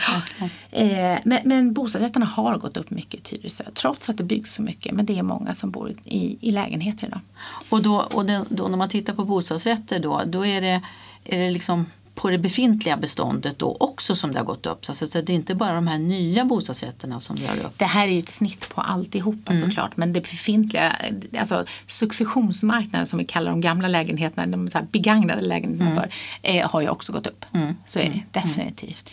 Eh, 0.70 1.18
men, 1.24 1.40
men 1.44 1.72
bostadsrätterna 1.72 2.26
har 2.26 2.56
gått 2.59 2.76
upp 2.76 2.90
mycket 2.90 3.14
i 3.14 3.22
Tyresö 3.22 3.64
trots 3.74 4.09
att 4.09 4.16
det 4.16 4.24
byggs 4.24 4.54
så 4.54 4.62
mycket. 4.62 4.94
Men 4.94 5.06
det 5.06 5.18
är 5.18 5.22
många 5.22 5.54
som 5.54 5.70
bor 5.70 5.94
i, 6.04 6.38
i 6.40 6.50
lägenheter 6.50 7.06
idag. 7.06 7.20
Och, 7.68 7.82
då, 7.82 7.96
och 7.96 8.26
det, 8.26 8.44
då 8.48 8.68
när 8.68 8.76
man 8.76 8.88
tittar 8.88 9.14
på 9.14 9.24
bostadsrätter 9.24 10.00
då, 10.00 10.22
då 10.26 10.46
är 10.46 10.61
det, 10.61 10.82
är 11.24 11.38
det 11.38 11.50
liksom 11.50 11.87
på 12.16 12.31
det 12.31 12.38
befintliga 12.38 12.96
beståndet 12.96 13.59
då 13.59 13.76
också 13.81 14.16
som 14.16 14.33
det 14.33 14.38
har 14.38 14.46
gått 14.46 14.66
upp. 14.66 14.87
Så, 14.87 14.94
så, 14.94 15.07
så 15.07 15.20
det 15.20 15.33
är 15.33 15.35
inte 15.35 15.55
bara 15.55 15.74
de 15.74 15.87
här 15.87 15.98
nya 15.98 16.44
bostadsrätterna 16.44 17.20
som 17.20 17.37
drar 17.37 17.57
upp. 17.57 17.79
Det 17.79 17.85
här 17.85 18.09
är 18.09 18.12
ju 18.12 18.18
ett 18.18 18.29
snitt 18.29 18.68
på 18.74 18.81
alltihopa 18.81 19.52
såklart. 19.61 19.96
Men 19.96 20.12
det 20.12 20.20
befintliga, 20.20 20.96
alltså 21.38 21.64
successionsmarknaden 21.87 23.07
som 23.07 23.18
vi 23.18 23.24
kallar 23.24 23.50
de 23.50 23.61
gamla 23.61 23.88
lägenheterna, 23.88 24.46
de 24.46 24.68
så 24.68 24.79
här 24.79 24.87
begagnade 24.92 25.42
lägenheterna 25.42 25.94
för, 25.94 26.11
eh, 26.42 26.70
har 26.70 26.81
ju 26.81 26.88
också 26.88 27.12
gått 27.12 27.26
upp. 27.26 27.44
Så 27.87 27.98
är 27.98 28.05
det 28.05 28.40
definitivt. 28.40 29.11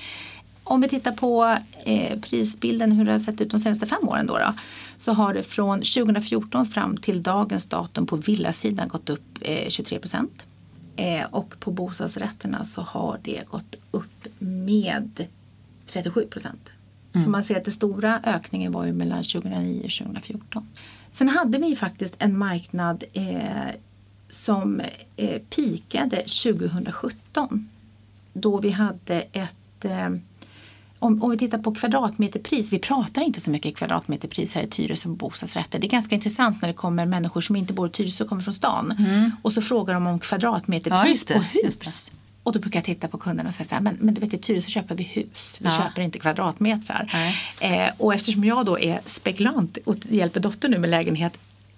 Om 0.64 0.82
vi 0.82 0.90
tittar 0.90 1.12
på 1.12 1.58
eh, 1.86 2.20
prisbilden, 2.20 2.92
hur 2.92 3.06
det 3.06 3.12
har 3.12 3.20
sett 3.20 3.42
ut 3.42 3.52
de 3.52 3.60
senaste 3.60 3.86
fem 3.86 4.10
åren 4.10 4.28
då, 4.28 4.38
då 4.38 4.54
så 4.98 5.14
har 5.14 5.34
det 5.34 5.44
från 5.44 5.80
2014 5.80 6.66
fram 6.66 6.98
till 6.98 7.24
dagens 7.24 7.66
datum 7.66 8.08
på 8.08 8.16
villasidan 8.16 8.88
gått 8.88 9.10
upp 9.10 9.38
eh, 9.42 9.70
23 9.70 10.00
procent. 10.00 10.44
Eh, 10.96 11.26
och 11.32 11.60
på 11.60 11.72
bostadsrätterna 11.72 12.66
så 12.66 12.82
har 12.82 13.20
det 13.24 13.44
gått 13.50 13.76
upp 13.92 14.28
med 14.40 15.28
37 15.86 16.26
procent. 16.26 16.70
Så 17.24 17.30
man 17.30 17.44
ser 17.44 17.58
att 17.58 17.64
den 17.64 17.74
stora 17.74 18.22
ökningen 18.24 18.72
var 18.72 18.86
ju 18.86 18.94
mellan 18.94 19.24
2009 19.24 19.82
och 19.86 19.92
2014. 19.92 20.68
Sen 21.12 21.30
hade 21.30 21.58
vi 21.58 21.76
faktiskt 21.76 22.16
en 22.20 22.38
marknad 22.38 23.04
eh, 23.14 23.76
som 24.30 24.82
eh, 25.16 25.42
pikade 25.50 26.16
2017. 26.16 27.70
Då 28.34 28.60
vi 28.60 28.70
hade 28.70 29.22
ett 29.32 29.86
eh, 29.86 30.10
om, 31.04 31.24
om 31.24 31.32
vi 31.32 31.38
tittar 31.38 31.58
på 31.58 31.74
kvadratmeterpris, 31.76 32.74
vi 32.74 32.80
pratar 32.80 33.22
inte 33.22 33.42
så 33.42 33.50
mycket 33.50 33.76
kvadratmeterpris 33.76 34.56
här 34.56 34.62
i 34.64 34.68
Tyresö 34.68 35.10
på 35.10 35.16
bostadsrätter. 35.16 35.80
Det 35.80 35.88
är 35.88 35.90
ganska 35.90 36.16
intressant 36.16 36.62
när 36.62 36.68
det 36.70 36.74
kommer 36.74 37.06
människor 37.06 37.42
som 37.42 37.56
inte 37.56 37.74
bor 37.74 37.88
i 37.88 37.92
Tyresö 37.92 38.24
och 38.24 38.30
kommer 38.30 38.42
från 38.42 38.54
stan. 38.54 38.94
Och 39.42 39.54
så 39.54 39.62
frågar 39.62 39.94
de 39.94 40.08
om 40.08 40.14
Ja, 40.14 40.20
kvadratmeterpris 40.20 41.26
det, 41.26 41.34
på 41.34 41.40
hus. 41.40 42.12
Och 42.44 42.52
då 42.54 42.60
brukar 42.60 42.78
jag 42.80 42.86
titta 42.86 43.08
på 43.08 43.18
kunderna 43.18 43.50
och 43.50 43.56
säga 43.56 43.66
så 43.68 43.76
här, 43.76 43.82
men, 43.82 43.98
men 44.00 44.14
du 44.14 44.22
vet 44.22 44.34
i 44.34 44.38
Tyresö 44.38 44.70
köper 44.70 44.96
vi 44.96 45.04
hus, 45.04 45.58
vi 45.62 45.66
Ja. 45.68 45.84
köper 45.84 46.02
inte 46.02 46.20
kvadratmetrar. 46.20 47.14
Eh, 47.60 47.90
och 47.98 48.14
eftersom 48.14 48.44
jag 48.44 48.66
då 48.66 48.80
är 48.80 49.00
spekulant 49.06 49.78
och 49.86 49.96
hjälper 50.10 50.40
dottern 50.40 50.72
nu 50.72 50.78
med 50.78 50.90
lägenhet 50.90 51.34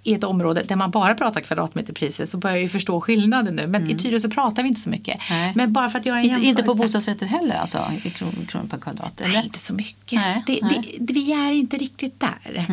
i 0.05 0.13
ett 0.13 0.23
område 0.23 0.61
där 0.67 0.75
man 0.75 0.91
bara 0.91 1.13
pratar 1.15 1.41
kvadratmeterpriser 1.41 2.25
så 2.25 2.37
börjar 2.37 2.55
jag 2.55 2.61
ju 2.61 2.67
förstå 2.69 3.01
skillnaden 3.01 3.55
nu. 3.55 3.67
Men 3.67 3.89
i 3.89 3.95
Tyresö 3.97 4.29
pratar 4.29 4.63
vi 4.63 4.69
inte 4.69 4.81
så 4.81 4.89
mycket. 4.89 5.17
Nej. 5.29 5.51
Men 5.55 5.73
bara 5.73 5.89
för 5.89 5.99
att 5.99 6.05
göra 6.05 6.19
en 6.19 6.25
Inte, 6.25 6.41
inte 6.41 6.63
på 6.63 6.71
jämförelse. 6.71 6.83
bostadsrätter 6.83 7.25
heller 7.25 7.55
alltså, 7.55 7.91
i 8.03 8.09
kronor 8.09 8.45
kron 8.47 8.67
per 8.69 8.77
kvadrat? 8.77 9.21
Eller? 9.21 9.33
Nej, 9.33 9.45
inte 9.45 9.59
så 9.59 9.73
mycket. 9.73 10.11
Nej, 10.19 10.43
det, 10.47 10.59
nej. 10.61 10.75
Mm. 10.77 11.05
Det, 11.05 11.13
vi 11.13 11.31
är 11.31 11.51
inte 11.51 11.77
riktigt 11.77 12.19
där. 12.19 12.65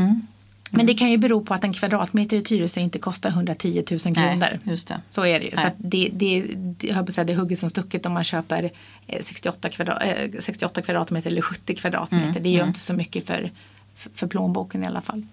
Men 0.71 0.87
det 0.87 0.95
kan 0.95 1.11
ju 1.11 1.17
bero 1.19 1.45
på 1.45 1.55
att 1.55 1.65
en 1.65 1.73
kvadratmeter 1.73 2.37
i 2.37 2.43
Tyresö 2.43 2.81
inte 2.81 2.99
kostar 2.99 3.31
110 3.31 3.85
000 3.91 4.01
kronor. 4.01 4.37
Nej, 4.37 4.61
just 4.65 4.89
det. 4.89 5.01
Så 5.09 5.27
är 5.27 5.41
det 5.41 5.45
ju. 5.45 5.57
Så 5.57 5.67
det, 5.79 6.11
det, 6.13 6.47
det, 6.57 6.87
jag 6.87 7.07
på 7.07 7.13
säga, 7.13 7.25
det 7.25 7.33
är 7.33 7.37
hugget 7.37 7.59
som 7.59 7.71
stucket 7.71 8.07
om 8.07 8.13
man 8.13 8.25
köper 8.25 8.71
eh, 9.07 9.19
68, 9.21 9.69
kvadrat, 9.69 10.03
eh, 10.03 10.31
68 10.39 10.83
kvadratmeter 10.83 11.31
eller 11.31 11.43
70 11.43 11.75
kvadratmeter. 11.75 12.27
Mm, 12.29 12.43
Det 12.43 12.51
gör 12.51 12.67
inte 12.67 12.81
så 12.81 12.95
mycket 12.95 13.27
för, 13.27 13.53
för, 13.97 14.11
för 14.15 14.27
plånboken 14.27 14.85
i 14.85 14.87
alla 14.87 15.01
fall. 15.01 15.27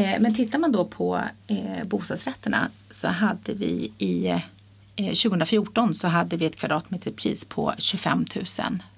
Eh, 0.00 0.20
men 0.20 0.34
tittar 0.34 0.58
man 0.58 0.72
då 0.72 0.84
på 0.84 1.20
eh, 1.46 1.84
bostadsrätterna 1.84 2.68
så 2.90 3.08
hade 3.08 3.54
vi 3.54 3.92
i 3.98 4.26
eh, 4.26 4.40
2014 4.96 5.94
så 5.94 6.08
hade 6.08 6.36
vi 6.36 6.46
ett 6.46 6.56
kvadratmeterpris 6.56 7.44
på 7.44 7.74
25 7.78 8.24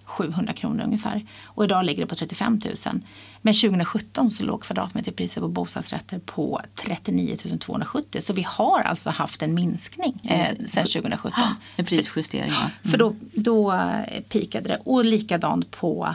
700 0.04 0.52
kronor 0.52 0.84
ungefär. 0.84 1.26
Och 1.44 1.64
idag 1.64 1.84
ligger 1.84 2.02
det 2.02 2.06
på 2.06 2.14
35 2.14 2.60
000. 2.64 3.00
Men 3.42 3.54
2017 3.54 4.30
så 4.30 4.44
låg 4.44 4.62
kvadratmeterpriset 4.62 5.42
på 5.42 5.48
bostadsrätter 5.48 6.18
på 6.18 6.60
39 6.74 7.36
270. 7.60 8.20
Så 8.20 8.32
vi 8.32 8.42
har 8.48 8.80
alltså 8.80 9.10
haft 9.10 9.42
en 9.42 9.54
minskning 9.54 10.20
eh, 10.24 10.66
sedan 10.66 10.86
2017. 10.86 11.32
En 11.76 11.84
prisjustering, 11.84 12.50
ja. 12.50 12.90
För 12.90 12.98
då, 12.98 13.14
då 13.32 13.72
eh, 13.72 14.20
pikade 14.28 14.68
det. 14.68 14.78
Och 14.84 15.04
likadant 15.04 15.70
på, 15.70 16.14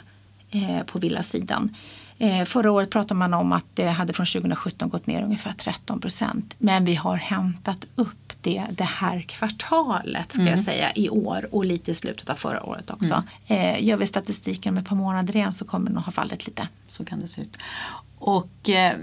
eh, 0.52 0.84
på 0.84 1.00
villasidan. 1.00 1.76
Eh, 2.20 2.46
förra 2.46 2.72
året 2.72 2.90
pratade 2.90 3.18
man 3.18 3.34
om 3.34 3.52
att 3.52 3.66
det 3.74 3.88
hade 3.88 4.14
från 4.14 4.26
2017 4.26 4.90
gått 4.90 5.08
ner 5.08 5.24
ungefär 5.24 5.54
13 5.54 6.02
procent. 6.02 6.56
Men 6.58 6.86
vi 6.86 6.96
har 6.96 7.16
hämtat 7.16 7.86
upp 7.96 8.34
det 8.42 8.64
det 8.72 8.84
här 8.84 9.22
kvartalet 9.22 10.32
ska 10.32 10.44
jag 10.44 10.60
säga 10.60 10.92
i 10.96 11.10
år 11.10 11.48
och 11.52 11.66
lite 11.66 11.92
i 11.92 11.96
slutet 11.96 12.30
av 12.30 12.36
förra 12.36 12.64
året 12.64 12.90
också. 12.90 13.24
Eh, 13.48 13.84
gör 13.84 13.98
vi 13.98 14.08
statistiken 14.08 14.74
med 14.74 14.82
ett 14.82 14.90
par 14.90 14.96
månader 14.96 15.36
igen 15.36 15.54
så 15.54 15.66
kommer 15.66 15.90
det 15.90 15.96
nog 15.96 16.04
ha 16.04 16.12
fallit 16.12 16.48
lite. 16.48 16.68
Så 16.88 17.06
kan 17.06 17.20
det 17.20 17.28
se 17.28 17.42
ut. 17.42 17.58
Och 18.20 18.70
eh, 18.70 18.96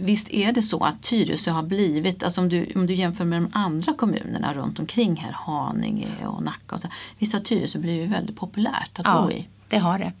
visst 0.00 0.30
är 0.30 0.52
det 0.52 0.62
så 0.62 0.84
att 0.84 1.02
Tyresö 1.02 1.50
har 1.50 1.62
blivit, 1.62 2.22
alltså 2.22 2.40
om 2.40 2.48
du, 2.48 2.72
om 2.74 2.86
du 2.86 2.94
jämför 2.94 3.24
med 3.24 3.42
de 3.42 3.50
andra 3.52 3.92
kommunerna 3.92 4.54
runt 4.54 4.78
omkring 4.78 5.16
här, 5.16 5.32
Haninge 5.32 6.26
och 6.26 6.42
Nacka 6.42 6.74
och 6.74 6.80
så, 6.80 6.88
visst 7.18 7.32
har 7.32 7.40
Tyresö 7.40 7.78
blivit 7.78 8.10
väldigt 8.10 8.36
populärt 8.36 8.98
att 8.98 9.22
bo 9.22 9.30
i? 9.30 9.48
det 9.68 9.78
har 9.78 9.98
det. 9.98 10.12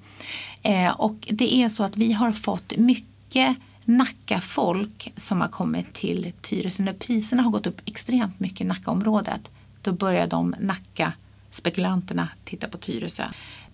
Eh, 0.66 0.90
och 0.90 1.28
det 1.30 1.54
är 1.54 1.68
så 1.68 1.84
att 1.84 1.96
vi 1.96 2.12
har 2.12 2.32
fått 2.32 2.76
mycket 2.76 3.56
Nacka-folk 3.84 5.12
som 5.16 5.40
har 5.40 5.48
kommit 5.48 5.92
till 5.92 6.32
Tyresö. 6.42 6.82
När 6.82 6.92
priserna 6.92 7.42
har 7.42 7.50
gått 7.50 7.66
upp 7.66 7.80
extremt 7.84 8.40
mycket 8.40 8.60
i 8.60 8.64
Nackaområdet 8.64 9.50
då 9.82 9.92
börjar 9.92 10.26
de 10.26 10.54
Nacka-spekulanterna 10.60 12.28
titta 12.44 12.68
på 12.68 12.78
Tyresö. 12.78 13.24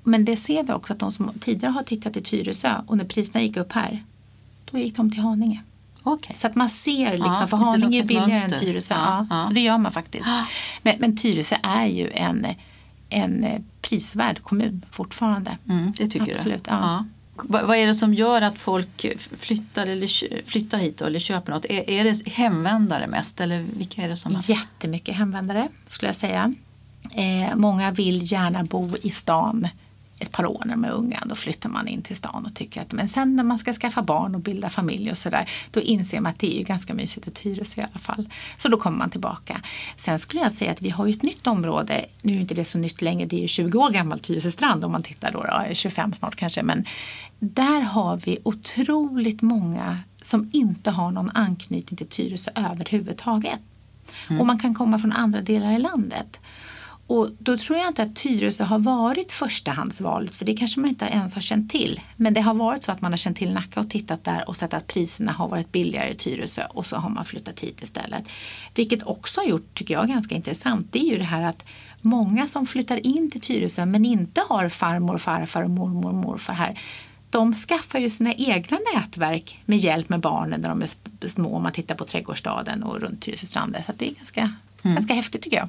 Men 0.04 0.24
det 0.24 0.36
ser 0.36 0.62
vi 0.62 0.72
också 0.72 0.92
att 0.92 0.98
de 0.98 1.12
som 1.12 1.32
tidigare 1.40 1.72
har 1.72 1.82
tittat 1.82 2.16
i 2.16 2.20
Tyresö 2.22 2.74
och 2.86 2.96
när 2.96 3.04
priserna 3.04 3.42
gick 3.42 3.56
upp 3.56 3.72
här 3.72 4.04
då 4.70 4.78
gick 4.78 4.96
de 4.96 5.10
till 5.10 5.20
Haninge. 5.20 5.62
Okej. 6.02 6.36
Så 6.36 6.46
att 6.46 6.54
man 6.54 6.68
ser 6.68 7.12
liksom, 7.12 7.36
Ja, 7.40 7.46
för 7.46 7.56
Haninge 7.56 7.98
är 7.98 8.04
billigare 8.04 8.28
mönster. 8.28 8.54
än 8.54 8.60
Tyresö. 8.60 8.94
Ja, 8.94 9.26
Ja, 9.30 9.36
ja. 9.36 9.48
Så 9.48 9.54
det 9.54 9.60
gör 9.60 9.78
man 9.78 9.92
faktiskt. 9.92 10.28
Men, 10.82 10.96
men 10.98 11.16
Tyresö 11.16 11.56
är 11.62 11.86
ju 11.86 12.10
en, 12.10 12.46
en 13.12 13.44
eh, 13.44 13.60
prisvärd 13.80 14.42
kommun 14.42 14.84
fortfarande. 14.90 15.58
Mm, 15.68 15.92
det 15.96 16.06
tycker 16.06 16.32
Absolut, 16.32 16.64
du? 16.64 16.70
ja. 16.70 17.04
Vad, 17.34 17.66
vad 17.66 17.76
är 17.76 17.86
det 17.86 17.94
som 17.94 18.14
gör 18.14 18.42
att 18.42 18.58
folk 18.58 19.06
flyttar, 19.36 19.86
eller, 19.86 20.46
flyttar 20.46 20.78
hit 20.78 21.00
eller 21.00 21.18
köper 21.18 21.52
något? 21.52 21.64
Är, 21.64 21.90
är 21.90 22.04
det 22.04 22.28
hemvändare 22.28 23.06
mest 23.06 23.40
eller 23.40 23.64
vilka 23.76 24.02
är 24.02 24.08
det 24.08 24.16
som... 24.16 24.42
Jättemycket 24.46 25.16
hemvändare 25.16 25.68
skulle 25.88 26.08
jag 26.08 26.16
säga. 26.16 26.54
Eh, 27.10 27.56
många 27.56 27.90
vill 27.90 28.32
gärna 28.32 28.64
bo 28.64 28.96
i 29.02 29.10
stan 29.10 29.68
ett 30.22 30.32
par 30.32 30.46
år 30.46 30.62
när 30.64 30.72
de 30.72 30.84
är 30.84 30.90
unga. 30.90 31.22
Då 31.26 31.34
flyttar 31.34 31.68
man 31.68 31.88
in 31.88 32.02
till 32.02 32.16
stan 32.16 32.46
och 32.46 32.54
tycker 32.54 32.82
att 32.82 32.92
men 32.92 33.08
sen 33.08 33.36
när 33.36 33.44
man 33.44 33.58
ska 33.58 33.72
skaffa 33.72 34.02
barn 34.02 34.34
och 34.34 34.40
bilda 34.40 34.70
familj 34.70 35.10
och 35.10 35.18
sådär 35.18 35.50
då 35.70 35.80
inser 35.80 36.20
man 36.20 36.30
att 36.30 36.38
det 36.38 36.54
är 36.54 36.58
ju 36.58 36.64
ganska 36.64 36.94
mysigt 36.94 37.28
i 37.28 37.30
Tyresö 37.30 37.80
i 37.80 37.84
alla 37.84 37.98
fall. 37.98 38.28
Så 38.58 38.68
då 38.68 38.76
kommer 38.76 38.98
man 38.98 39.10
tillbaka. 39.10 39.60
Sen 39.96 40.18
skulle 40.18 40.42
jag 40.42 40.52
säga 40.52 40.70
att 40.70 40.82
vi 40.82 40.90
har 40.90 41.06
ju 41.06 41.12
ett 41.12 41.22
nytt 41.22 41.46
område. 41.46 42.04
Nu 42.22 42.36
är 42.36 42.40
inte 42.40 42.54
det 42.54 42.64
så 42.64 42.78
nytt 42.78 43.02
längre, 43.02 43.26
det 43.26 43.36
är 43.36 43.40
ju 43.40 43.48
20 43.48 43.78
år 43.78 43.90
gammalt 43.90 44.22
Tyresö 44.22 44.50
strand 44.50 44.84
om 44.84 44.92
man 44.92 45.02
tittar 45.02 45.32
då, 45.32 45.42
då 45.42 45.74
25 45.74 46.12
snart 46.12 46.36
kanske. 46.36 46.62
Men 46.62 46.84
där 47.38 47.80
har 47.80 48.16
vi 48.16 48.38
otroligt 48.42 49.42
många 49.42 49.98
som 50.22 50.50
inte 50.52 50.90
har 50.90 51.10
någon 51.10 51.30
anknytning 51.34 51.96
till 51.96 52.08
Tyresö 52.08 52.50
överhuvudtaget. 52.54 53.60
Och 54.40 54.46
man 54.46 54.58
kan 54.58 54.74
komma 54.74 54.98
från 54.98 55.12
andra 55.12 55.40
delar 55.40 55.72
i 55.72 55.78
landet. 55.78 56.38
Och 57.06 57.30
då 57.38 57.56
tror 57.56 57.78
jag 57.78 57.88
inte 57.88 58.02
att 58.02 58.16
Tyresö 58.16 58.64
har 58.64 58.78
varit 58.78 59.32
förstahandsval, 59.32 60.28
för 60.28 60.44
det 60.44 60.54
kanske 60.54 60.80
man 60.80 60.90
inte 60.90 61.04
ens 61.04 61.34
har 61.34 61.42
känt 61.42 61.70
till. 61.70 62.00
Men 62.16 62.34
det 62.34 62.40
har 62.40 62.54
varit 62.54 62.82
så 62.82 62.92
att 62.92 63.00
man 63.00 63.12
har 63.12 63.16
känt 63.16 63.36
till 63.36 63.52
Nacka 63.52 63.80
och 63.80 63.90
tittat 63.90 64.24
där 64.24 64.48
och 64.48 64.56
sett 64.56 64.74
att 64.74 64.86
priserna 64.86 65.32
har 65.32 65.48
varit 65.48 65.72
billigare 65.72 66.10
i 66.10 66.14
Tyresö 66.14 66.62
och 66.70 66.86
så 66.86 66.96
har 66.96 67.10
man 67.10 67.24
flyttat 67.24 67.60
hit 67.60 67.82
istället. 67.82 68.24
Vilket 68.74 69.02
också 69.02 69.40
har 69.40 69.48
gjort, 69.48 69.74
tycker 69.74 69.94
jag, 69.94 70.08
ganska 70.08 70.34
intressant. 70.34 70.86
Det 70.90 70.98
är 70.98 71.10
ju 71.10 71.18
det 71.18 71.24
här 71.24 71.42
att 71.42 71.64
många 72.00 72.46
som 72.46 72.66
flyttar 72.66 73.06
in 73.06 73.30
till 73.30 73.40
Tyresö 73.40 73.86
men 73.86 74.04
inte 74.04 74.42
har 74.48 74.68
farmor, 74.68 75.18
farfar 75.18 75.62
och 75.62 75.70
mormor 75.70 76.08
och 76.08 76.14
morfar 76.14 76.54
här 76.54 76.78
de 77.32 77.54
skaffar 77.54 77.98
ju 77.98 78.10
sina 78.10 78.34
egna 78.34 78.78
nätverk 78.94 79.58
med 79.64 79.78
hjälp 79.78 80.08
med 80.08 80.20
barnen 80.20 80.60
när 80.60 80.68
de 80.68 80.82
är 80.82 81.28
små. 81.28 81.56
Om 81.56 81.62
man 81.62 81.72
tittar 81.72 81.94
på 81.94 82.04
Trädgårdsstaden 82.04 82.82
och 82.82 83.00
runt 83.00 83.22
Tyresöstranden. 83.22 83.82
Så 83.82 83.92
det 83.96 84.10
är 84.10 84.14
ganska, 84.14 84.40
mm. 84.82 84.94
ganska 84.94 85.14
häftigt 85.14 85.42
tycker 85.42 85.56
jag. 85.56 85.68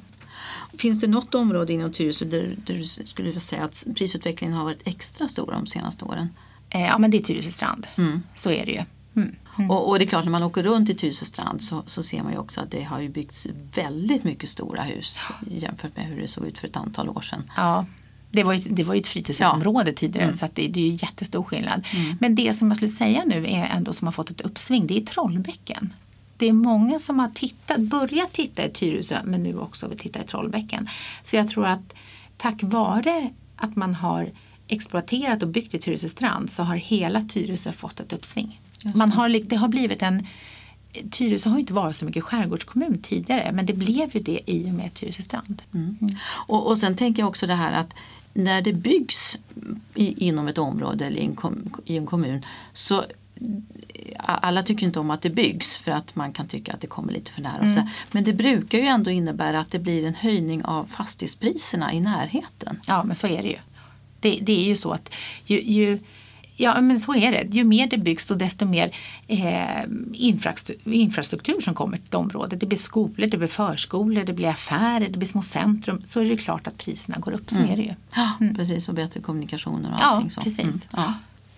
Finns 0.78 1.00
det 1.00 1.06
något 1.06 1.34
område 1.34 1.72
inom 1.72 1.92
Tyresö 1.92 2.24
där, 2.24 2.56
där 2.66 2.74
du 2.74 2.84
skulle 2.84 3.40
säga 3.40 3.64
att 3.64 3.84
prisutvecklingen 3.94 4.56
har 4.56 4.64
varit 4.64 4.82
extra 4.84 5.28
stor 5.28 5.52
de 5.52 5.66
senaste 5.66 6.04
åren? 6.04 6.28
Eh, 6.70 6.82
ja 6.82 6.98
men 6.98 7.10
det 7.10 7.16
är 7.16 7.22
Tyresö 7.22 7.50
strand. 7.50 7.86
Mm. 7.96 8.22
Så 8.34 8.50
är 8.50 8.66
det 8.66 8.72
ju. 8.72 8.84
Mm. 9.16 9.36
Mm. 9.58 9.70
Och, 9.70 9.88
och, 9.88 9.98
det 9.98 10.04
är 10.04 10.06
klart 10.06 10.24
när 10.24 10.30
man 10.30 10.42
åker 10.42 10.62
runt 10.62 10.90
i 10.90 10.94
Tyresö 10.94 11.24
strand 11.24 11.62
så, 11.62 11.82
så 11.86 12.02
ser 12.02 12.22
man 12.22 12.32
ju 12.32 12.38
också 12.38 12.60
att 12.60 12.70
det 12.70 12.82
har 12.82 13.00
ju 13.00 13.08
byggts 13.08 13.46
väldigt 13.74 14.24
mycket 14.24 14.50
stora 14.50 14.82
hus 14.82 15.18
jämfört 15.46 15.96
med 15.96 16.06
hur 16.06 16.20
det 16.20 16.28
såg 16.28 16.46
ut 16.46 16.58
för 16.58 16.68
ett 16.68 16.76
antal 16.76 17.08
år 17.08 17.20
sedan. 17.20 17.50
Ja, 17.56 17.86
det 18.30 18.42
var 18.42 18.52
ju, 18.52 18.74
det 18.74 18.84
var 18.84 18.94
ju 18.94 19.00
ett 19.00 19.06
fritidshusområde 19.06 19.90
ja. 19.90 19.96
tidigare 19.96 20.24
mm. 20.24 20.36
så 20.36 20.48
det, 20.54 20.68
det, 20.68 20.80
är 20.80 20.86
ju 20.86 20.92
jättestor 20.92 21.42
skillnad. 21.42 21.86
Mm. 21.94 22.16
Men 22.20 22.34
det 22.34 22.54
som 22.54 22.68
jag 22.68 22.76
skulle 22.76 22.88
säga 22.88 23.22
nu 23.26 23.46
är 23.46 23.64
ändå 23.64 23.92
som 23.92 24.06
har 24.06 24.12
fått 24.12 24.30
ett 24.30 24.40
uppsving, 24.40 24.86
det 24.86 24.96
är 24.96 25.00
Trollbäcken. 25.00 25.94
Det 26.36 26.48
är 26.48 26.52
många 26.52 26.98
som 26.98 27.18
har 27.18 27.28
tittat, 27.28 27.80
börjat 27.80 28.32
titta 28.32 28.64
i 28.64 28.70
Tyresö 28.70 29.20
men 29.24 29.42
nu 29.42 29.58
också 29.58 29.88
vill 29.88 29.98
titta 29.98 30.20
i 30.20 30.24
Trollbäcken. 30.24 30.88
Så 31.24 31.36
jag 31.36 31.48
tror 31.48 31.66
att 31.66 31.94
tack 32.36 32.62
vare 32.62 33.30
att 33.56 33.76
man 33.76 33.94
har 33.94 34.30
exploaterat 34.68 35.42
och 35.42 35.48
byggt 35.48 35.74
i 35.74 35.78
Tyresö 35.78 36.08
strand 36.08 36.50
så 36.50 36.62
har 36.62 36.76
hela 36.76 37.22
Tyresö 37.22 37.72
fått 37.72 38.00
ett 38.00 38.12
uppsving. 38.12 38.60
Man 38.94 39.12
har, 39.12 39.28
det 39.48 39.56
har 39.56 39.68
blivit 39.68 40.02
en 40.02 40.26
Tyresö 41.10 41.50
har 41.50 41.58
inte 41.58 41.72
varit 41.72 41.96
så 41.96 42.04
mycket 42.04 42.24
skärgårdskommun 42.24 42.98
tidigare 43.02 43.52
men 43.52 43.66
det 43.66 43.72
blev 43.72 44.16
ju 44.16 44.20
det 44.22 44.40
i 44.46 44.70
och 44.70 44.74
med 44.74 44.94
Tyresö 44.94 45.22
strand. 45.22 45.62
Mm. 45.74 45.98
Mm. 46.00 46.14
Och, 46.46 46.66
och 46.66 46.78
sen 46.78 46.96
tänker 46.96 47.22
jag 47.22 47.28
också 47.28 47.46
det 47.46 47.54
här 47.54 47.72
att 47.72 47.94
när 48.34 48.62
det 48.62 48.72
byggs 48.72 49.38
i, 49.94 50.26
inom 50.26 50.48
ett 50.48 50.58
område 50.58 51.06
eller 51.06 51.16
i 51.16 51.24
en, 51.24 51.36
kom, 51.36 51.74
i 51.84 51.96
en 51.96 52.06
kommun 52.06 52.44
så 52.72 53.04
alla 54.18 54.62
tycker 54.62 54.86
inte 54.86 55.00
om 55.00 55.10
att 55.10 55.22
det 55.22 55.30
byggs 55.30 55.78
för 55.78 55.92
att 55.92 56.16
man 56.16 56.32
kan 56.32 56.46
tycka 56.46 56.72
att 56.72 56.80
det 56.80 56.86
kommer 56.86 57.12
lite 57.12 57.30
för 57.30 57.42
nära. 57.42 57.62
Mm. 57.62 57.86
Men 58.12 58.24
det 58.24 58.32
brukar 58.32 58.78
ju 58.78 58.84
ändå 58.84 59.10
innebära 59.10 59.60
att 59.60 59.70
det 59.70 59.78
blir 59.78 60.06
en 60.06 60.14
höjning 60.14 60.64
av 60.64 60.84
fastighetspriserna 60.84 61.92
i 61.92 62.00
närheten. 62.00 62.80
Ja 62.86 63.04
men 63.04 63.16
så 63.16 63.26
är 63.26 63.42
det 63.42 63.48
ju. 63.48 63.58
Det, 64.20 64.38
det 64.42 64.60
är 64.60 64.64
ju 64.64 64.76
så 64.76 64.92
att 64.92 65.14
ju, 65.46 65.62
ju 65.62 65.98
Ja, 66.56 66.80
men 66.80 67.00
så 67.00 67.14
är 67.14 67.32
det. 67.32 67.56
Ju 67.56 67.64
mer 67.64 67.86
det 67.86 67.98
byggs 67.98 68.30
och 68.30 68.38
desto 68.38 68.64
mer 68.66 68.96
eh, 69.26 69.84
infrastruktur 70.84 71.60
som 71.60 71.74
kommer 71.74 71.98
till 71.98 72.16
området. 72.16 72.60
Det 72.60 72.66
blir 72.66 72.78
skolor, 72.78 73.26
det 73.26 73.38
blir 73.38 73.48
förskolor, 73.48 74.24
det 74.24 74.32
blir 74.32 74.48
affärer, 74.48 75.08
det 75.08 75.18
blir 75.18 75.26
små 75.26 75.42
centrum. 75.42 76.02
Så 76.04 76.20
är 76.20 76.24
det 76.24 76.36
klart 76.36 76.66
att 76.66 76.78
priserna 76.78 77.18
går 77.18 77.32
upp. 77.32 77.50
Så 77.50 77.56
mm. 77.56 77.70
är 77.70 77.76
det 77.76 77.82
ju. 77.82 77.94
Mm. 78.40 78.54
precis. 78.54 78.88
Och 78.88 78.94
bättre 78.94 79.20
kommunikationer 79.20 79.90
och 79.90 80.04
allting. 80.04 80.30
Ja, 80.36 80.42
precis. 80.42 80.64
Mm. 80.64 80.80
Ja. 80.90 81.14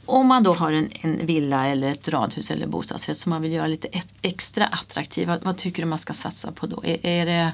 Om 0.06 0.26
man 0.26 0.42
då 0.42 0.54
har 0.54 0.72
en, 0.72 0.88
en, 1.00 1.26
villa 1.26 1.66
eller 1.66 1.90
ett 1.90 2.08
radhus 2.08 2.50
eller 2.50 2.66
bostadsrätt 2.66 3.16
som 3.16 3.30
man 3.30 3.42
vill 3.42 3.52
göra 3.52 3.66
lite 3.66 3.88
extra 4.22 4.66
attraktiv, 4.66 5.28
vad, 5.28 5.44
vad 5.44 5.56
tycker 5.56 5.82
du 5.82 5.88
man 5.88 5.98
ska 5.98 6.12
satsa 6.12 6.52
på 6.52 6.66
då? 6.66 6.82
Är, 6.84 7.06
är 7.06 7.26
det 7.26 7.52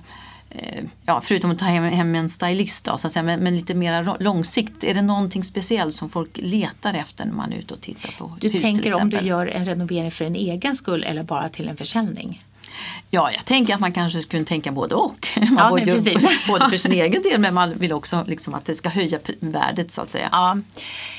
Eh, 0.55 0.85
ja, 1.07 1.21
förutom 1.25 1.51
att 1.51 1.59
ta 1.59 1.65
hem, 1.65 1.85
hem 1.85 2.15
en 2.15 2.31
stylist 2.31 2.85
då, 2.85 2.99
så 2.99 3.07
att 3.07 3.13
säga, 3.13 3.23
men, 3.23 3.41
men 3.41 3.57
lite 3.57 3.75
mer 3.75 4.23
långsikt. 4.23 4.85
Är 4.85 4.95
det 4.95 5.03
någonting 5.03 5.45
speciellt 5.45 5.95
som 5.95 6.09
folk 6.09 6.31
letar 6.35 6.95
efter 6.95 7.25
när 7.25 7.33
man 7.33 7.53
är 7.53 7.57
ute 7.57 7.75
och 7.75 7.81
tittar 7.81 8.15
på 8.19 8.37
du 8.41 8.49
hus 8.49 8.57
Du 8.57 8.63
tänker 8.63 9.03
om 9.03 9.11
du 9.11 9.21
gör 9.21 9.47
en 9.47 9.65
renovering 9.65 10.11
för 10.11 10.25
en 10.25 10.37
egen 10.37 10.75
skull 10.75 11.05
eller 11.05 11.23
bara 11.23 11.49
till 11.49 11.69
en 11.69 11.77
försäljning? 11.77 12.45
Ja, 13.11 13.31
jag 13.33 13.45
tänker 13.45 13.75
att 13.75 13.81
man 13.81 13.93
kanske 13.93 14.21
skulle 14.21 14.45
tänka 14.45 14.73
både 14.73 14.95
och. 14.95 15.29
Man 15.37 15.57
ja, 15.57 15.71
både, 15.71 15.99
både 16.49 16.69
för 16.71 16.77
sin 16.77 16.93
egen 17.03 17.23
del 17.23 17.41
men 17.41 17.55
man 17.55 17.79
vill 17.79 17.93
också 17.93 18.25
liksom 18.27 18.55
att 18.55 18.65
det 18.65 18.75
ska 18.75 18.89
höja 18.89 19.19
värdet 19.41 19.91
så 19.93 20.01
att 20.01 20.11
säga. 20.11 20.29
Ja, 20.33 20.59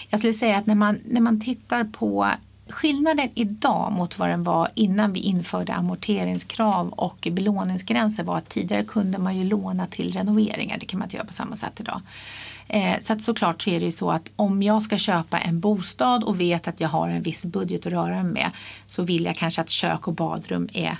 jag 0.09 0.19
skulle 0.19 0.33
säga 0.33 0.57
att 0.57 0.65
när 0.65 0.75
man, 0.75 0.99
när 1.05 1.21
man 1.21 1.41
tittar 1.41 1.83
på 1.83 2.29
skillnaden 2.69 3.29
idag 3.33 3.91
mot 3.91 4.19
vad 4.19 4.29
den 4.29 4.43
var 4.43 4.69
innan 4.73 5.13
vi 5.13 5.19
införde 5.19 5.73
amorteringskrav 5.73 6.89
och 6.89 7.27
belåningsgränser 7.31 8.23
var 8.23 8.37
att 8.37 8.49
tidigare 8.49 8.83
kunde 8.83 9.17
man 9.17 9.37
ju 9.37 9.43
låna 9.43 9.87
till 9.87 10.11
renoveringar. 10.11 10.77
Det 10.77 10.85
kan 10.85 10.99
man 10.99 11.05
inte 11.05 11.15
göra 11.15 11.27
på 11.27 11.33
samma 11.33 11.55
sätt 11.55 11.79
idag. 11.79 12.01
Eh, 12.67 12.99
så 13.01 13.13
att 13.13 13.23
såklart 13.23 13.61
så 13.61 13.69
är 13.69 13.79
det 13.79 13.85
ju 13.85 13.91
så 13.91 14.11
att 14.11 14.31
om 14.35 14.63
jag 14.63 14.83
ska 14.83 14.97
köpa 14.97 15.37
en 15.37 15.59
bostad 15.59 16.23
och 16.23 16.39
vet 16.39 16.67
att 16.67 16.79
jag 16.79 16.89
har 16.89 17.09
en 17.09 17.21
viss 17.21 17.45
budget 17.45 17.85
att 17.85 17.93
röra 17.93 18.23
mig 18.23 18.33
med 18.33 18.51
så 18.87 19.03
vill 19.03 19.25
jag 19.25 19.35
kanske 19.35 19.61
att 19.61 19.69
kök 19.69 20.07
och 20.07 20.13
badrum 20.13 20.69
är 20.73 20.97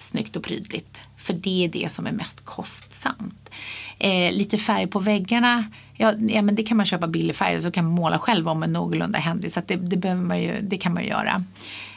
snyggt 0.00 0.36
och 0.36 0.42
prydligt. 0.42 1.00
För 1.16 1.34
det 1.34 1.64
är 1.64 1.68
det 1.68 1.92
som 1.92 2.06
är 2.06 2.12
mest 2.12 2.44
kostsamt. 2.44 3.50
Eh, 3.98 4.32
lite 4.32 4.58
färg 4.58 4.86
på 4.86 4.98
väggarna, 4.98 5.64
ja, 5.96 6.14
ja, 6.28 6.42
men 6.42 6.54
det 6.54 6.62
kan 6.62 6.76
man 6.76 6.86
köpa 6.86 7.06
billig 7.06 7.36
färg 7.36 7.56
och 7.56 7.62
så 7.62 7.70
kan 7.70 7.84
man 7.84 7.94
måla 7.94 8.18
själv 8.18 8.48
om 8.48 8.62
en 8.62 8.72
någorlunda 8.72 9.18
händig. 9.18 9.52
Så 9.52 9.60
det, 9.66 9.76
det, 9.76 9.96
behöver 9.96 10.22
man 10.22 10.42
ju, 10.42 10.60
det 10.60 10.76
kan 10.76 10.94
man 10.94 11.02
ju 11.02 11.08
göra. 11.08 11.44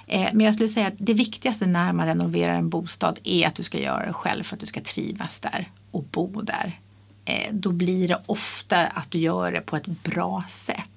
Eh, 0.07 0.27
men 0.33 0.45
jag 0.45 0.55
skulle 0.55 0.69
säga 0.69 0.87
att 0.87 0.93
det 0.97 1.13
viktigaste 1.13 1.65
när 1.65 1.93
man 1.93 2.07
renoverar 2.07 2.53
en 2.53 2.69
bostad 2.69 3.19
är 3.23 3.47
att 3.47 3.55
du 3.55 3.63
ska 3.63 3.79
göra 3.79 4.05
det 4.05 4.13
själv 4.13 4.43
för 4.43 4.55
att 4.55 4.59
du 4.59 4.65
ska 4.65 4.81
trivas 4.81 5.39
där 5.39 5.69
och 5.91 6.03
bo 6.03 6.41
där. 6.41 6.79
Eh, 7.25 7.53
då 7.53 7.71
blir 7.71 8.07
det 8.07 8.21
ofta 8.25 8.85
att 8.87 9.11
du 9.11 9.19
gör 9.19 9.51
det 9.51 9.61
på 9.61 9.75
ett 9.75 10.03
bra 10.03 10.43
sätt. 10.49 10.92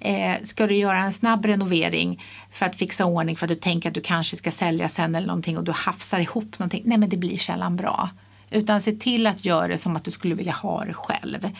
Eh, 0.00 0.36
ska 0.42 0.66
du 0.66 0.74
göra 0.74 0.98
en 0.98 1.12
snabb 1.12 1.46
renovering 1.46 2.22
för 2.50 2.66
att 2.66 2.76
fixa 2.76 3.04
ordning 3.04 3.36
för 3.36 3.46
att 3.46 3.48
du 3.48 3.54
tänker 3.54 3.88
att 3.88 3.94
du 3.94 4.00
kanske 4.00 4.36
ska 4.36 4.50
sälja 4.50 4.88
sen 4.88 5.14
eller 5.14 5.26
någonting 5.26 5.58
och 5.58 5.64
du 5.64 5.72
hafsar 5.72 6.20
ihop 6.20 6.58
någonting. 6.58 6.82
Nej 6.84 6.98
men 6.98 7.08
det 7.08 7.16
blir 7.16 7.38
sällan 7.38 7.76
bra. 7.76 8.10
Utan 8.50 8.80
se 8.80 8.92
till 8.92 9.26
att 9.26 9.44
göra 9.44 9.68
det 9.68 9.78
som 9.78 9.96
att 9.96 10.04
du 10.04 10.10
skulle 10.10 10.34
vilja 10.34 10.52
ha 10.52 10.84
det 10.84 10.94
själv. 10.94 11.50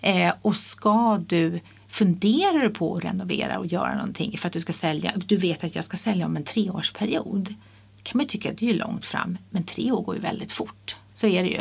Eh, 0.00 0.32
och 0.42 0.56
ska 0.56 1.20
du 1.26 1.60
Funderar 1.94 2.60
du 2.60 2.70
på 2.70 2.96
att 2.96 3.04
renovera 3.04 3.58
och 3.58 3.66
göra 3.66 3.94
någonting 3.94 4.38
för 4.38 4.46
att 4.46 4.52
du 4.52 4.60
ska 4.60 4.72
sälja, 4.72 5.12
du 5.16 5.36
vet 5.36 5.64
att 5.64 5.74
jag 5.74 5.84
ska 5.84 5.96
sälja 5.96 6.26
om 6.26 6.36
en 6.36 6.44
treårsperiod. 6.44 7.54
kan 8.02 8.18
man 8.18 8.26
tycka 8.26 8.50
att 8.50 8.58
det 8.58 8.70
är 8.70 8.74
långt 8.74 9.04
fram, 9.04 9.38
men 9.50 9.64
tre 9.64 9.92
år 9.92 10.02
går 10.02 10.14
ju 10.14 10.20
väldigt 10.20 10.52
fort. 10.52 10.96
Så 11.14 11.26
är 11.26 11.42
det 11.42 11.48
ju. 11.48 11.60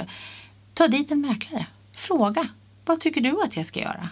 Ta 0.73 0.87
dit 0.87 1.11
en 1.11 1.21
mäklare. 1.21 1.65
Fråga. 1.91 2.47
Vad 2.85 2.99
tycker 2.99 3.21
du 3.21 3.41
att 3.43 3.55
jag 3.55 3.65
ska 3.65 3.79
göra? 3.79 4.09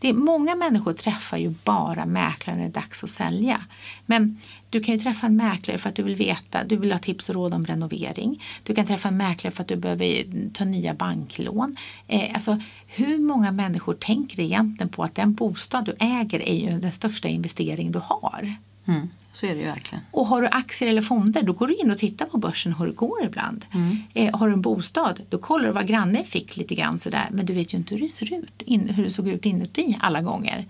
Det 0.00 0.08
är, 0.08 0.12
många 0.12 0.56
människor 0.56 0.92
träffar 0.92 1.36
ju 1.36 1.54
bara 1.64 2.06
mäklare 2.06 2.56
när 2.56 2.62
det 2.62 2.70
är 2.70 2.82
dags 2.82 3.04
att 3.04 3.10
sälja. 3.10 3.64
Men 4.06 4.40
du 4.70 4.80
kan 4.80 4.94
ju 4.94 5.00
träffa 5.00 5.26
en 5.26 5.36
mäklare 5.36 5.78
för 5.78 5.88
att 5.88 5.94
du 5.94 6.02
vill 6.02 6.14
veta, 6.14 6.64
du 6.64 6.76
vill 6.76 6.92
ha 6.92 6.98
tips 6.98 7.28
och 7.28 7.34
råd 7.34 7.54
om 7.54 7.66
renovering. 7.66 8.42
Du 8.62 8.74
kan 8.74 8.86
träffa 8.86 9.08
en 9.08 9.16
mäklare 9.16 9.54
för 9.54 9.62
att 9.62 9.68
du 9.68 9.76
behöver 9.76 10.24
ta 10.52 10.64
nya 10.64 10.94
banklån. 10.94 11.76
Eh, 12.06 12.34
alltså, 12.34 12.60
hur 12.86 13.18
många 13.18 13.52
människor 13.52 13.94
tänker 13.94 14.40
egentligen 14.40 14.88
på 14.88 15.04
att 15.04 15.14
den 15.14 15.34
bostad 15.34 15.84
du 15.84 15.94
äger 15.98 16.40
är 16.40 16.54
ju 16.54 16.78
den 16.78 16.92
största 16.92 17.28
investering 17.28 17.92
du 17.92 18.00
har? 18.04 18.56
Mm, 18.90 19.08
så 19.32 19.46
är 19.46 19.54
det 19.54 19.60
ju 19.60 19.66
verkligen. 19.66 20.04
Och 20.10 20.26
har 20.26 20.42
du 20.42 20.48
aktier 20.48 20.88
eller 20.88 21.02
fonder 21.02 21.42
då 21.42 21.52
går 21.52 21.68
du 21.68 21.74
in 21.74 21.90
och 21.90 21.98
tittar 21.98 22.26
på 22.26 22.38
börsen 22.38 22.72
hur 22.72 22.86
det 22.86 22.92
går 22.92 23.24
ibland. 23.24 23.64
Mm. 23.74 23.96
Eh, 24.14 24.38
har 24.38 24.48
du 24.48 24.54
en 24.54 24.62
bostad 24.62 25.20
då 25.28 25.38
kollar 25.38 25.66
du 25.66 25.72
vad 25.72 25.86
grannen 25.86 26.24
fick 26.24 26.56
lite 26.56 26.74
grann 26.74 26.98
sådär 26.98 27.28
men 27.30 27.46
du 27.46 27.52
vet 27.52 27.74
ju 27.74 27.78
inte 27.78 27.94
hur 27.94 28.00
det 28.00 28.12
ser 28.12 28.34
ut, 28.34 28.62
in, 28.62 28.88
hur 28.88 29.04
det 29.04 29.10
såg 29.10 29.28
ut 29.28 29.46
inuti 29.46 29.98
alla 30.00 30.22
gånger. 30.22 30.66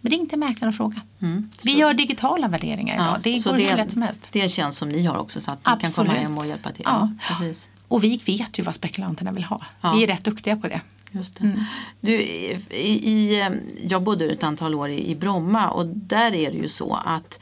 Men 0.00 0.10
ring 0.12 0.26
till 0.28 0.38
mäklaren 0.38 0.68
och 0.68 0.76
fråga. 0.76 1.00
Mm, 1.22 1.50
Vi 1.64 1.72
så. 1.72 1.78
gör 1.78 1.94
digitala 1.94 2.48
värderingar 2.48 2.94
idag. 2.94 3.06
Ja, 3.06 3.18
det 3.22 3.44
går 3.44 3.52
hur 3.52 3.76
lätt 3.76 3.90
som 3.90 4.02
helst. 4.02 4.28
Det 4.32 4.38
är 4.38 4.42
en 4.42 4.48
tjänst 4.48 4.78
som 4.78 4.88
ni 4.88 5.04
har 5.04 5.16
också 5.16 5.40
så 5.40 5.50
att 5.50 5.64
du 5.64 5.80
kan 5.80 5.92
komma 5.92 6.12
hem 6.12 6.38
och 6.38 6.46
hjälpa 6.46 6.72
till. 6.72 6.84
Ja. 6.84 7.10
ja. 7.20 7.28
precis. 7.28 7.68
Och 7.88 8.04
vi 8.04 8.16
vet 8.26 8.58
ju 8.58 8.62
vad 8.62 8.74
spekulanterna 8.74 9.32
vill 9.32 9.44
ha. 9.44 9.60
Ja. 9.80 9.92
Vi 9.94 10.02
är 10.02 10.06
rätt 10.06 10.24
duktiga 10.24 10.56
på 10.56 10.68
det. 10.68 10.80
Just 11.16 11.40
mm. 11.40 11.58
Du, 12.00 12.22
i, 12.22 13.10
i, 13.10 13.42
jag 13.82 14.02
bodde 14.02 14.24
ett 14.24 14.42
antal 14.42 14.74
år 14.74 14.88
i, 14.88 15.10
i 15.10 15.14
Bromma 15.14 15.70
och 15.70 15.86
där 15.86 16.34
är 16.34 16.50
det 16.50 16.58
ju 16.58 16.68
så 16.68 16.94
att 17.04 17.38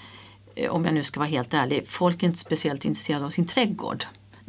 Eh, 0.54 0.70
om 0.70 0.84
jag 0.84 0.94
nu 0.94 1.02
ska 1.02 1.20
vara 1.20 1.28
helt 1.28 1.54
ärlig, 1.54 1.88
folk 1.88 2.22
är 2.22 2.26
inte 2.26 2.38
speciellt 2.38 2.84
intresserade 2.84 3.24
av 3.24 3.30
sin 3.30 3.46
trädgård. 3.46 4.04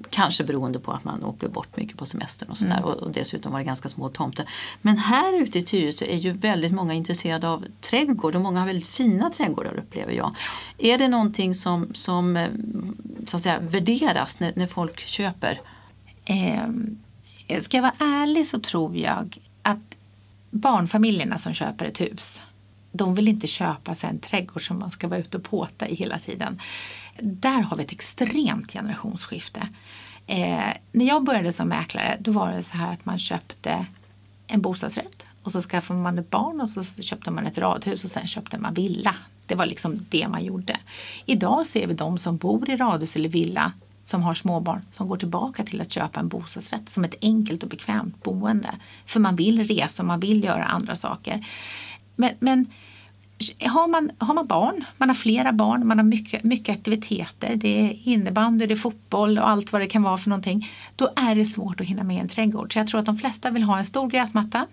Kanske 0.09 0.43
beroende 0.43 0.79
på 0.79 0.91
att 0.91 1.03
man 1.03 1.23
åker 1.23 1.47
bort 1.47 1.77
mycket 1.77 1.97
på 1.97 2.05
semestern 2.05 2.49
och 2.49 2.57
sådär 2.57 2.77
mm. 2.77 2.89
och, 2.89 3.11
dessutom 3.11 3.51
var 3.51 3.59
det 3.59 3.65
ganska 3.65 3.89
små 3.89 4.09
tomter. 4.09 4.49
Men 4.81 4.97
här 4.97 5.41
ute 5.41 5.59
i 5.59 5.63
Tyresö 5.63 6.05
är 6.05 6.17
ju 6.17 6.31
väldigt 6.31 6.71
många 6.71 6.93
intresserade 6.93 7.49
av 7.49 7.65
trädgård 7.81 8.35
och 8.35 8.41
många 8.41 8.59
har 8.59 8.67
väldigt 8.67 8.87
fina 8.87 9.29
trädgårdar 9.29 9.79
upplever 9.79 10.13
jag. 10.13 10.35
Är 10.77 10.97
det 10.97 11.07
någonting 11.07 11.55
som, 11.55 11.93
som 11.93 12.37
eh, 12.37 12.49
så 13.25 13.37
att 13.37 13.43
säga, 13.43 13.59
värderas 13.59 14.39
när, 14.39 14.53
när 14.55 14.67
folk 14.67 14.99
köper? 14.99 15.61
Eh, 16.25 16.67
Eh, 17.47 17.61
ska 17.61 17.77
jag 17.77 17.81
vara 17.81 17.95
ärlig 17.99 18.47
så 18.47 18.59
tror 18.59 18.97
jag 18.97 19.37
att 19.61 19.95
barnfamiljerna 20.49 21.37
som 21.37 21.53
köper 21.53 21.85
ett 21.85 22.01
hus 22.01 22.41
De 22.91 23.15
vill 23.15 23.27
inte 23.27 23.47
köpa 23.47 23.95
sig 23.95 24.09
en 24.09 24.19
trädgård 24.19 24.67
som 24.67 24.79
man 24.79 24.91
ska 24.91 25.07
vara 25.07 25.19
ute 25.19 25.37
och 25.37 25.43
påta 25.43 25.87
i 25.87 25.95
hela 25.95 26.19
tiden. 26.19 26.61
Där 27.19 27.61
har 27.61 27.77
vi 27.77 27.83
ett 27.83 27.91
extremt 27.91 28.71
generationsskifte. 28.71 29.67
Eh, 30.27 30.73
när 30.91 31.05
jag 31.05 31.23
började 31.23 31.53
som 31.53 31.67
mäklare 31.67 32.17
då 32.19 32.31
var 32.31 32.51
det 32.51 32.63
så 32.63 32.77
här 32.77 32.93
att 32.93 33.05
man 33.05 33.19
köpte 33.19 33.85
en 34.47 34.61
bostadsrätt 34.61 35.25
och 35.43 35.51
så 35.51 35.61
skaffade 35.61 35.99
man 35.99 36.19
ett 36.19 36.29
barn 36.29 36.61
och 36.61 36.69
så 36.69 36.83
köpte 36.83 37.31
man 37.31 37.45
ett 37.45 37.57
radhus 37.57 38.03
och 38.03 38.11
sen 38.11 38.27
köpte 38.27 38.57
man 38.57 38.73
villa. 38.73 39.15
Det 39.45 39.55
var 39.55 39.65
liksom 39.65 40.05
det 40.09 40.27
man 40.27 40.45
gjorde. 40.45 40.77
Idag 41.25 41.67
ser 41.67 41.87
vi 41.87 41.93
de 41.93 42.17
som 42.17 42.37
bor 42.37 42.69
i 42.69 42.75
radhus 42.75 43.15
eller 43.15 43.29
villa 43.29 43.71
som 44.05 44.23
har 44.23 44.33
småbarn 44.33 44.81
som 44.91 45.07
går 45.07 45.17
tillbaka 45.17 45.63
till 45.63 45.81
att 45.81 45.91
köpa 45.91 46.19
en 46.19 46.27
bostadsrätt 46.27 46.89
som 46.89 47.03
ett 47.03 47.15
enkelt 47.21 47.63
och 47.63 47.69
bekvämt 47.69 48.23
boende. 48.23 48.69
För 49.05 49.19
man 49.19 49.35
vill 49.35 49.67
resa, 49.67 50.03
och 50.03 50.07
man 50.07 50.19
vill 50.19 50.43
göra 50.43 50.63
andra 50.63 50.95
saker. 50.95 51.45
Men, 52.15 52.33
men 52.39 52.65
har, 53.61 53.87
man, 53.87 54.11
har 54.17 54.33
man 54.33 54.47
barn, 54.47 54.83
man 54.97 55.09
har 55.09 55.15
flera 55.15 55.51
barn, 55.51 55.87
man 55.87 55.99
har 55.99 56.05
mycket, 56.05 56.43
mycket 56.43 56.77
aktiviteter, 56.77 57.55
det 57.55 57.81
är 57.81 58.07
innebandy, 58.07 58.65
det 58.65 58.73
är 58.73 58.75
fotboll 58.75 59.37
och 59.37 59.49
allt 59.49 59.71
vad 59.71 59.81
det 59.81 59.87
kan 59.87 60.03
vara 60.03 60.17
för 60.17 60.29
någonting. 60.29 60.69
Då 60.95 61.09
är 61.15 61.35
det 61.35 61.45
svårt 61.45 61.81
att 61.81 61.87
hinna 61.87 62.03
med 62.03 62.21
en 62.21 62.27
trädgård. 62.27 62.73
Så 62.73 62.79
jag 62.79 62.87
tror 62.87 62.99
att 62.99 63.05
de 63.05 63.17
flesta 63.17 63.49
vill 63.49 63.63
ha 63.63 63.77
en 63.77 63.85
stor 63.85 64.09
gräsmatta 64.09 64.67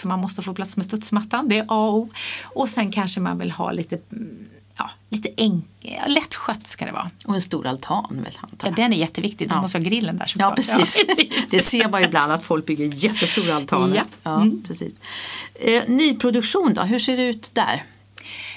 för 0.00 0.08
man 0.08 0.20
måste 0.20 0.42
få 0.42 0.54
plats 0.54 0.76
med 0.76 0.86
studsmattan, 0.86 1.48
det 1.48 1.58
är 1.58 1.62
A 1.62 1.88
och 1.88 1.94
O. 1.94 2.08
Och 2.42 2.68
sen 2.68 2.92
kanske 2.92 3.20
man 3.20 3.38
vill 3.38 3.50
ha 3.50 3.72
lite 3.72 3.98
mm, 4.12 4.48
ja, 4.80 4.90
lite 5.08 5.28
enk, 5.36 5.64
lättskött 6.06 6.66
ska 6.66 6.84
det 6.84 6.92
vara. 6.92 7.10
Och 7.26 7.34
en 7.34 7.40
stor 7.40 7.66
altan 7.66 8.22
väl? 8.24 8.38
Ja, 8.62 8.70
den 8.70 8.92
är 8.92 8.96
jätteviktig. 8.96 9.48
Du 9.48 9.54
ja. 9.54 9.62
måste 9.62 9.78
ha 9.78 9.84
grillen 9.84 10.16
där. 10.16 10.32
Ja 10.38 10.52
precis. 10.56 10.96
ja, 10.98 11.04
precis. 11.16 11.50
det 11.50 11.60
ser 11.60 11.88
man 11.88 12.00
ju 12.00 12.06
ibland 12.06 12.32
att 12.32 12.42
folk 12.42 12.66
bygger 12.66 13.04
jättestora 13.04 13.54
altaner. 13.56 13.96
Ja. 13.96 14.04
ja 14.22 14.36
mm. 14.40 14.62
precis. 14.66 14.94
Eh, 15.54 15.82
nyproduktion 15.88 16.74
då, 16.74 16.82
hur 16.82 16.98
ser 16.98 17.16
det 17.16 17.26
ut 17.26 17.50
där? 17.54 17.84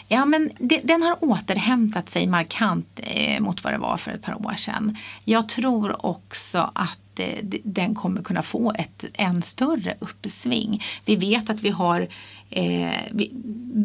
Ja, 0.07 0.25
men 0.25 0.51
det, 0.57 0.81
den 0.83 1.03
har 1.03 1.17
återhämtat 1.23 2.09
sig 2.09 2.27
markant 2.27 2.99
eh, 3.03 3.41
mot 3.41 3.63
vad 3.63 3.73
det 3.73 3.77
var 3.77 3.97
för 3.97 4.11
ett 4.11 4.21
par 4.21 4.45
år 4.45 4.55
sedan. 4.57 4.97
Jag 5.23 5.49
tror 5.49 6.05
också 6.05 6.71
att 6.75 7.19
eh, 7.19 7.43
den 7.63 7.95
kommer 7.95 8.21
kunna 8.21 8.41
få 8.41 8.73
ett 8.75 9.05
än 9.13 9.41
större 9.41 9.97
uppsving. 9.99 10.83
Vi 11.05 11.15
vet 11.15 11.49
att 11.49 11.61
vi 11.61 11.69
har 11.69 12.07
Eh, 12.55 12.91
vi, 13.11 13.31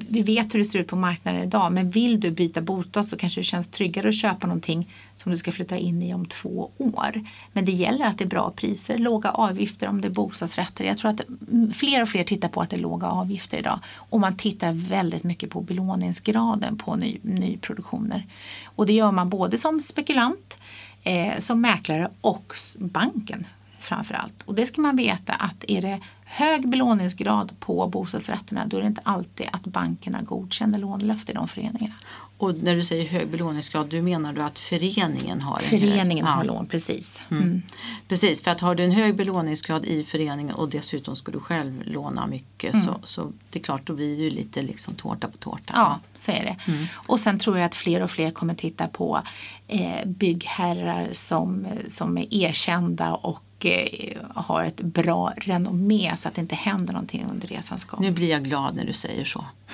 vi, 0.09 0.23
vet 0.23 0.55
hur 0.55 0.59
det 0.59 0.64
ser 0.64 0.79
ut 0.79 0.87
på 0.87 0.97
marknaden 0.97 1.43
idag 1.43 1.73
men 1.73 1.91
vill 1.91 2.21
du 2.21 2.31
byta 2.31 2.61
bostad 2.61 3.07
så 3.07 3.16
kanske 3.16 3.41
det 3.41 3.45
känns 3.45 3.71
tryggare 3.71 4.09
att 4.09 4.14
köpa 4.14 4.47
någonting 4.47 4.89
som 5.16 5.33
du 5.33 5.39
ska 5.39 5.53
flytta 5.53 5.77
in 5.77 6.03
i 6.03 6.14
om 6.14 6.27
två 6.27 6.71
år. 6.79 7.25
Men 7.53 7.64
det 7.64 7.73
gäller 7.73 8.07
att 8.07 8.19
det 8.19 8.25
är 8.25 8.29
bra 8.29 8.53
priser, 8.57 8.99
låga 8.99 9.31
avgifter 9.31 9.89
om 9.89 10.01
det 10.01 10.09
är 10.09 10.12
bostadsrätter. 10.12 10.85
Jag 10.85 10.99
tror 10.99 11.11
att 11.11 11.21
fler 11.75 12.03
och 12.03 12.09
fler 12.09 12.25
tittar 12.25 12.49
på 12.49 12.61
att 12.61 12.71
det 12.71 12.77
är 12.77 12.81
låga 12.81 13.07
avgifter 13.07 13.59
idag 13.59 13.81
och 13.97 14.21
man 14.21 14.37
tittar 14.37 14.73
väldigt 14.73 15.25
mycket 15.25 15.51
på 15.51 15.61
belåningsgraden 15.61 16.77
på 16.77 16.97
ny, 16.97 17.19
nyproduktioner. 17.23 18.27
Och 18.64 18.87
det 18.87 18.93
gör 18.93 19.12
man 19.12 19.29
både 19.29 19.59
som 19.59 19.81
spekulant, 19.81 20.59
eh, 21.03 21.39
som 21.39 21.61
mäklare 21.61 22.11
och 22.21 22.55
banken 22.79 23.47
framför 23.79 24.14
allt. 24.14 24.43
Och 24.45 24.55
det 24.55 24.66
ska 24.66 24.81
man 24.81 24.97
veta 24.97 25.33
att 25.33 25.64
är 25.69 25.83
det 25.83 26.01
hög 26.31 26.68
belåningsgrad 26.68 27.53
på 27.61 27.87
bostadsrätterna 27.87 28.66
då 28.66 28.76
är 28.76 28.81
det 28.81 28.87
inte 28.87 29.01
alltid 29.05 29.47
att 29.53 29.62
bankerna 29.62 30.22
godkänner 30.22 30.79
lånelöfte 30.79 31.33
i 31.33 31.35
de 31.35 31.49
föreningarna. 31.49 31.95
Och 32.39 32.55
när 32.55 32.76
du 32.76 32.85
säger 32.85 33.09
hög 33.09 33.29
belåningsgrad, 33.29 33.89
du 33.89 34.03
menar 34.03 34.33
du 34.33 34.43
att 34.43 34.59
föreningen 34.59 35.41
har 35.41 35.59
Föreningen 35.59 36.26
har 36.26 36.45
lån, 36.45 36.66
precis. 36.66 37.22
Mm. 37.31 37.43
Mm. 37.43 37.62
Precis, 38.09 38.43
för 38.43 38.51
att 38.51 38.61
har 38.61 38.74
du 38.74 38.85
en 38.85 38.91
hög 38.91 39.16
belåningsgrad 39.16 39.85
i 39.85 40.05
föreningen 40.05 40.55
och 40.55 40.68
dessutom 40.68 41.16
ska 41.16 41.33
du 41.33 41.41
själv 41.41 41.83
låna 41.87 42.26
mycket 42.26 42.74
mm. 42.74 42.87
så, 42.87 43.01
så 43.05 43.33
det 43.51 43.59
är 43.59 43.62
klart 43.62 43.87
då 43.87 43.93
blir 43.93 44.16
det 44.16 44.22
ju 44.22 44.31
lite 44.31 44.62
liksom 44.62 44.95
tårta 44.95 45.29
på 45.29 45.39
tårta. 45.39 45.72
Ja, 45.74 46.01
så 46.14 46.31
är 46.33 46.45
det. 46.45 46.72
Mm. 46.72 46.87
Och 46.95 47.20
sen 47.20 47.39
tror 47.39 47.59
jag 47.59 47.66
att 47.66 47.74
fler 47.74 48.03
och 48.03 48.11
fler 48.11 48.31
kommer 48.31 48.55
titta 48.55 48.87
på 48.89 49.22
eh, 49.68 50.07
byggherrar 50.07 51.09
som, 51.12 51.66
som 51.87 52.18
är 52.18 52.35
erkända 52.35 53.14
och 53.14 53.45
och 53.59 53.66
eh, 53.66 54.16
har 54.34 54.64
ett 54.64 54.80
bra 54.80 55.32
renommé 55.36 56.14
så 56.16 56.28
att 56.28 56.34
det 56.34 56.40
inte 56.40 56.54
händer 56.54 56.92
någonting 56.92 57.26
under 57.30 57.48
resans 57.48 57.84
gång. 57.84 58.00
Nu 58.02 58.11
blir 58.11 58.30
jag 58.30 58.44
glad 58.44 58.74
när 58.74 58.84
du 58.84 58.92
säger 58.92 59.24
så. 59.24 59.44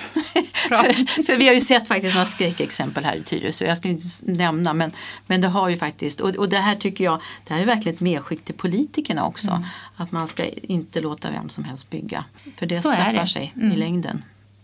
för, 0.53 1.23
för, 1.23 1.37
vi 1.37 1.47
har 1.47 1.53
ju 1.53 1.59
sett 1.59 1.87
faktiskt 1.87 2.13
några 2.13 2.25
skräckexempel 2.25 3.05
här 3.05 3.15
i 3.15 3.23
Tyresö. 3.23 3.65
Jag 3.65 3.77
ska 3.77 3.87
inte 3.87 4.05
nämna 4.25 4.73
men, 4.73 4.91
men 5.27 5.41
det 5.41 5.47
har 5.47 5.69
ju 5.69 5.77
faktiskt 5.77 6.21
och, 6.21 6.35
och 6.35 6.49
det 6.49 6.57
här 6.57 6.75
tycker 6.75 7.03
jag 7.03 7.21
det 7.47 7.53
här 7.53 7.61
är 7.61 7.65
verkligen 7.65 7.95
ett 7.95 8.01
medskick 8.01 8.45
till 8.45 8.55
politikerna 8.55 9.25
också. 9.25 9.51
Mm. 9.51 9.63
Att 9.95 10.11
man 10.11 10.27
ska 10.27 10.45
inte 10.45 11.01
låta 11.01 11.31
vem 11.31 11.49
som 11.49 11.63
helst 11.63 11.89
bygga. 11.89 12.25
För 12.57 12.65
det 12.65 12.75
så 12.75 12.91
straffar 12.91 13.13
det. 13.13 13.27
sig 13.27 13.53
mm. 13.55 13.71
i 13.71 13.75
längden. 13.75 14.23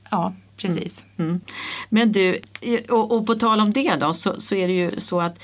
Ja, 0.09 0.33
precis. 0.57 1.03
Mm. 1.17 1.29
mm. 1.29 1.41
Men 1.89 2.11
du, 2.11 2.39
och, 2.89 3.11
och, 3.11 3.25
på 3.25 3.35
tal 3.35 3.59
om 3.59 3.73
det 3.73 3.95
då 3.95 4.13
så, 4.13 4.41
så 4.41 4.55
är 4.55 4.67
det 4.67 4.73
ju 4.73 4.99
så 4.99 5.21
att 5.21 5.43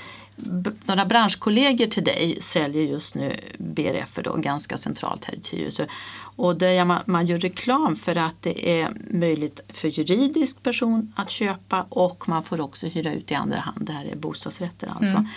några 0.84 1.04
branschkollegor 1.04 1.86
till 1.86 2.04
dig 2.04 2.38
säljer 2.40 2.82
just 2.82 3.14
nu 3.14 3.36
BRF 3.58 4.18
då, 4.24 4.36
ganska 4.36 4.76
centralt 4.76 5.24
här 5.24 5.34
i 5.34 5.40
Tyresö. 5.40 5.86
Och 6.20 6.56
där 6.56 6.84
man, 6.84 7.02
man 7.06 7.26
gör 7.26 7.38
reklam 7.38 7.96
för 7.96 8.16
att 8.16 8.42
det 8.42 8.80
är 8.80 8.90
möjligt 9.10 9.60
för 9.68 9.88
juridisk 9.88 10.62
person 10.62 11.12
att 11.16 11.30
köpa 11.30 11.86
och 11.88 12.28
man 12.28 12.44
får 12.44 12.60
också 12.60 12.86
hyra 12.86 13.12
ut 13.12 13.30
i 13.30 13.34
andra 13.34 13.58
hand. 13.58 13.86
Det 13.86 13.92
här 13.92 14.04
är 14.04 14.16
bostadsrätter 14.16 14.88
alltså. 14.88 15.16
Mm. 15.16 15.28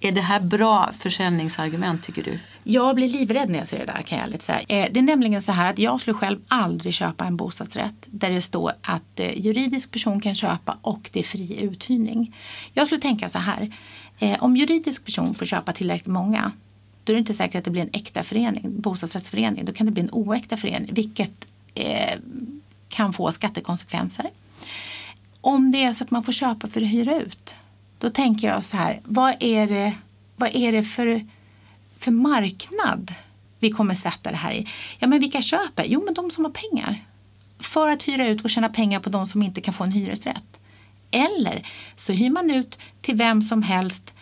Är 0.00 0.12
det 0.12 0.20
här 0.20 0.40
bra 0.40 0.90
försäljningsargument 0.98 2.02
tycker 2.02 2.22
du? 2.22 2.38
Jag 2.64 2.94
blir 2.94 3.08
livrädd 3.08 3.50
när 3.50 3.58
jag 3.58 3.68
ser 3.68 3.78
det 3.78 3.84
där 3.84 4.02
kan 4.02 4.18
jag 4.18 4.26
ärligt 4.26 4.42
säga. 4.42 4.60
Eh, 4.60 4.88
det 4.92 5.00
är 5.00 5.02
nämligen 5.02 5.42
så 5.42 5.52
här 5.52 5.70
att 5.70 5.78
jag 5.78 6.00
skulle 6.00 6.14
själv 6.14 6.38
aldrig 6.48 6.94
köpa 6.94 7.24
en 7.24 7.36
bostadsrätt 7.36 7.94
där 8.06 8.30
det 8.30 8.42
står 8.42 8.72
att 8.82 9.20
eh, 9.20 9.38
juridisk 9.40 9.92
person 9.92 10.20
kan 10.20 10.34
köpa 10.34 10.78
och 10.82 11.10
det 11.12 11.18
är 11.18 11.24
fri 11.24 11.62
uthyrning. 11.62 12.36
Jag 12.72 12.86
skulle 12.86 13.00
tänka 13.00 13.28
så 13.28 13.38
här 13.38 13.72
Eh, 14.18 14.42
om 14.42 14.56
juridisk 14.56 15.04
person 15.04 15.34
får 15.34 15.46
köpa 15.46 15.72
tillräckligt 15.72 16.06
många 16.06 16.52
då 17.04 17.12
är 17.12 17.14
det 17.14 17.20
inte 17.20 17.34
säkert 17.34 17.58
att 17.58 17.64
det 17.64 17.70
blir 17.70 17.82
en 17.82 17.90
äkta 17.92 18.22
förening, 18.22 18.80
bostadsrättsförening. 18.80 19.64
Då 19.64 19.72
kan 19.72 19.86
det 19.86 19.92
bli 19.92 20.02
en 20.02 20.10
oäkta 20.12 20.56
förening 20.56 20.94
vilket 20.94 21.46
eh, 21.74 22.18
kan 22.88 23.12
få 23.12 23.32
skattekonsekvenser. 23.32 24.30
Om 25.40 25.72
det 25.72 25.84
är 25.84 25.92
så 25.92 26.04
att 26.04 26.10
man 26.10 26.24
får 26.24 26.32
köpa 26.32 26.66
för 26.66 26.80
att 26.80 26.92
hyra 26.92 27.20
ut 27.20 27.56
då 27.98 28.10
tänker 28.10 28.48
jag 28.48 28.64
så 28.64 28.76
här, 28.76 29.00
vad 29.04 29.34
är 29.40 29.66
det, 29.66 29.92
vad 30.36 30.50
är 30.56 30.72
det 30.72 30.82
för, 30.82 31.26
för 31.98 32.10
marknad 32.10 33.14
vi 33.58 33.70
kommer 33.70 33.94
sätta 33.94 34.30
det 34.30 34.36
här 34.36 34.52
i? 34.52 34.68
Ja 34.98 35.06
men 35.06 35.20
vilka 35.20 35.42
köper? 35.42 35.84
Jo 35.84 36.02
men 36.04 36.14
de 36.14 36.30
som 36.30 36.44
har 36.44 36.52
pengar. 36.52 37.04
För 37.58 37.88
att 37.88 38.08
hyra 38.08 38.26
ut 38.28 38.44
och 38.44 38.50
tjäna 38.50 38.68
pengar 38.68 39.00
på 39.00 39.10
de 39.10 39.26
som 39.26 39.42
inte 39.42 39.60
kan 39.60 39.74
få 39.74 39.84
en 39.84 39.92
hyresrätt. 39.92 40.60
Eller 41.10 41.66
så 41.96 42.12
hyr 42.12 42.30
man 42.30 42.50
ut 42.50 42.78
till 43.00 43.16
vem 43.16 43.42
som 43.42 43.62
helst 43.62 44.12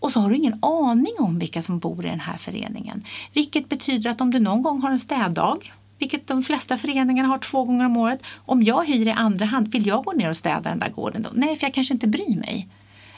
och 0.00 0.12
så 0.12 0.20
har 0.20 0.30
du 0.30 0.36
ingen 0.36 0.64
aning 0.64 1.14
om 1.18 1.38
vilka 1.38 1.62
som 1.62 1.78
bor 1.78 2.06
i 2.06 2.08
den 2.08 2.20
här 2.20 2.36
föreningen. 2.36 3.04
Vilket 3.32 3.68
betyder 3.68 4.10
att 4.10 4.20
om 4.20 4.30
du 4.30 4.38
någon 4.38 4.62
gång 4.62 4.82
har 4.82 4.90
en 4.90 4.98
städdag, 4.98 5.72
vilket 5.98 6.26
de 6.26 6.42
flesta 6.42 6.78
föreningar 6.78 7.24
har 7.24 7.38
två 7.38 7.64
gånger 7.64 7.84
om 7.86 7.96
året, 7.96 8.20
om 8.46 8.62
jag 8.62 8.86
hyr 8.86 9.06
i 9.06 9.10
andra 9.10 9.46
hand, 9.46 9.68
vill 9.68 9.86
jag 9.86 10.04
gå 10.04 10.12
ner 10.12 10.28
och 10.28 10.36
städa 10.36 10.70
den 10.70 10.78
där 10.78 10.88
gården 10.88 11.22
då? 11.22 11.30
Nej, 11.32 11.56
för 11.56 11.66
jag 11.66 11.74
kanske 11.74 11.94
inte 11.94 12.06
bryr 12.06 12.36
mig. 12.36 12.68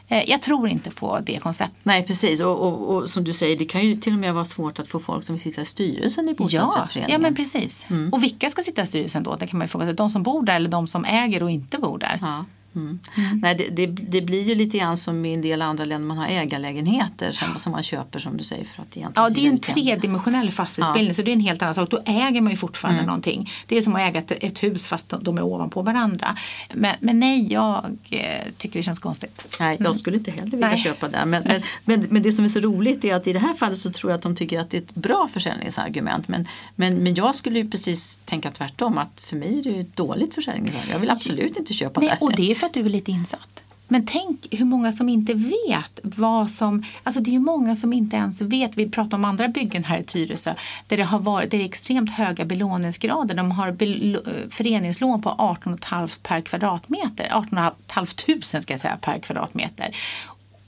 Eh, 0.09 0.31
jag 0.31 0.43
tror 0.43 0.69
inte 0.69 0.91
på 0.91 1.19
det 1.21 1.39
konceptet. 1.39 1.77
Nej 1.83 2.07
precis 2.07 2.41
och, 2.41 2.59
och, 2.59 2.97
och, 2.97 3.11
som 3.11 3.25
du 3.25 3.33
säger 3.33 3.59
det 3.59 3.65
kan 3.65 3.87
ju 3.87 3.97
till 3.97 4.13
och 4.13 4.19
med 4.19 4.35
vara 4.35 4.45
svårt 4.45 4.79
att 4.79 4.89
få 4.89 4.99
folk 4.99 5.25
som 5.25 5.35
vill 5.35 5.43
sitta 5.43 5.63
i 5.63 5.65
styrelsen 5.65 6.29
i 6.29 6.35
bostadsrättsföreningen. 6.35 7.11
Ja, 7.11 7.15
ja 7.15 7.19
men 7.19 7.35
precis. 7.35 7.87
Mm. 7.91 8.13
Och 8.13 8.23
vilka 8.23 8.51
ska 8.51 8.63
sitta 8.63 8.83
i 8.83 8.87
styrelsen 8.87 9.23
då? 9.23 9.37
Det 9.37 9.47
kan 9.47 9.59
man 9.59 9.65
ju 9.65 9.69
fråga 9.69 9.87
sig. 9.87 9.95
De 9.95 10.11
som 10.11 10.23
bor 10.23 10.43
där 10.43 10.57
eller 10.57 10.71
de 10.71 10.87
som 10.87 11.05
äger 11.05 11.43
och 11.43 11.51
inte 11.51 11.79
bor 11.79 11.99
där. 11.99 12.19
Ja. 12.21 12.45
Mm. 12.75 12.99
Mm. 13.16 13.39
Nej, 13.43 13.55
det, 13.55 13.68
det, 13.68 13.87
det, 13.87 14.20
blir 14.20 14.43
ju 14.43 14.55
lite 14.55 14.79
grann 14.79 14.97
som 14.97 15.25
i 15.25 15.35
en 15.35 15.43
del 15.43 15.62
andra 15.62 15.85
länder 15.85 16.07
man 16.07 16.18
har 16.18 16.27
ägarlägenheter 16.27 17.33
som, 17.33 17.59
som 17.59 17.73
man 17.73 17.83
köper 17.83 18.18
som 18.18 18.37
du 18.37 18.45
säger. 18.45 18.64
För 18.64 18.83
att 18.83 18.97
ja, 19.14 19.31
det 19.31 19.47
är 19.47 19.49
en 19.49 19.59
tredimensionell 19.59 20.51
fastighetsbildning 20.51 21.09
ja. 21.09 21.14
så 21.14 21.23
det 21.23 21.31
är 21.31 21.33
en 21.33 21.41
helt 21.41 21.62
annan 21.62 21.75
sak. 21.75 21.91
Då 21.91 22.03
äger 22.05 22.41
man 22.41 22.51
ju 22.51 22.57
fortfarande 22.57 22.99
mm. 22.99 23.07
någonting. 23.07 23.51
Det 23.66 23.77
är 23.77 23.83
som 23.83 23.97
att 23.97 24.01
äga 24.01 24.20
ett, 24.20 24.31
ett 24.31 24.62
hus 24.62 24.87
fast 24.87 25.14
de 25.20 25.39
är 25.39 25.43
ovanpå 25.43 25.83
varandra. 25.83 26.37
Men, 26.73 26.97
men 27.01 27.20
nej, 27.20 27.53
jag 27.53 27.85
eh, 28.11 28.53
tycker 28.59 28.79
det 28.79 28.83
känns 28.83 28.99
konstigt. 28.99 29.57
Nej, 29.61 29.77
jag 29.79 29.87
mm. 29.87 29.95
skulle 29.95 30.16
inte 30.16 30.31
heller 30.31 30.51
vilja 30.51 30.68
nej. 30.68 30.79
köpa 30.79 31.09
där. 31.09 31.25
Men, 31.25 31.43
men, 31.43 31.62
men, 31.85 32.07
men, 32.11 32.23
det 32.23 32.33
som 32.33 32.45
är 32.45 32.49
så 32.49 32.61
roligt 32.61 33.05
är 33.05 33.14
att 33.14 33.27
i 33.27 33.33
det 33.33 33.39
här 33.39 33.55
fallet 33.55 33.79
så 33.79 33.91
tror 33.91 34.11
jag 34.11 34.16
att 34.16 34.23
de 34.23 34.37
tycker 34.37 34.61
att 34.61 34.70
det 34.70 34.77
är 34.77 34.83
ett 34.83 34.95
bra 34.95 35.29
försäljningsargument. 35.33 36.29
Men, 36.29 36.49
men, 36.77 36.95
men 36.95 37.14
jag 37.14 37.35
skulle 37.35 37.59
ju 37.59 37.70
precis 37.70 38.20
tänka 38.25 38.51
tvärtom 38.51 38.99
att 38.99 39.20
för 39.20 39.37
mig 39.37 39.59
är 39.59 39.62
det 39.62 39.81
ett 39.81 39.97
dåligt 39.97 40.35
försäljningsargument. 40.35 40.91
Jag 40.93 40.99
vill 40.99 41.11
absolut 41.11 41.57
inte 41.57 41.75
köpa 41.75 42.01
nej, 42.01 42.09
där. 42.09 42.23
Och 42.23 42.33
det 42.37 42.55
för 42.63 42.67
att 42.67 42.75
du 42.75 42.81
är 42.81 42.91
lite 42.91 43.11
insatt. 43.11 43.63
Men 43.89 44.07
tänk 44.07 44.47
hur 44.51 44.65
många 44.65 44.93
som 44.93 45.09
inte 45.09 45.35
vet 45.35 46.01
vad 46.03 46.51
som... 46.51 46.83
Alltså 47.03 47.21
det 47.21 47.31
är 47.31 47.33
ju 47.33 47.39
många 47.39 47.77
som 47.77 47.93
inte 47.93 48.17
ens 48.17 48.41
vet. 48.41 48.77
Vi 48.77 48.91
pratar 48.91 49.17
om 49.17 49.25
andra 49.25 49.49
byggen 49.49 49.85
här 49.85 49.99
i 49.99 50.05
Tyresö 50.05 50.55
där 50.87 50.97
det 50.97 51.03
har 51.03 51.19
varit 51.19 51.51
där 51.51 51.59
det 51.59 51.65
är 51.65 51.69
extremt 51.69 52.11
höga 52.11 52.45
belåningsgrader. 52.45 53.35
De 53.35 53.51
har 53.51 53.73
bel, 53.73 54.19
föreningslån 54.51 55.23
på 55.23 55.31
18,5 55.31 56.19
per 56.23 56.41
kvadratmeter. 56.41 57.29
18 57.33 57.59
500 57.95 58.61
ska 58.61 58.73
jag 58.73 58.81
säga 58.81 58.99
per 59.01 59.19
kvadratmeter. 59.19 59.97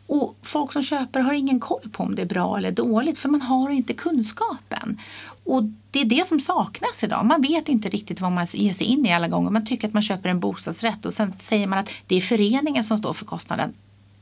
Och 0.07 0.39
folk 0.43 0.73
som 0.73 0.83
köper 0.83 1.21
har 1.21 1.33
ingen 1.33 1.61
koll 1.61 1.91
på 1.93 2.03
om 2.03 2.15
det 2.15 2.23
är 2.23 2.27
bra 2.27 2.59
eller 2.59 2.71
dåligt 2.71 3.19
för 3.19 3.29
man 3.29 3.43
har 3.43 3.71
inte 3.71 3.93
kunskapen. 3.93 5.01
Och 5.45 5.63
det 5.91 6.01
är 6.01 6.05
det 6.05 6.27
som 6.27 6.41
saknas 6.41 7.05
idag. 7.05 7.27
Man 7.27 7.43
vet 7.43 7.69
inte 7.69 7.89
riktigt 7.89 8.21
vad 8.21 8.33
man 8.33 8.47
ger 8.53 8.73
sig 8.73 8.87
in 8.87 9.07
i 9.07 9.13
alla 9.13 9.29
gånger. 9.29 9.51
Man 9.51 9.67
tycker 9.67 9.89
att 9.89 9.95
man 9.95 10.03
köper 10.03 10.29
en 10.29 10.41
bostadsrätt 10.41 11.05
och 11.07 11.15
sen 11.15 11.39
säger 11.39 11.67
man 11.67 11.79
att 11.79 11.91
det 12.07 12.17
är 12.17 12.21
föreningen 12.21 12.85
som 12.85 12.99
står 12.99 13.13
för 13.13 13.25
kostnaden. 13.25 13.75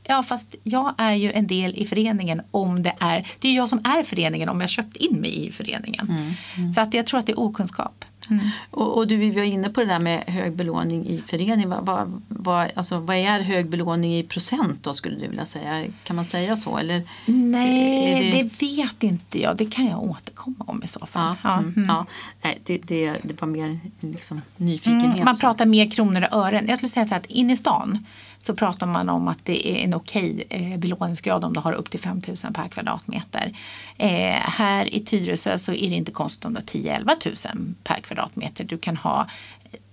Ja, 0.03 0.23
fast 0.23 0.55
jag 0.63 0.93
är 0.97 1.13
ju 1.13 1.31
en 1.31 1.47
del 1.47 1.75
i 1.75 1.85
föreningen 1.85 2.41
om 2.51 2.83
det 2.83 2.93
är, 2.99 3.27
det 3.39 3.47
är 3.47 3.55
jag 3.55 3.69
som 3.69 3.79
är 3.79 4.03
föreningen 4.03 4.49
om 4.49 4.61
jag 4.61 4.69
köpt 4.69 4.95
in 4.95 5.21
mig 5.21 5.47
i 5.47 5.51
föreningen. 5.51 6.09
Mm, 6.09 6.33
mm. 6.57 6.73
Så 6.73 6.81
att 6.81 6.93
jag 6.93 7.07
tror 7.07 7.19
att 7.19 7.25
det 7.25 7.31
är 7.31 7.39
okunskap. 7.39 8.05
Mm. 8.29 8.45
Och, 8.71 8.97
och, 8.97 9.07
du 9.07 9.17
vi 9.17 9.31
var 9.31 9.43
inne 9.43 9.69
på 9.69 9.79
det 9.79 9.85
där 9.85 9.99
med 9.99 10.23
hög 10.27 10.55
belåning 10.55 11.05
i 11.05 11.23
förening. 11.25 11.69
Vad, 11.69 11.85
vad, 11.85 12.21
vad, 12.27 12.71
alltså, 12.75 12.99
vad 12.99 13.15
är 13.15 13.41
hög 13.41 13.69
belåning 13.69 14.15
i 14.15 14.23
procent 14.23 14.83
då 14.83 14.93
skulle 14.93 15.15
du 15.15 15.27
vilja 15.27 15.45
säga? 15.45 15.85
Kan 16.03 16.15
man 16.15 16.25
säga 16.25 16.57
så? 16.57 16.77
Eller, 16.77 17.01
Nej, 17.25 18.31
det... 18.31 18.43
det... 18.43 18.65
vet 18.65 19.03
inte 19.03 19.41
jag. 19.41 19.57
Det 19.57 19.65
kan 19.65 19.85
jag 19.85 20.03
återkomma 20.03 20.65
om 20.67 20.83
i 20.83 20.87
så 20.87 21.05
fall. 21.05 21.35
Ja, 21.43 21.49
ja. 21.49 21.57
Mm. 21.57 21.73
mm. 21.73 21.85
ja. 21.89 22.05
Nej, 22.41 22.61
det, 22.63 22.77
det, 22.77 23.17
det 23.23 23.41
var 23.41 23.47
mer 23.47 23.79
liksom, 23.99 24.41
nyfikenhet. 24.57 25.13
Mm, 25.13 25.25
man 25.25 25.37
pratar 25.37 25.65
mer 25.65 25.91
kronor 25.91 26.27
och 26.31 26.37
ören. 26.37 26.67
Jag 26.67 26.77
skulle 26.77 26.89
säga 26.89 27.05
så 27.05 27.15
att 27.15 27.25
inne 27.25 27.53
i 27.53 27.57
stan 27.57 28.05
så 28.43 28.55
pratar 28.55 28.87
man 28.87 29.09
om 29.09 29.27
att 29.27 29.45
det 29.45 29.67
är 29.67 29.75
en 29.75 29.93
okej 29.93 30.43
eh, 30.49 30.77
belåningsgrad 30.77 31.43
om 31.43 31.53
du 31.53 31.59
har 31.59 31.73
upp 31.73 31.89
till 31.89 31.99
5 31.99 32.21
000 32.27 32.53
per 32.53 32.67
kvadratmeter. 32.67 33.57
Eh, 33.97 34.09
här 34.33 34.95
i 34.95 34.99
Tyresö 34.99 35.57
så 35.57 35.73
är 35.73 35.89
det 35.89 35.95
inte 35.95 36.11
konstigt 36.11 36.45
om 36.45 36.53
du 36.53 36.59
har 36.59 36.65
10-11 36.65 37.49
000 37.55 37.75
per 37.83 37.99
kvadratmeter. 38.01 38.63
Du 38.63 38.77
kan 38.77 38.97
ha 38.97 39.27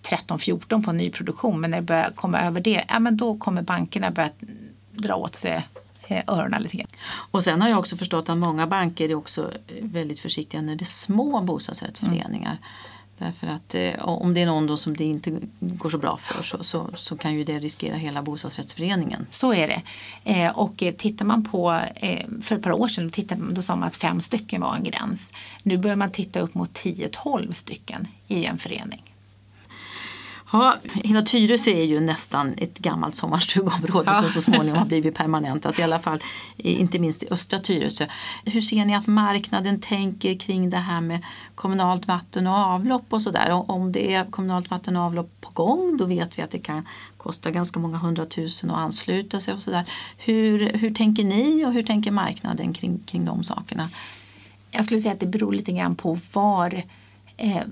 13-14 0.02 0.84
på 0.84 0.92
nyproduktion 0.92 1.60
men 1.60 1.70
när 1.70 1.78
det 1.78 1.82
börjar 1.82 2.10
komma 2.10 2.40
över 2.40 2.60
det, 2.60 2.84
ja, 2.88 2.98
men 2.98 3.16
då 3.16 3.38
kommer 3.38 3.62
bankerna 3.62 4.10
börja 4.10 4.30
dra 4.92 5.14
åt 5.14 5.36
sig 5.36 5.66
eh, 6.08 6.24
öronen 6.26 6.62
lite 6.62 6.76
grann. 6.76 6.88
Och 7.30 7.44
sen 7.44 7.62
har 7.62 7.68
jag 7.68 7.78
också 7.78 7.96
förstått 7.96 8.28
att 8.28 8.38
många 8.38 8.66
banker 8.66 9.10
är 9.10 9.14
också 9.14 9.50
väldigt 9.82 10.20
försiktiga 10.20 10.62
när 10.62 10.76
det 10.76 10.82
är 10.82 10.86
små 10.86 11.40
bostadsrättsföreningar. 11.40 12.50
Mm. 12.50 12.62
Därför 13.20 13.46
att 13.46 13.74
eh, 13.74 14.08
om 14.08 14.34
det 14.34 14.40
är 14.40 14.46
någon 14.46 14.66
då 14.66 14.76
som 14.76 14.96
det 14.96 15.04
inte 15.04 15.40
går 15.60 15.90
så 15.90 15.98
bra 15.98 16.16
för 16.16 16.42
så, 16.42 16.64
så, 16.64 16.90
så 16.96 17.16
kan 17.16 17.34
ju 17.34 17.44
det 17.44 17.58
riskera 17.58 17.96
hela 17.96 18.22
bostadsrättsföreningen. 18.22 19.26
Så 19.30 19.54
är 19.54 19.68
det. 19.68 19.82
Eh, 20.24 20.58
och 20.58 20.82
eh, 20.82 20.94
tittar 20.94 21.24
man 21.24 21.44
på, 21.44 21.80
eh, 21.94 22.26
för 22.42 22.56
ett 22.56 22.62
par 22.62 22.72
år 22.72 22.88
sedan 22.88 23.10
tittade, 23.10 23.42
då 23.50 23.62
sa 23.62 23.76
man 23.76 23.88
att 23.88 23.96
fem 23.96 24.20
stycken 24.20 24.60
var 24.60 24.74
en 24.74 24.84
gräns. 24.84 25.32
Nu 25.62 25.78
börjar 25.78 25.96
man 25.96 26.10
titta 26.10 26.40
upp 26.40 26.54
mot 26.54 26.72
10-12 26.72 27.52
stycken 27.52 28.08
i 28.26 28.44
en 28.44 28.58
förening. 28.58 29.09
Ja, 30.52 30.76
hela 30.94 31.22
Tyresö 31.22 31.70
är 31.70 31.84
ju 31.84 32.00
nästan 32.00 32.54
ett 32.58 32.78
gammalt 32.78 33.14
sommarstugområde 33.14 34.10
ja. 34.10 34.14
som 34.14 34.30
så 34.30 34.40
småningom 34.40 34.78
har 34.78 34.86
blivit 34.86 35.14
permanentat. 35.14 35.78
I 35.78 35.82
alla 35.82 35.98
fall 35.98 36.20
inte 36.56 36.98
minst 36.98 37.22
i 37.22 37.26
östra 37.30 37.58
Tyresö. 37.58 38.06
Hur 38.44 38.60
ser 38.60 38.84
ni 38.84 38.94
att 38.94 39.06
marknaden 39.06 39.80
tänker 39.80 40.38
kring 40.38 40.70
det 40.70 40.76
här 40.76 41.00
med 41.00 41.24
kommunalt 41.54 42.06
vatten 42.06 42.46
och 42.46 42.54
avlopp 42.54 43.04
och 43.08 43.22
sådär? 43.22 43.70
Om 43.70 43.92
det 43.92 44.14
är 44.14 44.24
kommunalt 44.24 44.70
vatten 44.70 44.96
och 44.96 45.02
avlopp 45.02 45.30
på 45.40 45.50
gång 45.50 45.96
då 45.96 46.04
vet 46.04 46.38
vi 46.38 46.42
att 46.42 46.50
det 46.50 46.58
kan 46.58 46.86
kosta 47.16 47.50
ganska 47.50 47.80
många 47.80 47.98
hundratusen 47.98 48.70
att 48.70 48.78
ansluta 48.78 49.40
sig 49.40 49.54
och 49.54 49.62
sådär. 49.62 49.84
Hur, 50.18 50.72
hur 50.72 50.94
tänker 50.94 51.24
ni 51.24 51.64
och 51.64 51.72
hur 51.72 51.82
tänker 51.82 52.10
marknaden 52.10 52.72
kring, 52.72 52.98
kring 53.06 53.24
de 53.24 53.44
sakerna? 53.44 53.90
Jag 54.70 54.84
skulle 54.84 55.00
säga 55.00 55.12
att 55.12 55.20
det 55.20 55.26
beror 55.26 55.52
lite 55.52 55.72
grann 55.72 55.96
på 55.96 56.18
var 56.32 56.84
eh, 57.36 57.62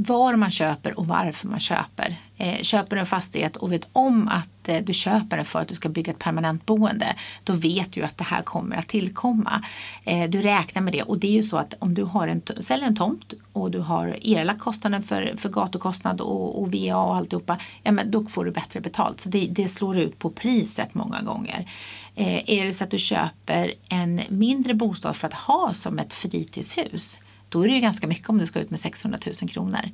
var 0.00 0.36
man 0.36 0.50
köper 0.50 0.98
och 0.98 1.06
varför 1.06 1.48
man 1.48 1.60
köper. 1.60 2.16
Eh, 2.36 2.62
köper 2.62 2.96
du 2.96 3.00
en 3.00 3.06
fastighet 3.06 3.56
och 3.56 3.72
vet 3.72 3.88
om 3.92 4.28
att 4.28 4.68
eh, 4.68 4.82
du 4.84 4.92
köper 4.92 5.36
den 5.36 5.46
för 5.46 5.60
att 5.60 5.68
du 5.68 5.74
ska 5.74 5.88
bygga 5.88 6.12
ett 6.12 6.18
permanent 6.18 6.66
boende, 6.66 7.16
då 7.44 7.52
vet 7.52 7.92
du 7.92 8.02
att 8.02 8.18
det 8.18 8.24
här 8.24 8.42
kommer 8.42 8.76
att 8.76 8.88
tillkomma. 8.88 9.64
Eh, 10.04 10.30
du 10.30 10.40
räknar 10.40 10.82
med 10.82 10.92
det 10.92 11.02
och 11.02 11.18
det 11.18 11.26
är 11.26 11.32
ju 11.32 11.42
så 11.42 11.56
att 11.56 11.74
om 11.78 11.94
du 11.94 12.02
har 12.02 12.28
en, 12.28 12.42
säljer 12.60 12.86
en 12.86 12.96
tomt 12.96 13.34
och 13.52 13.70
du 13.70 13.78
har 13.78 14.18
erlagt 14.22 14.60
kostnaden 14.60 15.02
för, 15.02 15.34
för 15.36 15.48
gatukostnad 15.48 16.20
och, 16.20 16.62
och 16.62 16.74
VA 16.74 16.96
och 16.96 17.16
alltihopa, 17.16 17.58
ja, 17.82 17.92
men 17.92 18.10
då 18.10 18.26
får 18.26 18.44
du 18.44 18.50
bättre 18.50 18.80
betalt. 18.80 19.20
Så 19.20 19.28
det, 19.28 19.46
det 19.50 19.68
slår 19.68 19.98
ut 19.98 20.18
på 20.18 20.30
priset 20.30 20.94
många 20.94 21.22
gånger. 21.22 21.70
Eh, 22.14 22.50
är 22.50 22.64
det 22.64 22.72
så 22.72 22.84
att 22.84 22.90
du 22.90 22.98
köper 22.98 23.72
en 23.88 24.20
mindre 24.28 24.74
bostad 24.74 25.16
för 25.16 25.26
att 25.26 25.34
ha 25.34 25.74
som 25.74 25.98
ett 25.98 26.12
fritidshus, 26.12 27.20
då 27.48 27.64
är 27.64 27.68
det 27.68 27.74
ju 27.74 27.80
ganska 27.80 28.06
mycket 28.06 28.28
om 28.28 28.38
du 28.38 28.46
ska 28.46 28.60
ut 28.60 28.70
med 28.70 28.80
600 28.80 29.18
000 29.26 29.50
kronor. 29.50 29.90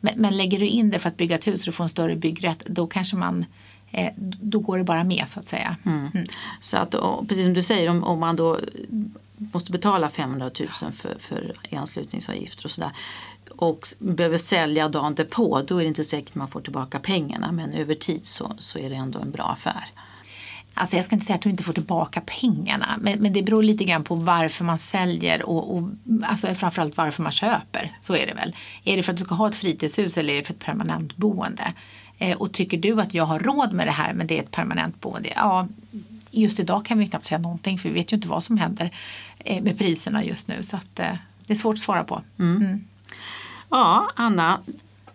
Men, 0.00 0.14
men 0.16 0.36
lägger 0.36 0.60
du 0.60 0.66
in 0.66 0.90
det 0.90 0.98
för 0.98 1.08
att 1.08 1.16
bygga 1.16 1.36
ett 1.36 1.46
hus 1.46 1.60
och 1.60 1.66
du 1.66 1.72
får 1.72 1.84
en 1.84 1.90
större 1.90 2.16
byggrätt, 2.16 2.62
då 2.66 2.86
kanske 2.86 3.16
man 3.16 3.44
eh, 3.90 4.12
då 4.18 4.58
går 4.58 4.78
det 4.78 4.84
bara 4.84 5.04
med 5.04 5.24
så 5.28 5.40
att 5.40 5.48
säga. 5.48 5.76
Mm. 5.84 6.08
Mm. 6.14 6.26
Så 6.60 6.76
att, 6.76 6.94
och, 6.94 7.28
precis 7.28 7.44
som 7.44 7.54
du 7.54 7.62
säger, 7.62 7.90
om, 7.90 8.04
om 8.04 8.20
man 8.20 8.36
då 8.36 8.60
måste 9.36 9.72
betala 9.72 10.08
500 10.08 10.50
000 10.60 10.68
för, 10.92 11.18
för 11.18 11.54
anslutningsavgifter 11.70 12.64
och 12.64 12.70
sådär 12.70 12.90
och 13.56 13.86
behöver 13.98 14.38
sälja 14.38 14.88
dagen 14.88 15.14
därpå, 15.14 15.62
då 15.66 15.76
är 15.76 15.82
det 15.82 15.88
inte 15.88 16.04
säkert 16.04 16.34
man 16.34 16.48
får 16.48 16.60
tillbaka 16.60 16.98
pengarna 16.98 17.52
men 17.52 17.72
över 17.72 17.94
tid 17.94 18.26
så, 18.26 18.52
så 18.58 18.78
är 18.78 18.90
det 18.90 18.96
ändå 18.96 19.18
en 19.18 19.30
bra 19.30 19.44
affär. 19.44 19.86
Alltså 20.74 20.96
jag 20.96 21.04
ska 21.04 21.14
inte 21.14 21.26
säga 21.26 21.34
att 21.34 21.42
du 21.42 21.50
inte 21.50 21.62
får 21.62 21.72
tillbaka 21.72 22.22
pengarna 22.40 22.98
men, 23.00 23.18
men 23.18 23.32
det 23.32 23.42
beror 23.42 23.62
lite 23.62 23.84
grann 23.84 24.04
på 24.04 24.14
varför 24.14 24.64
man 24.64 24.78
säljer 24.78 25.42
och, 25.42 25.76
och 25.76 25.90
alltså 26.22 26.54
framförallt 26.54 26.96
varför 26.96 27.22
man 27.22 27.32
köper. 27.32 27.96
Så 28.00 28.16
är 28.16 28.26
det 28.26 28.34
väl. 28.34 28.56
Är 28.84 28.96
det 28.96 29.02
för 29.02 29.12
att 29.12 29.18
du 29.18 29.24
ska 29.24 29.34
ha 29.34 29.48
ett 29.48 29.54
fritidshus 29.54 30.18
eller 30.18 30.34
är 30.34 30.38
det 30.38 30.44
för 30.44 30.54
ett 30.54 30.64
permanent 30.64 31.16
boende? 31.16 31.72
Eh, 32.18 32.36
och 32.36 32.52
tycker 32.52 32.78
du 32.78 33.00
att 33.00 33.14
jag 33.14 33.24
har 33.24 33.38
råd 33.38 33.72
med 33.72 33.86
det 33.86 33.92
här 33.92 34.12
men 34.12 34.26
det 34.26 34.38
är 34.38 34.42
ett 34.42 34.50
permanent 34.50 35.00
boende? 35.00 35.32
Ja, 35.36 35.68
just 36.30 36.60
idag 36.60 36.84
kan 36.84 36.98
vi 36.98 37.06
knappt 37.06 37.26
säga 37.26 37.38
någonting 37.38 37.78
för 37.78 37.88
vi 37.88 37.94
vet 37.94 38.12
ju 38.12 38.16
inte 38.16 38.28
vad 38.28 38.44
som 38.44 38.58
händer 38.58 38.90
eh, 39.38 39.62
med 39.62 39.78
priserna 39.78 40.24
just 40.24 40.48
nu 40.48 40.62
så 40.62 40.76
att, 40.76 40.98
eh, 40.98 41.16
det 41.46 41.52
är 41.52 41.56
svårt 41.56 41.74
att 41.74 41.80
svara 41.80 42.04
på. 42.04 42.22
Mm. 42.38 42.56
Mm. 42.56 42.84
Ja, 43.70 44.10
Anna, 44.14 44.60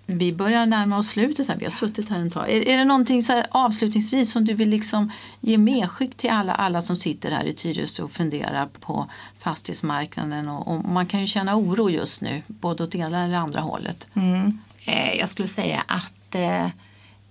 vi 0.10 0.34
börjar 0.34 0.66
närma 0.66 0.98
oss 0.98 1.08
slutet 1.08 1.48
här. 1.48 1.56
Vi 1.56 1.66
har 1.66 1.72
suttit 1.72 2.10
här 2.10 2.20
en 2.20 2.32
tag. 2.32 2.50
Är, 2.50 2.68
är 2.68 2.78
det 2.78 2.86
någonting 2.86 3.24
så 3.24 3.44
avslutningsvis 3.50 4.32
som 4.32 4.46
du 4.46 4.54
vill 4.54 4.70
liksom 4.70 5.12
ge 5.40 5.58
medskick 5.58 6.18
till 6.18 6.30
alla, 6.30 6.54
alla 6.54 6.82
som 6.82 6.96
sitter 6.96 7.32
här 7.32 7.44
i 7.44 7.54
Tyresö 7.54 8.04
och 8.04 8.12
funderar 8.12 8.66
på 8.66 9.10
fastighetsmarknaden? 9.40 10.50
Och, 10.50 10.68
och 10.68 10.86
man 10.86 11.06
kan 11.06 11.22
ju 11.22 11.28
känna 11.28 11.56
oro 11.56 11.90
just 11.90 12.22
nu, 12.22 12.44
både 12.48 12.84
åt 12.84 12.96
ena 12.96 13.26
eller 13.26 13.38
andra 13.38 13.62
hållet. 13.62 14.10
Mm. 14.14 14.60
Eh, 14.86 15.14
jag 15.14 15.30
skulle 15.30 15.48
säga 15.48 15.84
att 15.88 16.36
eh, 16.36 16.68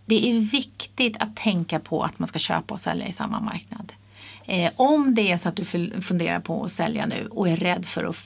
det 0.07 0.31
är 0.31 0.41
viktigt 0.41 1.17
att 1.21 1.37
tänka 1.37 1.81
på 1.81 2.03
att 2.03 2.19
man 2.19 2.29
ska 2.29 2.39
köpa 2.39 2.75
och 2.75 2.81
sälja 2.81 3.07
i 3.07 3.13
samma 3.13 3.41
marknad. 3.41 3.93
Eh, 4.45 4.73
om 4.77 5.15
det 5.15 5.33
är 5.33 5.37
så 5.37 5.49
att 5.49 5.57
du 5.57 5.65
funderar 6.03 6.41
på 6.41 6.65
att 6.65 6.73
sälja 6.73 7.07
nu 7.07 7.29
och 7.31 7.49
är 7.49 7.57
rädd 7.57 7.87
för 7.87 8.05
att 8.05 8.17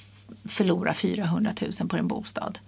förlora 0.45 0.95
400 0.95 1.53
000 1.81 1.89
på 1.89 1.97
din 1.97 2.09
bostad 2.09 2.59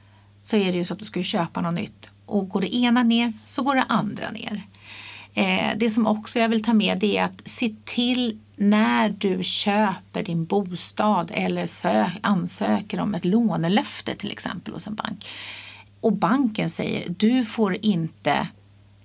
så 0.43 0.57
är 0.57 0.73
det 0.73 0.79
ju 0.79 0.85
så 0.85 0.93
att 0.93 0.99
du 0.99 1.05
ska 1.05 1.23
köpa 1.23 1.61
något 1.61 1.75
nytt. 1.75 2.11
Och 2.27 2.49
går 2.49 2.61
det 2.61 2.75
ena 2.75 3.03
ner 3.03 3.33
så 3.47 3.63
går 3.63 3.75
det 3.75 3.83
andra 3.83 4.31
ner. 4.31 4.63
Eh, 5.35 5.77
det 5.77 5.91
som 5.91 6.07
också 6.07 6.39
jag 6.39 6.49
vill 6.49 6.65
ta 6.65 6.73
med 6.73 6.99
det 6.99 7.19
är 7.19 7.25
att 7.25 7.49
se 7.49 7.75
till 7.85 8.39
när 8.57 9.09
du 9.09 9.43
köper 9.43 10.23
din 10.23 10.45
bostad 10.45 11.31
eller 11.35 11.67
sök, 11.67 12.11
ansöker 12.21 13.01
om 13.01 13.15
ett 13.15 13.25
lånelöfte 13.25 14.17
till 14.17 14.31
exempel 14.31 14.75
hos 14.75 14.87
en 14.87 14.95
bank. 14.95 15.27
Och 16.01 16.13
banken 16.13 16.71
säger 16.71 17.09
du 17.09 17.45
får 17.45 17.77
inte 17.83 18.49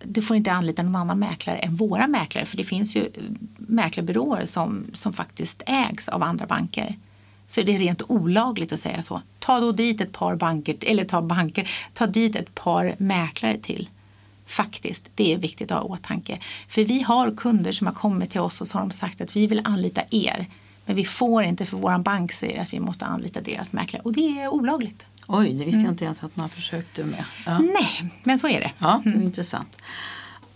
du 0.03 0.21
får 0.21 0.38
inte 0.38 0.51
anlita 0.51 0.83
någon 0.83 0.95
annan 0.95 1.19
mäklare 1.19 1.57
än 1.57 1.75
våra 1.75 2.07
mäklare 2.07 2.45
för 2.45 2.57
det 2.57 2.63
finns 2.63 2.95
ju 2.95 3.09
mäklarbyråer 3.57 4.45
som, 4.45 4.85
som 4.93 5.13
faktiskt 5.13 5.63
ägs 5.65 6.09
av 6.09 6.23
andra 6.23 6.45
banker 6.45 6.95
så 7.48 7.62
är 7.62 7.66
det 7.66 7.78
rent 7.78 8.02
olagligt 8.08 8.74
att 8.74 8.80
säga 8.80 9.02
så. 9.02 9.22
Ta 9.39 9.60
då 9.60 9.72
dit 9.72 10.02
ett 10.02 10.12
par 10.12 10.36
banker, 10.36 10.78
eller 10.82 11.06
ta 11.06 11.22
banker, 11.22 11.70
ta 11.93 12.08
dit 12.08 12.36
ett 12.36 12.56
par 12.56 12.95
mäklare 12.98 13.58
till. 13.58 13.89
Faktiskt, 14.45 15.10
det 15.16 15.34
är 15.34 15.38
viktigt 15.38 15.72
att 15.72 15.84
ha 15.84 15.86
i 15.86 15.89
åtanke. 15.89 16.39
För 16.70 16.84
vi 16.84 17.02
har 17.02 17.36
kunder 17.36 17.72
som 17.72 17.88
har 17.88 17.93
kommit 17.93 18.32
till 18.32 18.41
oss 18.41 18.62
och 18.62 18.68
så 18.68 18.78
har 18.78 18.82
de 18.82 18.91
sagt 18.91 19.22
att 19.22 19.36
vi 19.36 19.48
vill 19.48 19.62
anlita 19.64 20.02
er. 20.12 20.48
Men 20.86 20.95
vi 20.95 21.06
får 21.06 21.43
inte 21.43 21.66
för 21.66 21.78
vår 21.78 21.98
bank 21.98 22.34
säger 22.34 22.62
att 22.62 22.74
vi 22.74 22.80
måste 22.80 23.06
anlita 23.06 23.41
deras 23.41 23.74
mäklare 23.74 24.04
och 24.04 24.14
det 24.14 24.41
är 24.41 24.48
olagligt. 24.48 25.06
Oj, 25.28 25.54
det 25.54 25.66
visste 25.66 25.82
jag 25.82 25.91
inte 25.91 26.06
ens 26.06 26.24
att 26.24 26.36
man 26.36 26.50
försökte 26.50 27.04
med. 27.04 27.24
Ja. 27.45 27.60
Nej, 27.60 28.12
men 28.24 28.39
så 28.39 28.48
är 28.48 28.60
det. 28.60 28.72
Ja, 28.78 29.02
det 29.04 29.10
är 29.10 29.14
mm. 29.14 29.26
intressant. 29.26 29.82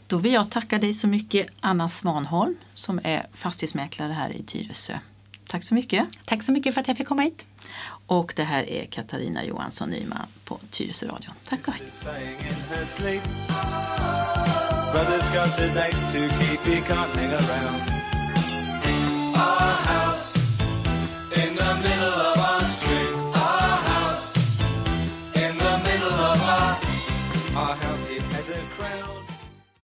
Då 0.08 0.18
vill 0.18 0.34
jag 0.34 0.50
tacka 0.50 0.80
dig 0.80 0.94
så 0.94 1.08
mycket 1.08 1.48
Anna 1.60 1.89
Svanholm 1.89 2.56
som 2.74 3.00
är 3.04 3.26
fastighetsmäklare 3.34 4.12
här 4.12 4.30
i 4.30 4.44
Tyresö. 4.44 4.94
Tack 5.52 5.64
så 5.64 5.76
mycket. 5.76 6.08
Tack 6.26 6.43
så 6.43 6.52
mycket 6.52 6.74
för 6.74 6.82
att 6.82 6.88
jag 6.88 6.97
fick 6.97 7.08
komma 7.08 7.22
hit. 7.22 7.45
Och 8.08 8.34
det 8.36 8.43
här 8.43 8.70
är 8.70 8.86
Katarina 8.86 9.45
Johansson 9.45 9.89
Nyman 9.89 10.28
på 10.45 10.60
Tyresö 10.70 11.08
Radio. 11.08 11.30
Tack 11.49 11.68
och 11.68 11.74
hej. 11.74 11.88